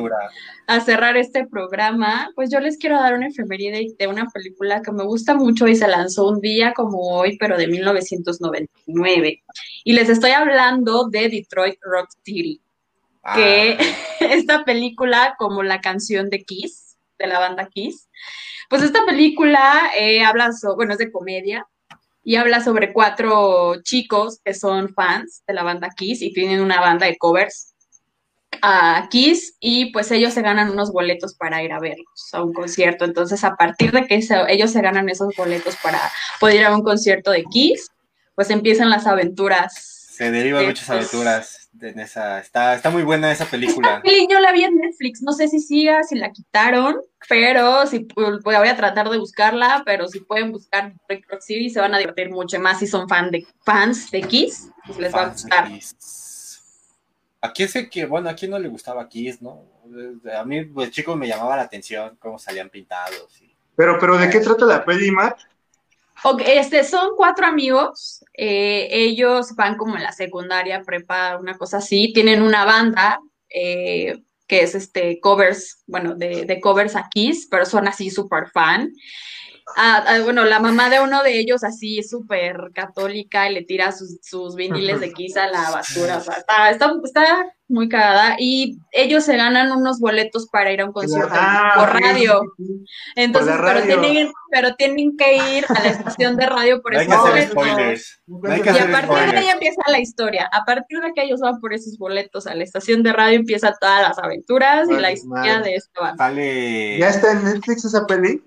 [0.66, 4.92] a cerrar este programa, pues yo les quiero dar una efeméride de una película que
[4.92, 9.42] me gusta mucho y se lanzó un día como hoy, pero de 1999.
[9.84, 12.60] Y les estoy hablando de Detroit Rock City
[13.34, 13.84] que ah.
[14.20, 18.08] esta película, como la canción de Kiss, de la banda Kiss,
[18.68, 21.66] pues esta película eh, habla, sobre, bueno, es de comedia,
[22.22, 26.80] y habla sobre cuatro chicos que son fans de la banda Kiss y tienen una
[26.80, 27.74] banda de covers
[28.62, 32.52] a Kiss y pues ellos se ganan unos boletos para ir a verlos a un
[32.52, 33.04] concierto.
[33.04, 35.98] Entonces a partir de que ellos se ganan esos boletos para
[36.38, 37.90] poder ir a un concierto de Kiss,
[38.34, 42.40] pues empiezan las aventuras se derivan muchas aventuras en esa.
[42.40, 44.02] Está, está muy buena esa película.
[44.28, 48.42] yo la vi en Netflix, no sé si siga, si la quitaron, pero si pues,
[48.42, 52.30] voy a tratar de buscarla, pero si pueden buscar Rock City se van a divertir
[52.30, 55.68] mucho más si son fan de, fans de Kiss, pues les va a gustar.
[57.42, 59.64] Aquí sé que, bueno, a quién no le gustaba Kiss, ¿no?
[60.36, 63.42] A mí, pues chico, me llamaba la atención cómo salían pintados.
[63.76, 65.40] Pero, pero, ¿de qué trata la peli, Matt?
[66.44, 72.12] Este, son cuatro amigos, eh, ellos van como en la secundaria, prepa, una cosa así,
[72.12, 77.64] tienen una banda eh, que es este covers, bueno, de, de covers a Kiss, pero
[77.64, 78.92] son así súper fan.
[79.76, 83.92] Ah, ah, bueno, la mamá de uno de ellos así súper católica y le tira
[83.92, 88.34] sus, sus viniles de Kiss a la basura, o sea, está, está, está, muy cagada
[88.38, 92.42] y ellos se ganan unos boletos para ir a un concierto ah, por radio.
[93.14, 97.16] Entonces, Pero, tienen, pero tienen que ir a la estación de radio por esos
[97.54, 98.20] boletos.
[98.26, 100.50] y a partir de ahí empieza la historia.
[100.52, 103.72] A partir de que ellos van por esos boletos a la estación de radio empieza
[103.80, 106.32] todas las aventuras y la historia de esta banda.
[106.98, 108.42] ¿Ya está en Netflix esa peli?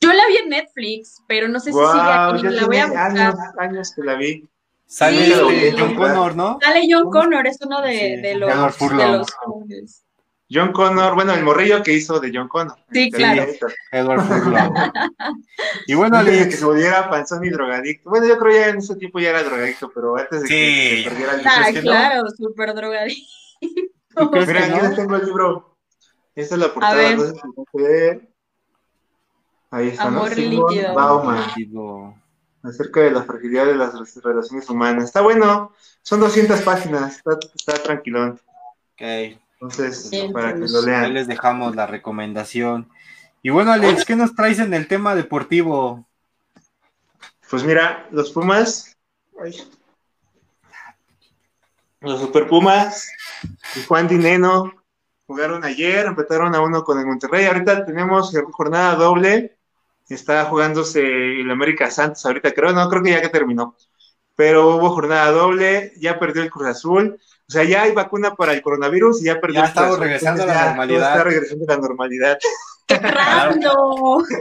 [0.00, 2.42] Yo la vi en Netflix, pero no sé si sigue aquí.
[2.42, 3.10] La voy a buscar.
[3.10, 4.48] Años, años que la vi.
[4.86, 6.58] Sale John Connor, ¿no?
[6.62, 9.26] Sale John Connor, es uno de, de los, de los
[10.48, 12.78] John Connor, bueno, el morrillo que hizo de John Connor.
[12.92, 13.46] Sí, claro.
[13.90, 14.74] Edward Furlong.
[15.88, 18.08] y bueno, le que se volviera panzón y drogadicto.
[18.08, 21.10] Bueno, yo creo ya en ese tiempo ya era drogadicto, pero antes de que se
[21.10, 23.26] perdiera el Ah, claro, súper drogadicto.
[23.60, 25.76] Mira, aquí tengo el libro.
[26.36, 27.40] Esta es la portada, no sé si
[29.70, 30.94] Ahí está, Amor líquido.
[30.94, 31.50] Bauman.
[32.62, 35.04] Acerca de la fragilidad de las relaciones humanas.
[35.04, 35.72] Está bueno,
[36.02, 37.22] son 200 páginas,
[37.54, 38.40] está, tranquilón.
[38.92, 39.38] Ok.
[39.60, 41.04] Entonces, para que lo lean.
[41.04, 42.88] Ahí les dejamos la recomendación.
[43.42, 46.06] Y bueno, Alex, ¿qué nos traes en el tema deportivo?
[47.48, 48.96] Pues mira, los Pumas,
[52.00, 53.08] los Super Pumas
[53.76, 54.72] y Juan Dineno
[55.26, 57.46] jugaron ayer, empataron a uno con el Monterrey.
[57.46, 59.55] Ahorita tenemos jornada doble
[60.14, 63.76] está jugándose el América Santos ahorita, creo, no, creo que ya que terminó.
[64.34, 67.18] Pero hubo jornada doble, ya perdió el Cruz Azul.
[67.48, 70.46] O sea, ya hay vacuna para el coronavirus y ya perdió ya estamos regresando a
[70.46, 71.10] la normalidad.
[71.10, 72.38] Está regresando a la normalidad.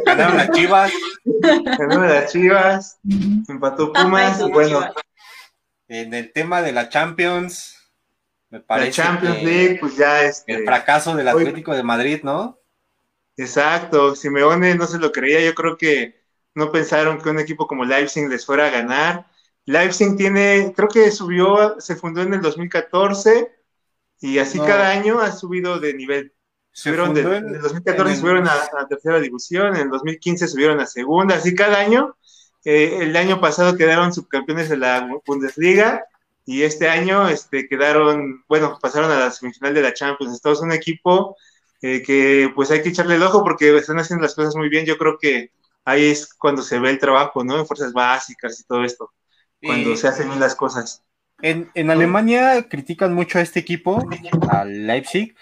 [0.06, 0.92] Ganaron las Chivas.
[1.24, 3.00] Ganaron las Chivas.
[3.48, 4.42] Empató Pumas.
[4.50, 4.94] bueno.
[5.88, 7.76] En el tema de la Champions,
[8.50, 9.02] me parece.
[9.02, 10.40] La Champions League, pues ya es.
[10.40, 12.60] Este, el fracaso del Atlético de Madrid, ¿no?
[13.38, 17.84] Exacto, Simeone no se lo creía, yo creo que no pensaron que un equipo como
[17.84, 19.28] Leipzig les fuera a ganar
[19.66, 23.52] Leipzig tiene, creo que subió, se fundó en el 2014
[24.22, 26.34] y así cada año ha subido de nivel.
[26.72, 31.36] Subieron en, el 2014 subieron a, a, tercera división, en el 2015 subieron a segunda,
[31.36, 32.16] así cada año.
[32.64, 36.04] Eh, el año pasado quedaron subcampeones de la Bundesliga
[36.46, 40.34] y este año este, quedaron, bueno, pasaron a la semifinal de la Champions.
[40.34, 41.38] Entonces, un equipo
[41.82, 44.86] eh, que pues hay que echarle el ojo porque están haciendo las cosas muy bien.
[44.86, 45.52] Yo creo que
[45.84, 47.60] ahí es cuando se ve el trabajo, ¿no?
[47.60, 49.12] En fuerzas básicas y todo esto,
[49.62, 51.04] cuando se hacen bien las cosas.
[51.42, 54.08] En, en Alemania critican mucho a este equipo,
[54.50, 55.36] al Leipzig,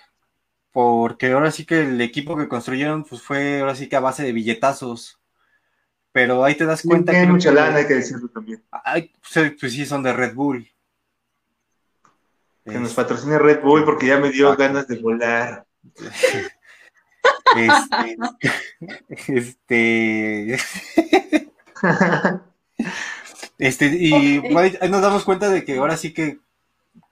[0.72, 4.24] porque ahora sí que el equipo que construyeron pues fue ahora sí que a base
[4.24, 5.20] de billetazos.
[6.12, 7.26] Pero ahí te das cuenta que.
[7.26, 8.64] mucha lana, hay que decirlo también.
[8.70, 10.70] pues, pues sí, son de Red Bull.
[12.64, 15.66] Que nos patrocine Red Bull porque ya me dio ganas de volar.
[19.28, 20.58] Este.
[23.58, 23.96] Este.
[24.00, 26.40] y ahí nos damos cuenta de que ahora sí que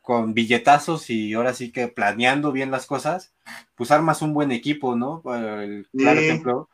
[0.02, 3.34] con billetazos y ahora sí que planeando bien las cosas,
[3.76, 5.22] pues armas un buen equipo, ¿no?
[5.62, 6.70] El claro ejemplo,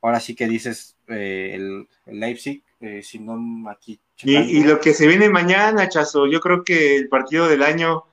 [0.00, 4.00] ahora sí que dices eh, el, Leipzig, eh, si no aquí.
[4.24, 8.04] Y, lo que se viene mañana, Chazo, yo creo que el partido del año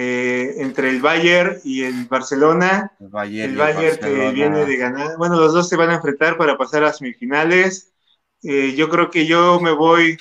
[0.00, 2.92] eh, entre el Bayern y el Barcelona.
[3.00, 3.08] El
[3.56, 5.16] Bayern, que viene de ganar.
[5.16, 7.92] Bueno, los dos se van a enfrentar para pasar a semifinales.
[8.42, 10.16] Eh, yo creo que yo me voy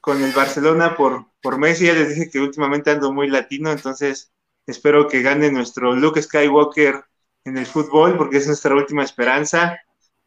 [0.00, 1.86] con el Barcelona por, por Messi.
[1.86, 4.32] Ya les dije que últimamente ando muy latino, entonces
[4.66, 7.04] espero que gane nuestro Luke Skywalker
[7.44, 9.78] en el fútbol, porque es nuestra última esperanza.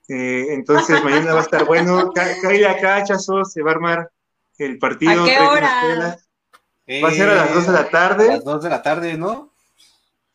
[0.07, 2.11] Eh, entonces mañana va a estar bueno.
[2.13, 4.11] Caile acá, Chazo, se va a armar
[4.57, 5.23] el partido.
[5.23, 6.17] ¿A qué hora?
[6.99, 8.29] Va a ser a las 2 de la tarde.
[8.29, 9.51] A las 2 de la tarde, ¿no?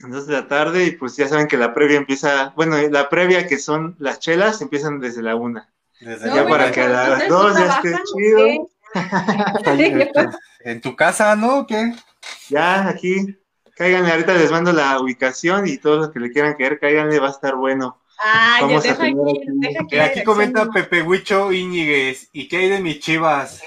[0.00, 2.76] A las 2 de la tarde y pues ya saben que la previa empieza, bueno,
[2.88, 5.66] la previa que son las chelas empiezan desde la 1.
[6.00, 8.68] Desde ya para que a las 2 ya esté chido.
[10.60, 11.66] en tu casa, ¿no?
[11.66, 11.92] ¿Qué?
[12.48, 13.36] Ya, aquí.
[13.76, 17.28] Cáiganle, ahorita les mando la ubicación y todos los que le quieran caer, cáiganle, va
[17.28, 18.00] a estar bueno.
[18.18, 19.14] Ah, ya deja aquí,
[19.46, 23.60] deja aquí, aquí comenta Pepe Huicho Íñiguez, ¿y qué hay de mis chivas?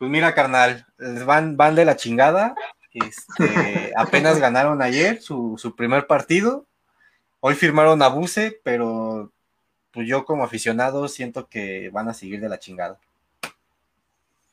[0.00, 0.86] Pues mira, carnal,
[1.26, 2.54] van, van de la chingada.
[2.94, 6.64] Este, apenas ganaron ayer su, primer partido.
[7.40, 9.30] Hoy firmaron a Buse, pero
[9.90, 12.98] pues yo como aficionado siento que van a seguir de la chingada.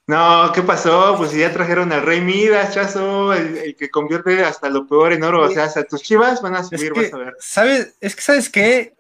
[0.06, 1.16] No, ¿qué pasó?
[1.18, 5.44] Pues ya trajeron al Rey Midas, Chazo, el, que convierte hasta lo peor en oro.
[5.44, 7.38] O sea, hasta tus chivas van a subir, vas a ver.
[7.40, 7.96] ¿sabes?
[8.02, 8.98] Es que, ¿sabes qué?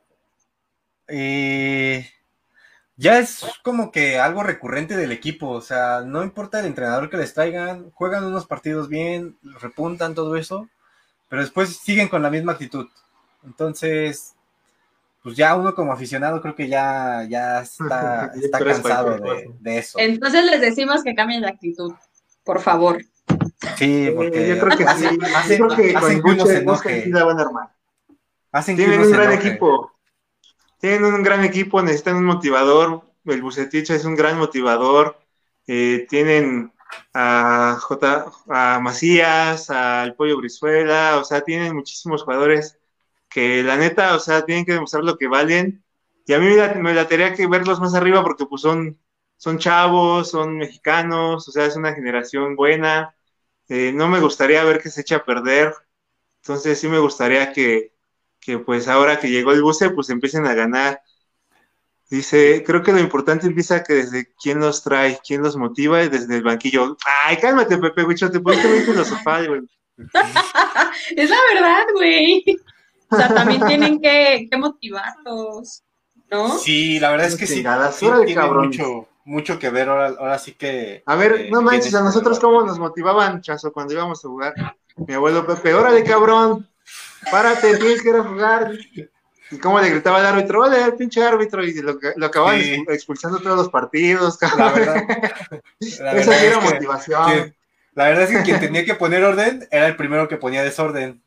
[1.10, 2.10] Eh,
[2.98, 7.18] ya es como que algo recurrente del equipo, o sea, no importa el entrenador que
[7.18, 10.68] les traigan, juegan unos partidos bien, repuntan todo eso,
[11.30, 12.88] pero después siguen con la misma actitud.
[13.45, 14.34] Entonces,
[15.22, 19.18] pues ya uno como aficionado creo que ya, ya está, está cansado
[19.60, 19.99] de, eso.
[19.99, 21.94] Entonces les decimos que cambien de actitud,
[22.44, 23.03] por favor.
[23.78, 25.57] Sí, porque yo creo que sí.
[25.57, 27.69] yo creo que con mucho se la van a armar.
[28.65, 29.97] Tienen un gran equipo
[30.80, 33.04] tienen un gran equipo, necesitan un motivador.
[33.26, 35.20] El Bucetich es un gran motivador.
[35.68, 36.72] Eh, tienen
[37.14, 42.80] a J, a Macías, al Pollo Brizuela, o sea, tienen muchísimos jugadores
[43.30, 45.84] que la neta, o sea, tienen que demostrar lo que valen.
[46.26, 46.48] Y a mí
[46.82, 48.99] me, la tarea que verlos más arriba porque pues son,
[49.38, 53.16] son chavos, son mexicanos, o sea, es una generación buena.
[53.70, 55.74] Eh, no me gustaría ver que se eche a perder.
[56.41, 57.94] Entonces sí me gustaría que,
[58.48, 61.02] que pues ahora que llegó el buce, pues empiecen a ganar.
[62.10, 66.07] Dice, creo que lo importante empieza que desde quién los trae, quién los motiva y
[66.07, 66.95] desde el banquillo.
[67.26, 69.61] Ay, cálmate, Pepe, güey, te pusiste muy filosofal, güey.
[71.18, 72.45] es la verdad, güey.
[73.11, 75.84] O sea, también tienen que, que motivarlos,
[76.32, 76.57] ¿no?
[76.57, 81.03] Sí, la verdad es que sí, sí tiene mucho, mucho que ver, ahora, sí que...
[81.06, 84.53] A ver, eh, no manches, a nosotros cómo nos motivaban, Chazo, cuando íbamos a jugar.
[84.95, 86.65] Mi abuelo Pepe, órale, cabrón,
[87.32, 88.72] párate, tienes que ir a jugar.
[89.49, 92.60] Y cómo le gritaba al árbitro, vale, pinche árbitro, y lo, lo acababan
[92.90, 95.04] expulsando todos los partidos, La verdad,
[95.80, 97.56] Esa era motivación.
[97.94, 101.22] la verdad es que quien tenía que poner orden era el primero que ponía desorden.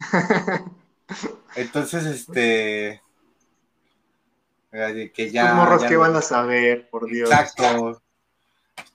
[1.56, 3.02] Entonces, este.
[4.70, 5.52] Que ya.
[5.54, 7.30] morros que van a saber, por Dios.
[7.30, 8.00] Exacto.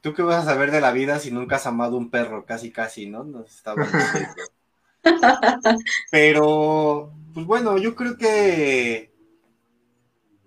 [0.01, 2.45] ¿Tú qué vas a saber de la vida si nunca has amado un perro?
[2.45, 3.23] Casi, casi, ¿no?
[3.23, 3.85] Nos estaba
[6.11, 9.13] Pero, pues bueno, yo creo que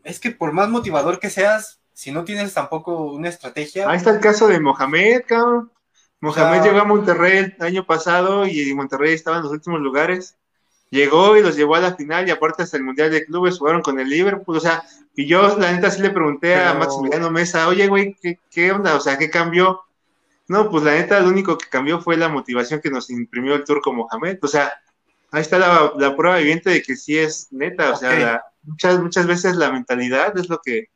[0.04, 3.88] es que por más motivador que seas, si no tienes tampoco una estrategia.
[3.88, 5.70] Ahí está el caso de Mohamed, cabrón.
[6.20, 10.36] Mohamed llegó a Monterrey el año pasado y Monterrey estaba en los últimos lugares.
[10.90, 13.82] Llegó y los llevó a la final y aparte hasta el Mundial de Clubes jugaron
[13.82, 14.56] con el Liverpool.
[14.56, 14.82] O sea,
[15.14, 18.96] y yo la neta sí le pregunté a Maximiliano Mesa, oye, güey, ¿qué, ¿qué, onda?
[18.96, 19.82] O sea, ¿qué cambió?
[20.48, 23.64] No, pues la neta, lo único que cambió fue la motivación que nos imprimió el
[23.64, 24.38] turco Mohamed.
[24.42, 24.72] O sea,
[25.30, 27.92] ahí está la, prueba viviente de que sí es neta.
[27.92, 30.86] O sea, muchas, muchas veces la mentalidad es lo que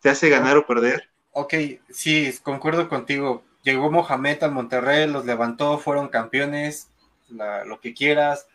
[0.00, 1.10] te hace ganar o perder.
[1.32, 1.54] Ok,
[1.90, 3.42] sí, concuerdo contigo.
[3.62, 6.90] Llegó Mohamed al Monterrey, los levantó, fueron campeones,
[7.28, 8.46] lo que quieras.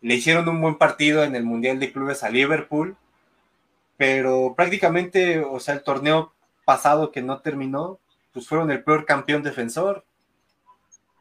[0.00, 2.96] Le hicieron un buen partido en el Mundial de Clubes a Liverpool,
[3.96, 6.32] pero prácticamente, o sea, el torneo
[6.64, 8.00] pasado que no terminó,
[8.34, 10.04] pues fueron el peor campeón defensor.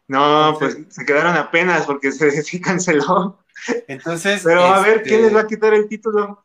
[0.08, 3.40] No, pues se quedaron apenas porque se, canceló.
[3.88, 4.42] Entonces.
[4.44, 6.44] Pero a ver, ¿quién les este, va a quitar el título?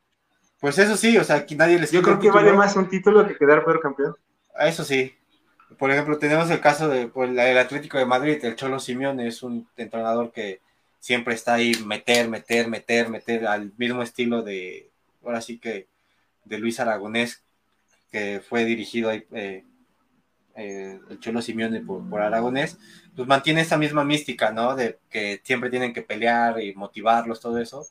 [0.61, 3.27] Pues eso sí, o sea, aquí nadie les Yo creo que vale más un título
[3.27, 4.15] que quedar peor campeón.
[4.61, 5.15] Eso sí.
[5.79, 9.69] Por ejemplo, tenemos el caso de pues, Atlético de Madrid, el Cholo Simeone es un
[9.77, 10.61] entrenador que
[10.99, 14.91] siempre está ahí meter, meter, meter, meter al mismo estilo de,
[15.25, 15.87] ahora sí que,
[16.45, 17.43] de Luis Aragonés,
[18.11, 19.65] que fue dirigido ahí eh,
[20.59, 22.79] eh, el Cholo Simeone por, Aragonés,
[23.15, 24.75] pues mantiene esa misma mística, ¿no?
[24.75, 27.87] De que siempre tienen que pelear y motivarlos, todo eso.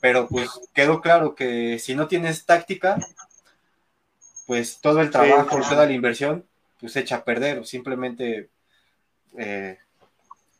[0.00, 2.98] Pero pues quedó claro que si no tienes táctica,
[4.46, 6.46] pues todo el trabajo, toda la inversión,
[6.80, 7.66] pues echa a perder.
[7.66, 8.50] Simplemente
[9.36, 9.78] eh,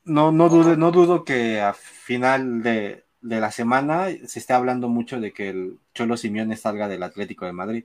[0.04, 4.88] no, no, dudo, no dudo que a final de, de, la semana se esté hablando
[4.88, 7.84] mucho de que el Cholo Simeone salga del Atlético de Madrid.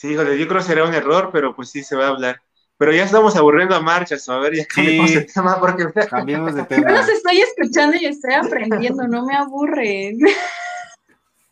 [0.00, 2.40] Sí, híjole, yo creo que será un error, pero pues sí se va a hablar.
[2.78, 5.86] Pero ya estamos aburriendo a marchas, a ver, ya cambiamos de tema porque...
[6.08, 6.88] Cambiemos de tema.
[6.88, 10.18] Yo los estoy escuchando y estoy aprendiendo, no me aburren.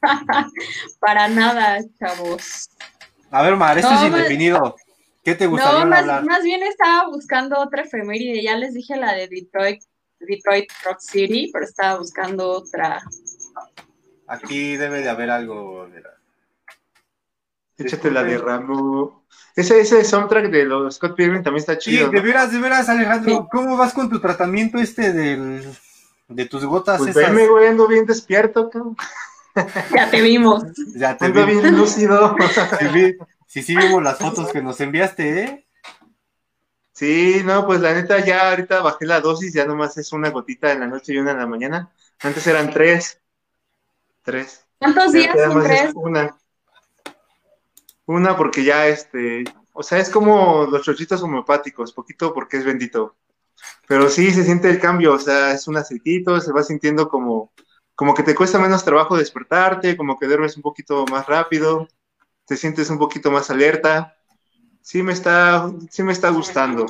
[0.99, 2.71] Para nada, chavos.
[3.31, 4.77] A ver, Mar, esto es indefinido.
[5.23, 8.43] ¿Qué te gustaría no, más, más bien estaba buscando otra efeméride.
[8.43, 9.83] Ya les dije la de Detroit,
[10.21, 13.03] Detroit Rock City, pero estaba buscando otra.
[14.27, 15.87] Aquí debe de haber algo.
[15.89, 16.01] De
[17.79, 19.25] Échate la de Rambo.
[19.55, 22.07] Ese, ese soundtrack de los Scott Pilgrim también está chido.
[22.07, 23.49] Sí, de veras, de veras, Alejandro.
[23.51, 25.65] ¿Cómo vas con tu tratamiento este del,
[26.29, 26.99] de tus gotas?
[26.99, 27.33] Pues esas?
[27.33, 28.97] güey, ando bien despierto, cabrón.
[29.95, 30.65] Ya te vimos.
[30.95, 32.37] Ya te ando bien lúcido.
[33.47, 35.67] Sí, sí, vimos las fotos que nos enviaste, ¿eh?
[36.93, 40.73] Sí, no, pues la neta ya ahorita bajé la dosis, ya nomás es una gotita
[40.73, 41.93] en la noche y una en la mañana.
[42.21, 43.21] Antes eran tres.
[44.23, 44.67] Tres.
[44.79, 45.93] ¿Cuántos días son tres?
[45.95, 46.37] Una.
[48.09, 49.45] Una porque ya este,
[49.75, 53.17] o sea, es como los chochitos homeopáticos, poquito porque es bendito.
[53.87, 57.53] Pero sí se siente el cambio, o sea, es un aceitito, se va sintiendo como,
[57.95, 61.87] como que te cuesta menos trabajo despertarte, como que duermes un poquito más rápido,
[62.47, 64.17] te sientes un poquito más alerta.
[64.81, 66.87] Sí me está, sí me está gustando.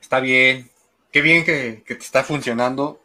[0.00, 0.70] Está bien,
[1.10, 3.00] qué bien que, te está funcionando.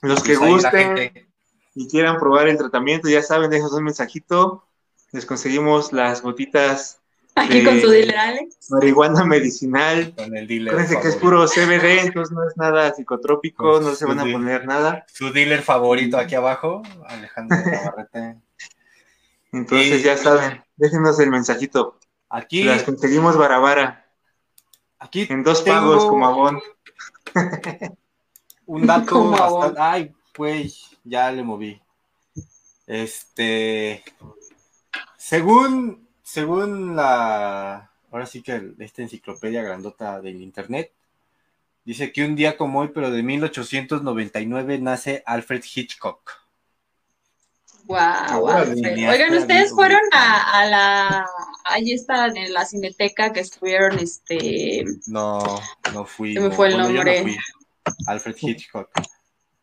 [0.00, 1.28] Los que pues gusten
[1.76, 4.64] y quieran probar el tratamiento, ya saben, dejas un mensajito
[5.12, 6.98] les conseguimos las gotitas.
[7.34, 8.70] Aquí con su dealer Alex.
[8.70, 10.14] Marihuana medicinal.
[10.14, 10.74] Con el dealer.
[10.74, 14.66] Fíjense que es puro CBD, entonces no es nada psicotrópico, no se van a poner
[14.66, 15.06] nada.
[15.12, 18.36] Su dealer favorito aquí abajo, Alejandro Navarrete.
[19.52, 21.98] Entonces ya saben, déjenos el mensajito.
[22.28, 22.64] Aquí.
[22.64, 24.06] Las conseguimos barabara.
[24.98, 25.26] Aquí.
[25.28, 26.60] En dos pagos como abón.
[28.66, 29.80] Un dato bastante.
[29.80, 31.82] Ay, pues ya le moví.
[32.86, 34.02] Este.
[35.22, 40.90] Según, según la, ahora sí que esta enciclopedia grandota del internet,
[41.84, 46.28] dice que un día como hoy, pero de 1899, nace Alfred Hitchcock.
[47.84, 51.26] Wow, Oigan, ustedes fueron a, la,
[51.66, 54.84] ahí está en la cineteca que estuvieron, este.
[55.06, 55.38] No,
[55.94, 56.34] no fui.
[56.34, 57.38] Se me fue el nombre.
[58.08, 58.90] Alfred Hitchcock.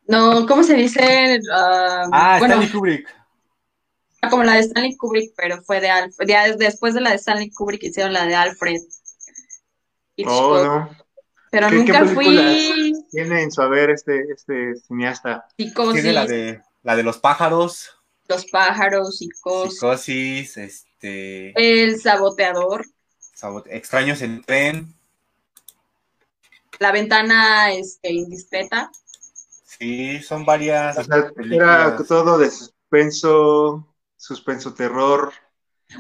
[0.07, 1.41] No, ¿cómo se dice?
[1.53, 3.18] ah, ah Stanley Kubrick
[4.29, 6.27] como la de Stanley Kubrick, pero fue de Alfred.
[6.27, 8.81] Ya después de la de Stanley Kubrick hicieron la de Alfred.
[10.25, 10.89] Oh, no.
[11.51, 12.93] Pero nunca fui.
[13.11, 15.47] Tiene en su haber este, este cineasta.
[15.55, 17.89] Tiene la de, la de los pájaros.
[18.27, 19.73] Los pájaros, psicosis.
[19.73, 21.53] Psicosis, este.
[21.55, 22.85] El saboteador.
[23.67, 24.93] Extraños en tren.
[26.79, 28.91] La ventana este, indiscreta.
[29.63, 30.97] Sí, son varias.
[30.97, 33.87] O sea, era todo de suspenso,
[34.19, 35.33] suspenso terror.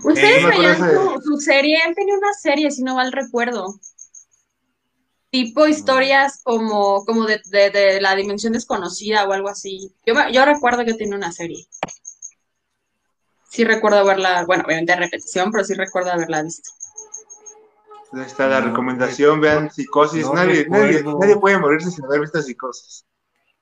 [0.03, 0.77] Ustedes veían
[1.23, 3.79] su, serie, él tenía una serie, si no mal recuerdo.
[5.31, 9.91] Tipo historias como, como de, la dimensión desconocida o algo así.
[10.05, 11.67] Yo, yo recuerdo que tiene una serie.
[13.49, 16.69] Sí recuerdo haberla, bueno, obviamente de repetición, pero sí recuerdo haberla visto.
[18.11, 20.29] Ahí está la recomendación, vean Psicosis.
[20.31, 23.05] nadie, nadie, nadie, puede morirse sin haber visto Psicosis.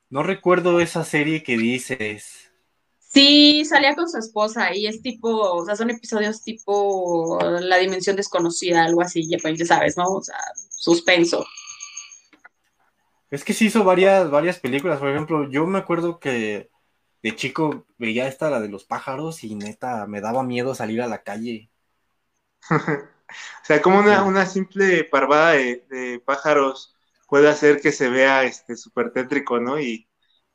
[0.10, 2.47] No recuerdo esa serie que dices.
[3.08, 8.16] Sí, salía con su esposa y es tipo, o sea, son episodios tipo La Dimensión
[8.16, 10.06] Desconocida, algo así, ya, pues, ya sabes, ¿no?
[10.08, 10.38] O sea,
[10.70, 11.46] suspenso.
[13.30, 15.00] Es que sí hizo varias, varias películas.
[15.00, 16.70] Por ejemplo, yo me acuerdo que
[17.24, 21.08] de chico veía esta, la de los pájaros, y neta, me daba miedo salir a
[21.08, 21.70] la calle.
[22.70, 26.96] o sea, como una, simple parvada de, pájaros
[27.28, 29.80] puede hacer que se vea este súper tétrico, ¿no?
[29.80, 30.08] Y,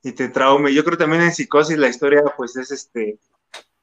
[0.03, 0.75] y te traume.
[0.75, 3.19] Yo creo también en psicosis la historia, pues es este,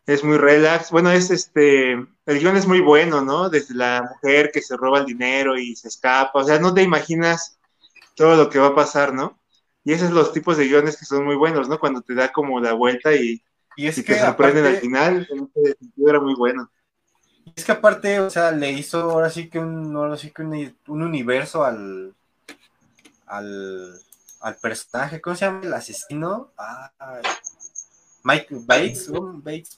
[0.06, 0.92] es muy relax.
[0.92, 3.50] Bueno, es este, el guion es muy bueno, ¿no?
[3.50, 6.84] Desde la mujer que se roba el dinero y se escapa, o sea, no te
[6.84, 7.60] imaginas
[8.16, 9.40] todo lo que va a pasar, ¿no?
[9.84, 11.80] Y esos son los tipos de guiones que son muy buenos, ¿no?
[11.80, 13.42] Cuando te da como la vuelta y,
[13.78, 15.28] y, es que te sorprenden al final,
[16.06, 16.70] era muy bueno.
[17.56, 21.02] Es que aparte, o sea, le hizo ahora sí que un, ahora sí que un,
[21.02, 22.14] universo al,
[23.26, 24.00] al,
[24.40, 25.62] al personaje, ¿cómo se llama?
[25.64, 26.52] El asesino.
[26.58, 26.92] Ah,
[28.24, 29.78] Mike Bates, Bates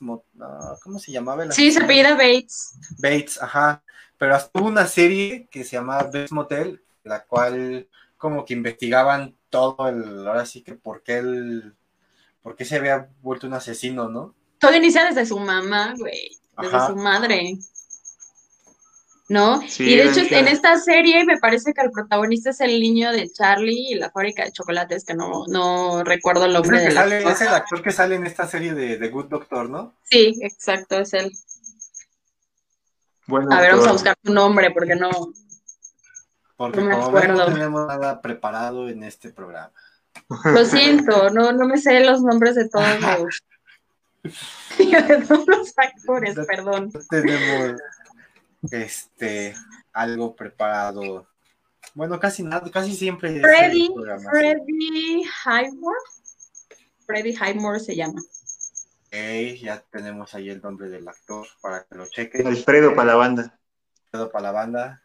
[0.84, 1.44] ¿cómo se llamaba?
[1.44, 2.74] El sí, se pide Bates.
[2.98, 3.84] Bates, ajá.
[4.18, 9.36] Pero hasta hubo una serie que se llamaba Bates Motel, la cual como que investigaban
[9.50, 11.76] todo el, ahora sí que por qué el,
[12.42, 14.36] por qué se había vuelto un asesino, ¿no?
[14.60, 17.58] Todo inicia desde su mamá, güey, desde su madre.
[19.32, 19.62] ¿No?
[19.80, 23.32] y de hecho en esta serie me parece que el protagonista es el niño de
[23.32, 27.40] Charlie y la fábrica de chocolates, que no, no recuerdo el nombre de sale, Es
[27.40, 29.96] el actor que sale en esta serie de, The Good Doctor, ¿no?
[30.04, 31.32] Sí, exacto, es él.
[33.26, 35.10] Bueno, a ver, vamos a buscar su nombre porque no.
[36.58, 39.72] Porque no como no tenemos nada preparado en este programa.
[40.44, 43.44] Lo siento, no, no me sé los nombres de todos los,
[44.78, 46.92] de todos los actores, perdón.
[47.10, 47.80] tenemos
[48.70, 49.56] este,
[49.94, 51.28] algo preparado.
[51.94, 53.40] Bueno, casi nada, casi siempre.
[53.40, 53.90] Freddy,
[54.30, 56.00] Freddy Highmore.
[57.06, 58.22] Freddy Highmore se llama.
[59.08, 59.18] Ok,
[59.62, 62.48] ya tenemos ahí el nombre del actor para que lo chequen.
[62.48, 63.60] Alfredo para la banda.
[64.06, 65.04] Alfredo para la banda.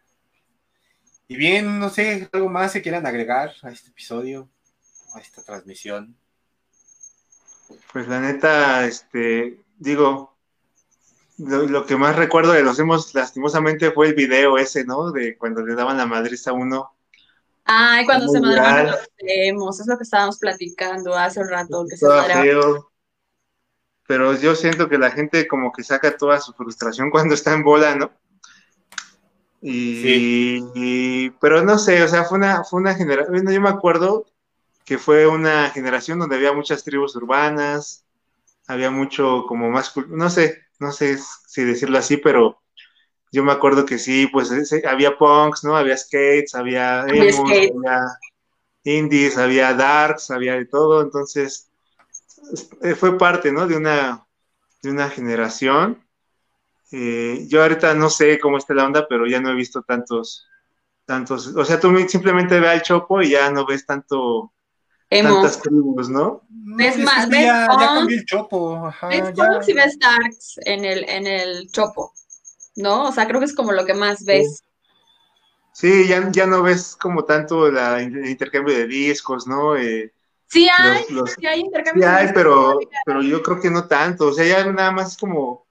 [1.28, 4.48] Y bien, no sé, algo más que quieran agregar a este episodio,
[5.14, 6.16] a esta transmisión.
[7.92, 10.35] Pues la neta, este, digo,
[11.38, 15.12] lo, que más recuerdo de los hemos lastimosamente fue el video ese, ¿no?
[15.12, 16.92] De cuando le daban la madriz a uno.
[17.64, 21.84] Ay, cuando se madraban los demos, es lo que estábamos platicando hace un rato.
[21.88, 22.06] Que se
[24.06, 27.64] Pero yo siento que la gente como que saca toda su frustración cuando está en
[27.64, 28.10] bola, ¿no?
[29.60, 34.26] Y, pero no sé, o sea, fue una, fue una generación, yo me acuerdo
[34.84, 38.04] que fue una generación donde había muchas tribus urbanas,
[38.68, 42.60] había mucho como más, no sé, no sé si decirlo así, pero
[43.32, 44.50] yo me acuerdo que sí, pues
[44.86, 45.76] había punks, ¿no?
[45.76, 48.18] Había skates, había, había
[48.84, 51.70] indies, había darks, había de todo, entonces
[52.82, 53.66] eh, fue parte, ¿no?
[53.66, 54.26] De una,
[54.82, 56.02] de una generación.
[56.92, 60.46] Eh, yo ahorita no sé cómo está la onda, pero ya no he visto tantos,
[61.04, 64.52] tantos, o sea, tú simplemente ve al Chopo y ya no ves tanto,
[65.08, 66.42] tantas tribus, ¿no?
[66.48, 68.86] Ves más, ves ya, cambió el chopo.
[68.86, 69.32] Ajá, ves
[69.64, 72.12] si ves Darks en el, en el chopo,
[72.74, 73.08] ¿no?
[73.08, 74.62] O sea, creo que es como lo que más ves.
[75.72, 79.76] Sí, ya, ya no ves como tanto la, el intercambio de discos, ¿no?
[79.76, 80.12] Eh,
[80.46, 84.28] sí hay, sí hay intercambio sí hay, pero, pero yo creo que no tanto.
[84.28, 85.66] O sea, ya nada más es como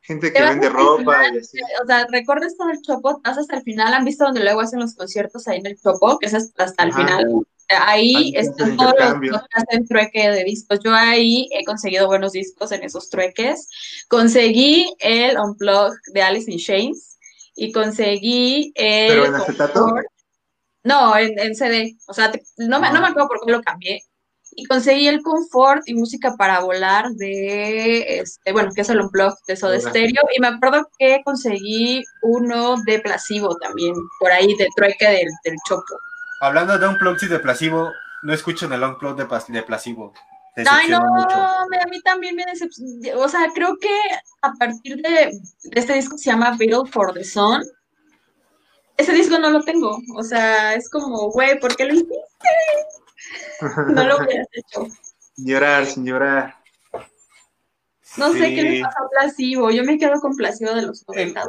[0.00, 1.58] gente que vende ropa y así.
[1.82, 4.94] O sea, recuerdas todo el Chopo, hasta el final, ¿han visto donde luego hacen los
[4.94, 6.18] conciertos ahí en el Chopo?
[6.18, 10.80] Que es hasta el final ahí están todos los, que hacen trueque de discos.
[10.84, 13.68] Yo ahí he conseguido buenos discos en esos trueques.
[14.08, 17.18] Conseguí el Unplugged de Alice in Chains
[17.54, 19.08] y conseguí el...
[19.08, 19.94] ¿Pero en acetato?
[20.84, 21.96] No, en, CD.
[22.06, 24.02] O sea, no, me, no me acuerdo por qué lo cambié.
[24.58, 29.36] Y conseguí el Comfort y Música para Volar de, este, bueno, que es el Unplugged
[29.48, 30.22] de Soda Stereo.
[30.34, 35.56] Y me acuerdo que conseguí uno de Placebo también, por ahí, de trueque del, del
[35.68, 35.96] Chopo.
[36.40, 37.92] Hablando de un plug de Placebo,
[38.22, 40.12] no escucho el long plug de, de Placebo.
[40.70, 43.20] Ay, no, a mí también me decepcionó.
[43.20, 43.94] O sea, creo que
[44.40, 45.38] a partir de,
[45.72, 47.62] este disco que se llama Battle for the Sun,
[48.96, 49.98] ese disco no lo tengo.
[50.14, 52.16] O sea, es como, güey, ¿por qué lo hiciste?
[53.88, 54.86] No lo hubieras hecho.
[55.36, 56.56] Llorar, sin llorar.
[58.16, 59.70] No sé qué le pasó a Placebo.
[59.70, 61.44] Yo me quedo con Placebo de los 90.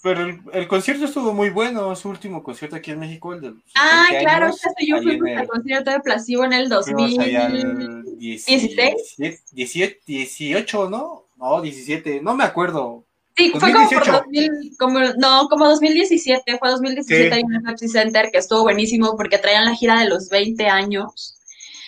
[0.00, 4.06] Pero el, concierto estuvo muy bueno, su último concierto aquí en México, el de Ah,
[4.20, 4.54] claro,
[4.86, 9.16] yo fui al concierto de Placebo en el 2016.
[9.50, 11.24] 17, 18, ¿no?
[11.36, 13.04] No, 17, no me acuerdo.
[13.36, 17.88] Sí, fue como por 2000, como, no, como 2017, fue 2017 ahí en el Pepsi
[17.88, 21.34] Center, que estuvo buenísimo porque traían la gira de los 20 años.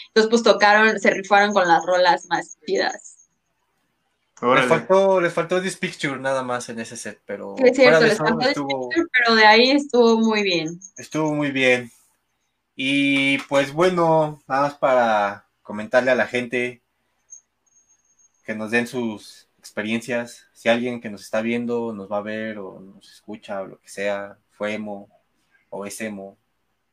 [0.08, 3.09] Entonces, pues tocaron, se rifaron con las rolas más chidas.
[4.42, 7.56] Les faltó, les faltó This Picture nada más en ese set, pero.
[7.58, 10.80] es cierto, les faltó estuvo, Picture, pero de ahí estuvo muy bien.
[10.96, 11.90] Estuvo muy bien.
[12.74, 16.82] Y pues bueno, nada más para comentarle a la gente
[18.44, 20.48] que nos den sus experiencias.
[20.54, 23.80] Si alguien que nos está viendo nos va a ver o nos escucha o lo
[23.80, 25.08] que sea, fue emo
[25.68, 26.38] o es emo,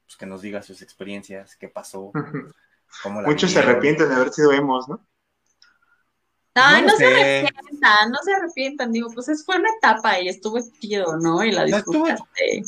[0.05, 2.11] pues que nos diga sus experiencias, qué pasó.
[3.03, 4.99] Cómo Muchos se arrepienten de haber sido emos, ¿no?
[6.57, 10.59] Ay, no, se arrepientan, no se arrepientan, digo, pues es, fue una etapa y estuvo
[10.79, 11.43] chido, ¿no?
[11.43, 12.63] Y la disfrutaste.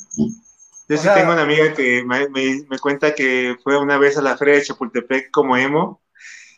[0.90, 4.56] Yo sí tengo una amiga que me, cuenta que fue una vez a la feria
[4.56, 6.02] de Chapultepec como emo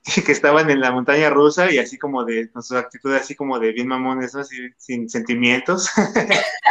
[0.05, 3.35] y que estaban en la montaña rusa y así como de, con su actitud así
[3.35, 4.41] como de bien mamones, ¿no?
[4.41, 5.89] Así, sin sentimientos.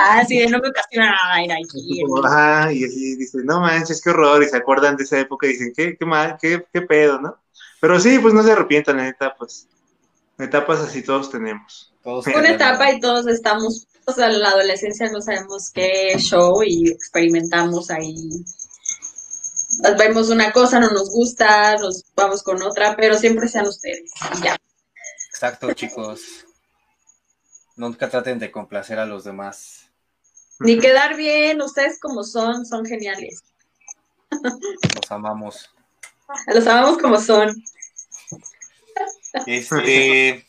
[0.03, 2.03] Ah, sí, de no me ocasiona nada ir aquí.
[2.25, 5.51] Ajá, y así dice, no manches, qué horror, y se acuerdan de esa época y
[5.51, 7.37] dicen, qué, qué mal, qué, qué pedo, ¿no?
[7.81, 9.69] Pero sí, pues no se arrepientan, la neta, pues,
[10.43, 11.93] etapas así todos tenemos.
[12.03, 16.63] Todos Una etapa y todos estamos o sea, en la adolescencia no sabemos qué show
[16.63, 18.45] y experimentamos ahí.
[19.99, 24.11] Vemos una cosa, no nos gusta, nos vamos con otra, pero siempre sean ustedes.
[24.43, 24.57] ya.
[25.29, 26.45] Exacto, chicos.
[27.77, 29.89] Nunca traten de complacer a los demás.
[30.59, 33.43] Ni quedar bien, ustedes como son, son geniales.
[34.31, 35.71] Los amamos.
[36.49, 37.63] Los amamos como son.
[39.47, 40.47] Este,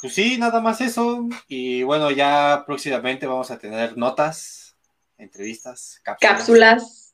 [0.00, 1.28] pues sí, nada más eso.
[1.48, 4.76] Y bueno, ya próximamente vamos a tener notas,
[5.18, 7.12] entrevistas, cápsulas.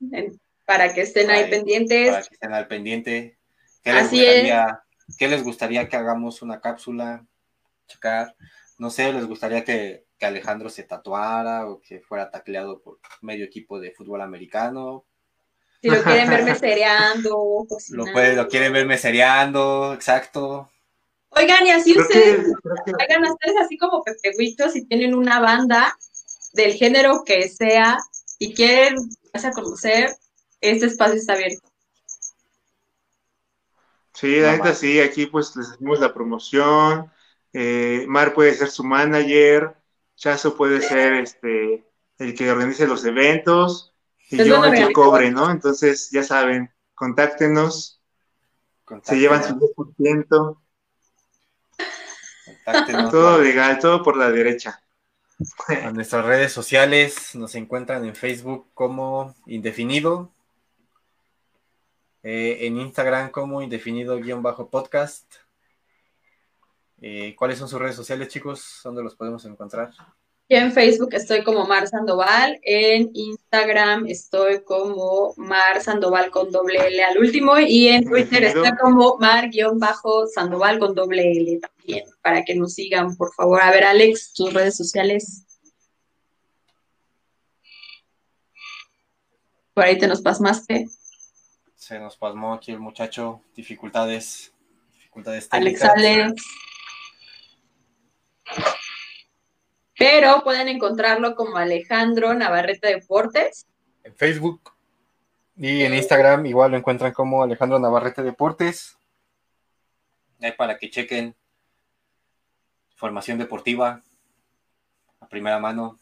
[0.65, 2.11] para que estén ahí pendientes.
[2.11, 3.39] Para que estén al pendiente.
[3.83, 4.83] ¿Qué les Así gustaría,
[5.19, 7.27] ¿Qué les gustaría que hagamos una cápsula?
[7.87, 8.37] Checar.
[8.79, 13.79] No sé, ¿les gustaría que, Alejandro se tatuara o que fuera tacleado por medio equipo
[13.79, 15.07] de fútbol americano?
[15.87, 17.65] Si lo quieren verme seriando.
[17.91, 20.69] Lo, puede, lo quieren verme seriando, exacto.
[21.31, 24.33] Oigan, y así ustedes, oigan, ustedes así como Pepe
[24.73, 25.97] si tienen una banda
[26.55, 27.99] del género que sea
[28.39, 28.97] y quieren
[29.33, 30.17] a conocer,
[30.61, 31.69] este espacio está abierto.
[34.15, 37.13] Sí, la neta sí, aquí pues les hacemos la promoción,
[37.53, 39.77] eh, Mar puede ser su manager,
[40.17, 41.85] Chazo puede ser este
[42.19, 43.93] el que organice los eventos
[44.31, 45.51] y yo el que cobre, ¿no?
[45.51, 48.01] Entonces, ya saben, contáctenos,
[49.03, 50.61] se llevan su 10%.
[53.11, 54.83] todo legal, todo por la derecha.
[55.69, 60.33] A nuestras redes sociales nos encuentran en Facebook como Indefinido,
[62.23, 65.35] eh, en Instagram como Indefinido-podcast.
[67.03, 68.81] Eh, ¿Cuáles son sus redes sociales, chicos?
[68.83, 69.93] ¿Dónde los podemos encontrar?
[70.49, 76.87] Yo en Facebook estoy como Mar Sandoval, en Instagram estoy como Mar Sandoval con doble
[76.87, 82.55] L al último y en Twitter estoy como Mar-Sandoval con doble L también, para que
[82.55, 83.61] nos sigan, por favor.
[83.61, 85.45] A ver, Alex, tus redes sociales.
[89.75, 90.87] Por ahí te nos pasmaste.
[91.75, 94.53] Se nos pasmó aquí el muchacho, dificultades,
[94.95, 95.91] dificultades técnicas.
[95.91, 96.45] Alex,
[98.47, 98.86] Alex
[99.99, 103.67] pero pueden encontrarlo como Alejandro Navarrete Deportes.
[104.05, 104.73] En Facebook
[105.57, 108.97] y en Instagram igual lo encuentran como Alejandro Navarrete Deportes.
[110.41, 111.35] Ahí para que chequen
[112.95, 114.03] formación deportiva
[115.21, 115.99] a primera mano,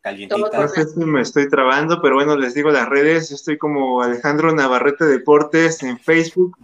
[0.00, 0.60] calientita.
[0.60, 3.30] No sé si me estoy trabando, pero bueno, les digo las redes.
[3.30, 6.58] estoy como Alejandro Navarrete Deportes en Facebook,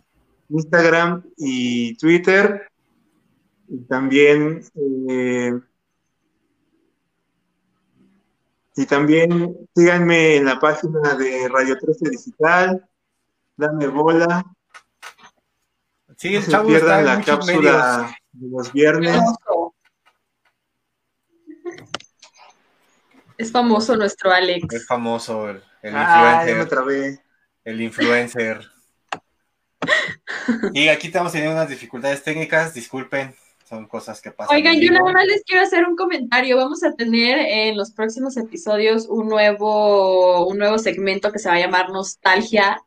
[0.49, 2.69] Instagram y Twitter.
[3.69, 4.65] Y también
[5.09, 5.53] eh,
[8.81, 12.89] Y también síganme en la página de Radio 13 Digital,
[13.55, 14.43] dame bola.
[16.17, 19.21] Sí, no se pierdan la cápsula de los viernes.
[23.37, 24.73] Es famoso nuestro Alex.
[24.73, 25.63] Es famoso el,
[25.95, 27.21] ah, influencer.
[27.63, 28.71] El influencer.
[30.73, 33.37] y aquí estamos teniendo unas dificultades técnicas, disculpen
[33.71, 34.57] son cosas que pasan.
[34.57, 36.57] Oigan, yo nada más les quiero hacer un comentario.
[36.57, 41.55] Vamos a tener en los próximos episodios un nuevo, un nuevo segmento que se va
[41.55, 42.83] a llamar Nostalgia.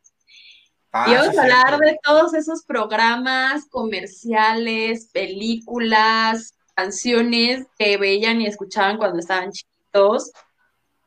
[0.92, 8.48] Ah, y vamos a hablar de todos esos programas comerciales, películas, canciones que veían y
[8.48, 10.34] escuchaban cuando estaban chiquitos.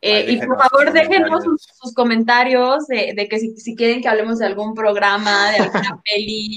[0.01, 4.73] Eh, y por favor, déjenos sus, comentarios de, que si, quieren que hablemos de algún
[4.73, 6.57] programa, de alguna peli.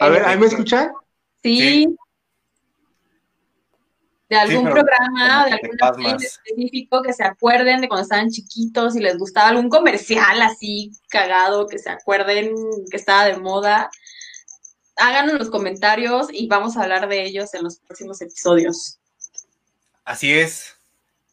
[0.00, 0.90] A ver, ¿ahí me escuchan?
[1.44, 1.96] sí
[4.28, 9.18] de algún programa, de algún específico que se acuerden de cuando estaban chiquitos y les
[9.18, 12.54] gustaba algún comercial así cagado, que se acuerden
[12.90, 13.90] que estaba de moda.
[14.96, 18.98] háganos los comentarios y vamos a hablar de ellos en los próximos episodios.
[20.04, 20.76] Así es.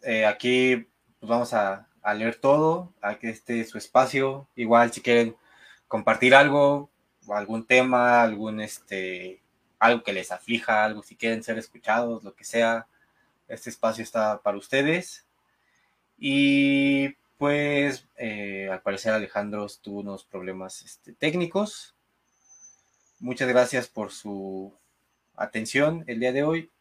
[0.02, 0.88] Eh, aquí
[1.20, 4.48] pues, vamos a, leer todo, a que esté su espacio.
[4.56, 5.36] Igual si quieren
[5.88, 6.90] compartir algo,
[7.30, 9.43] algún tema, algún este
[9.84, 12.88] algo que les aflija, algo si quieren ser escuchados, lo que sea,
[13.50, 15.26] este espacio está para ustedes.
[16.18, 21.96] Y pues eh, al parecer Alejandro tuvo unos problemas este, técnicos.
[23.20, 24.74] Muchas gracias por su
[25.36, 26.72] atención el día de hoy.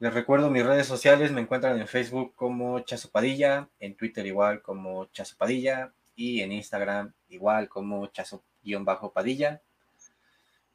[0.00, 5.06] Les recuerdo mis redes sociales, me encuentran en Facebook como Chazopadilla, en Twitter igual como
[5.12, 9.62] Chazopadilla y en Instagram igual como Chazo-Padilla.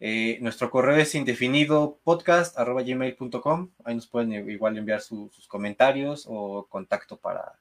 [0.01, 3.71] Eh, nuestro correo es indefinido podcast.gmail.com.
[3.83, 7.59] Ahí nos pueden igual enviar sus comentarios o contacto para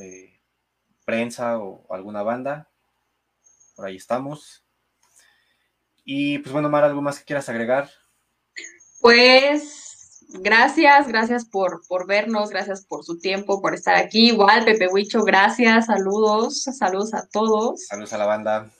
[0.00, 0.40] eh,
[1.04, 2.68] prensa o alguna banda.
[3.76, 4.64] Por ahí estamos.
[6.04, 7.88] Y pues bueno, Mar, ¿algo más que quieras agregar?
[9.00, 14.30] Pues gracias, gracias por, por vernos, gracias por su tiempo, por estar aquí.
[14.30, 17.86] Igual, Pepe Huicho, gracias, saludos, saludos a todos.
[17.86, 18.70] Saludos a la banda.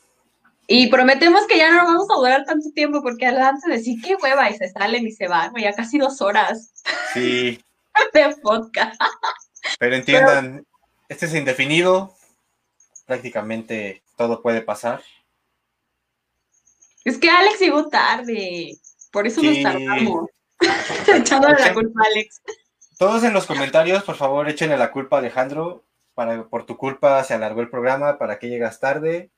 [0.67, 4.49] Y prometemos que ya no vamos a durar tanto tiempo porque adelante decir qué hueva
[4.51, 6.73] y se salen y se van, ya casi dos horas.
[7.13, 7.63] Sí.
[8.15, 9.01] de podcast.
[9.79, 10.67] Pero entiendan,
[11.09, 12.15] este es indefinido,
[13.07, 15.03] prácticamente todo puede pasar.
[17.05, 18.79] Es que Alex llegó tarde,
[19.11, 20.31] por eso nos tardamos.
[21.09, 22.41] Echándole la culpa a Alex.
[22.99, 25.85] Todos en los comentarios, por favor, échenle la culpa a Alejandro.
[26.15, 29.31] Para, por tu culpa se alargó el programa, para que llegas tarde.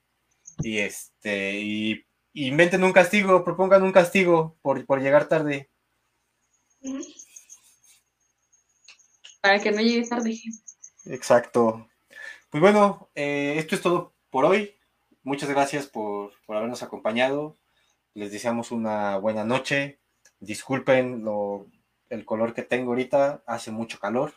[0.62, 5.70] Y este, y, inventen un castigo, propongan un castigo por, por llegar tarde.
[9.40, 10.38] Para que no llegue tarde.
[11.06, 11.88] Exacto.
[12.50, 14.76] Pues bueno, eh, esto es todo por hoy.
[15.22, 17.58] Muchas gracias por, habernos acompañado.
[18.14, 20.00] Les deseamos una buena noche.
[20.38, 21.66] Disculpen lo,
[22.10, 24.34] el color que tengo ahorita, hace mucho calor.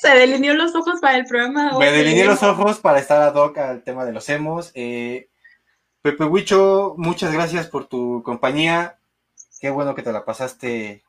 [0.00, 1.78] Se delineó los ojos para el programa.
[1.78, 4.70] Me delineé los ojos para estar ad hoc al tema de los emos.
[4.74, 5.30] Eh,
[6.06, 8.96] Pepe Huicho, muchas gracias por tu compañía.
[9.60, 11.02] Qué bueno que te la pasaste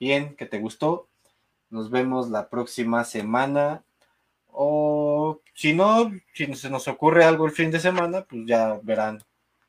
[0.00, 1.06] bien, que te gustó.
[1.68, 3.84] Nos vemos la próxima semana
[4.48, 9.22] o si no, si se nos ocurre algo el fin de semana, pues ya verán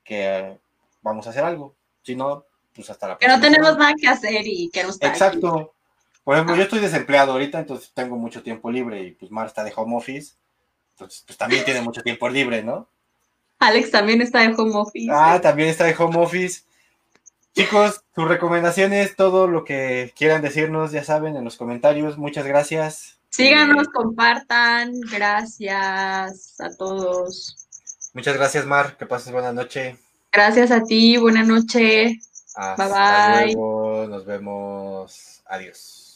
[0.03, 0.57] que
[1.03, 1.75] vamos a hacer algo.
[2.01, 3.39] Si no, pues hasta la próxima.
[3.39, 5.75] Que no tenemos nada que hacer y que nos Exacto.
[6.23, 9.63] Por ejemplo, yo estoy desempleado ahorita, entonces tengo mucho tiempo libre y pues Mar está
[9.63, 10.33] de home office.
[10.93, 12.89] Entonces, pues también tiene mucho tiempo libre, ¿no?
[13.61, 15.07] Alex también está de home office.
[15.11, 16.63] Ah, también está de home office.
[17.53, 22.17] Chicos, sus recomendaciones, todo lo que quieran decirnos, ya saben, en los comentarios.
[22.17, 23.19] Muchas gracias.
[23.29, 24.99] Síganos, compartan.
[25.11, 27.67] Gracias a todos.
[28.13, 28.97] Muchas gracias, Mar.
[28.97, 29.95] Que pases buena noche.
[30.31, 31.17] Gracias a ti.
[31.17, 32.19] Buena noche.
[32.55, 33.53] Hasta bye bye.
[33.53, 34.07] Luego.
[34.07, 35.41] Nos vemos.
[35.45, 36.10] Adiós.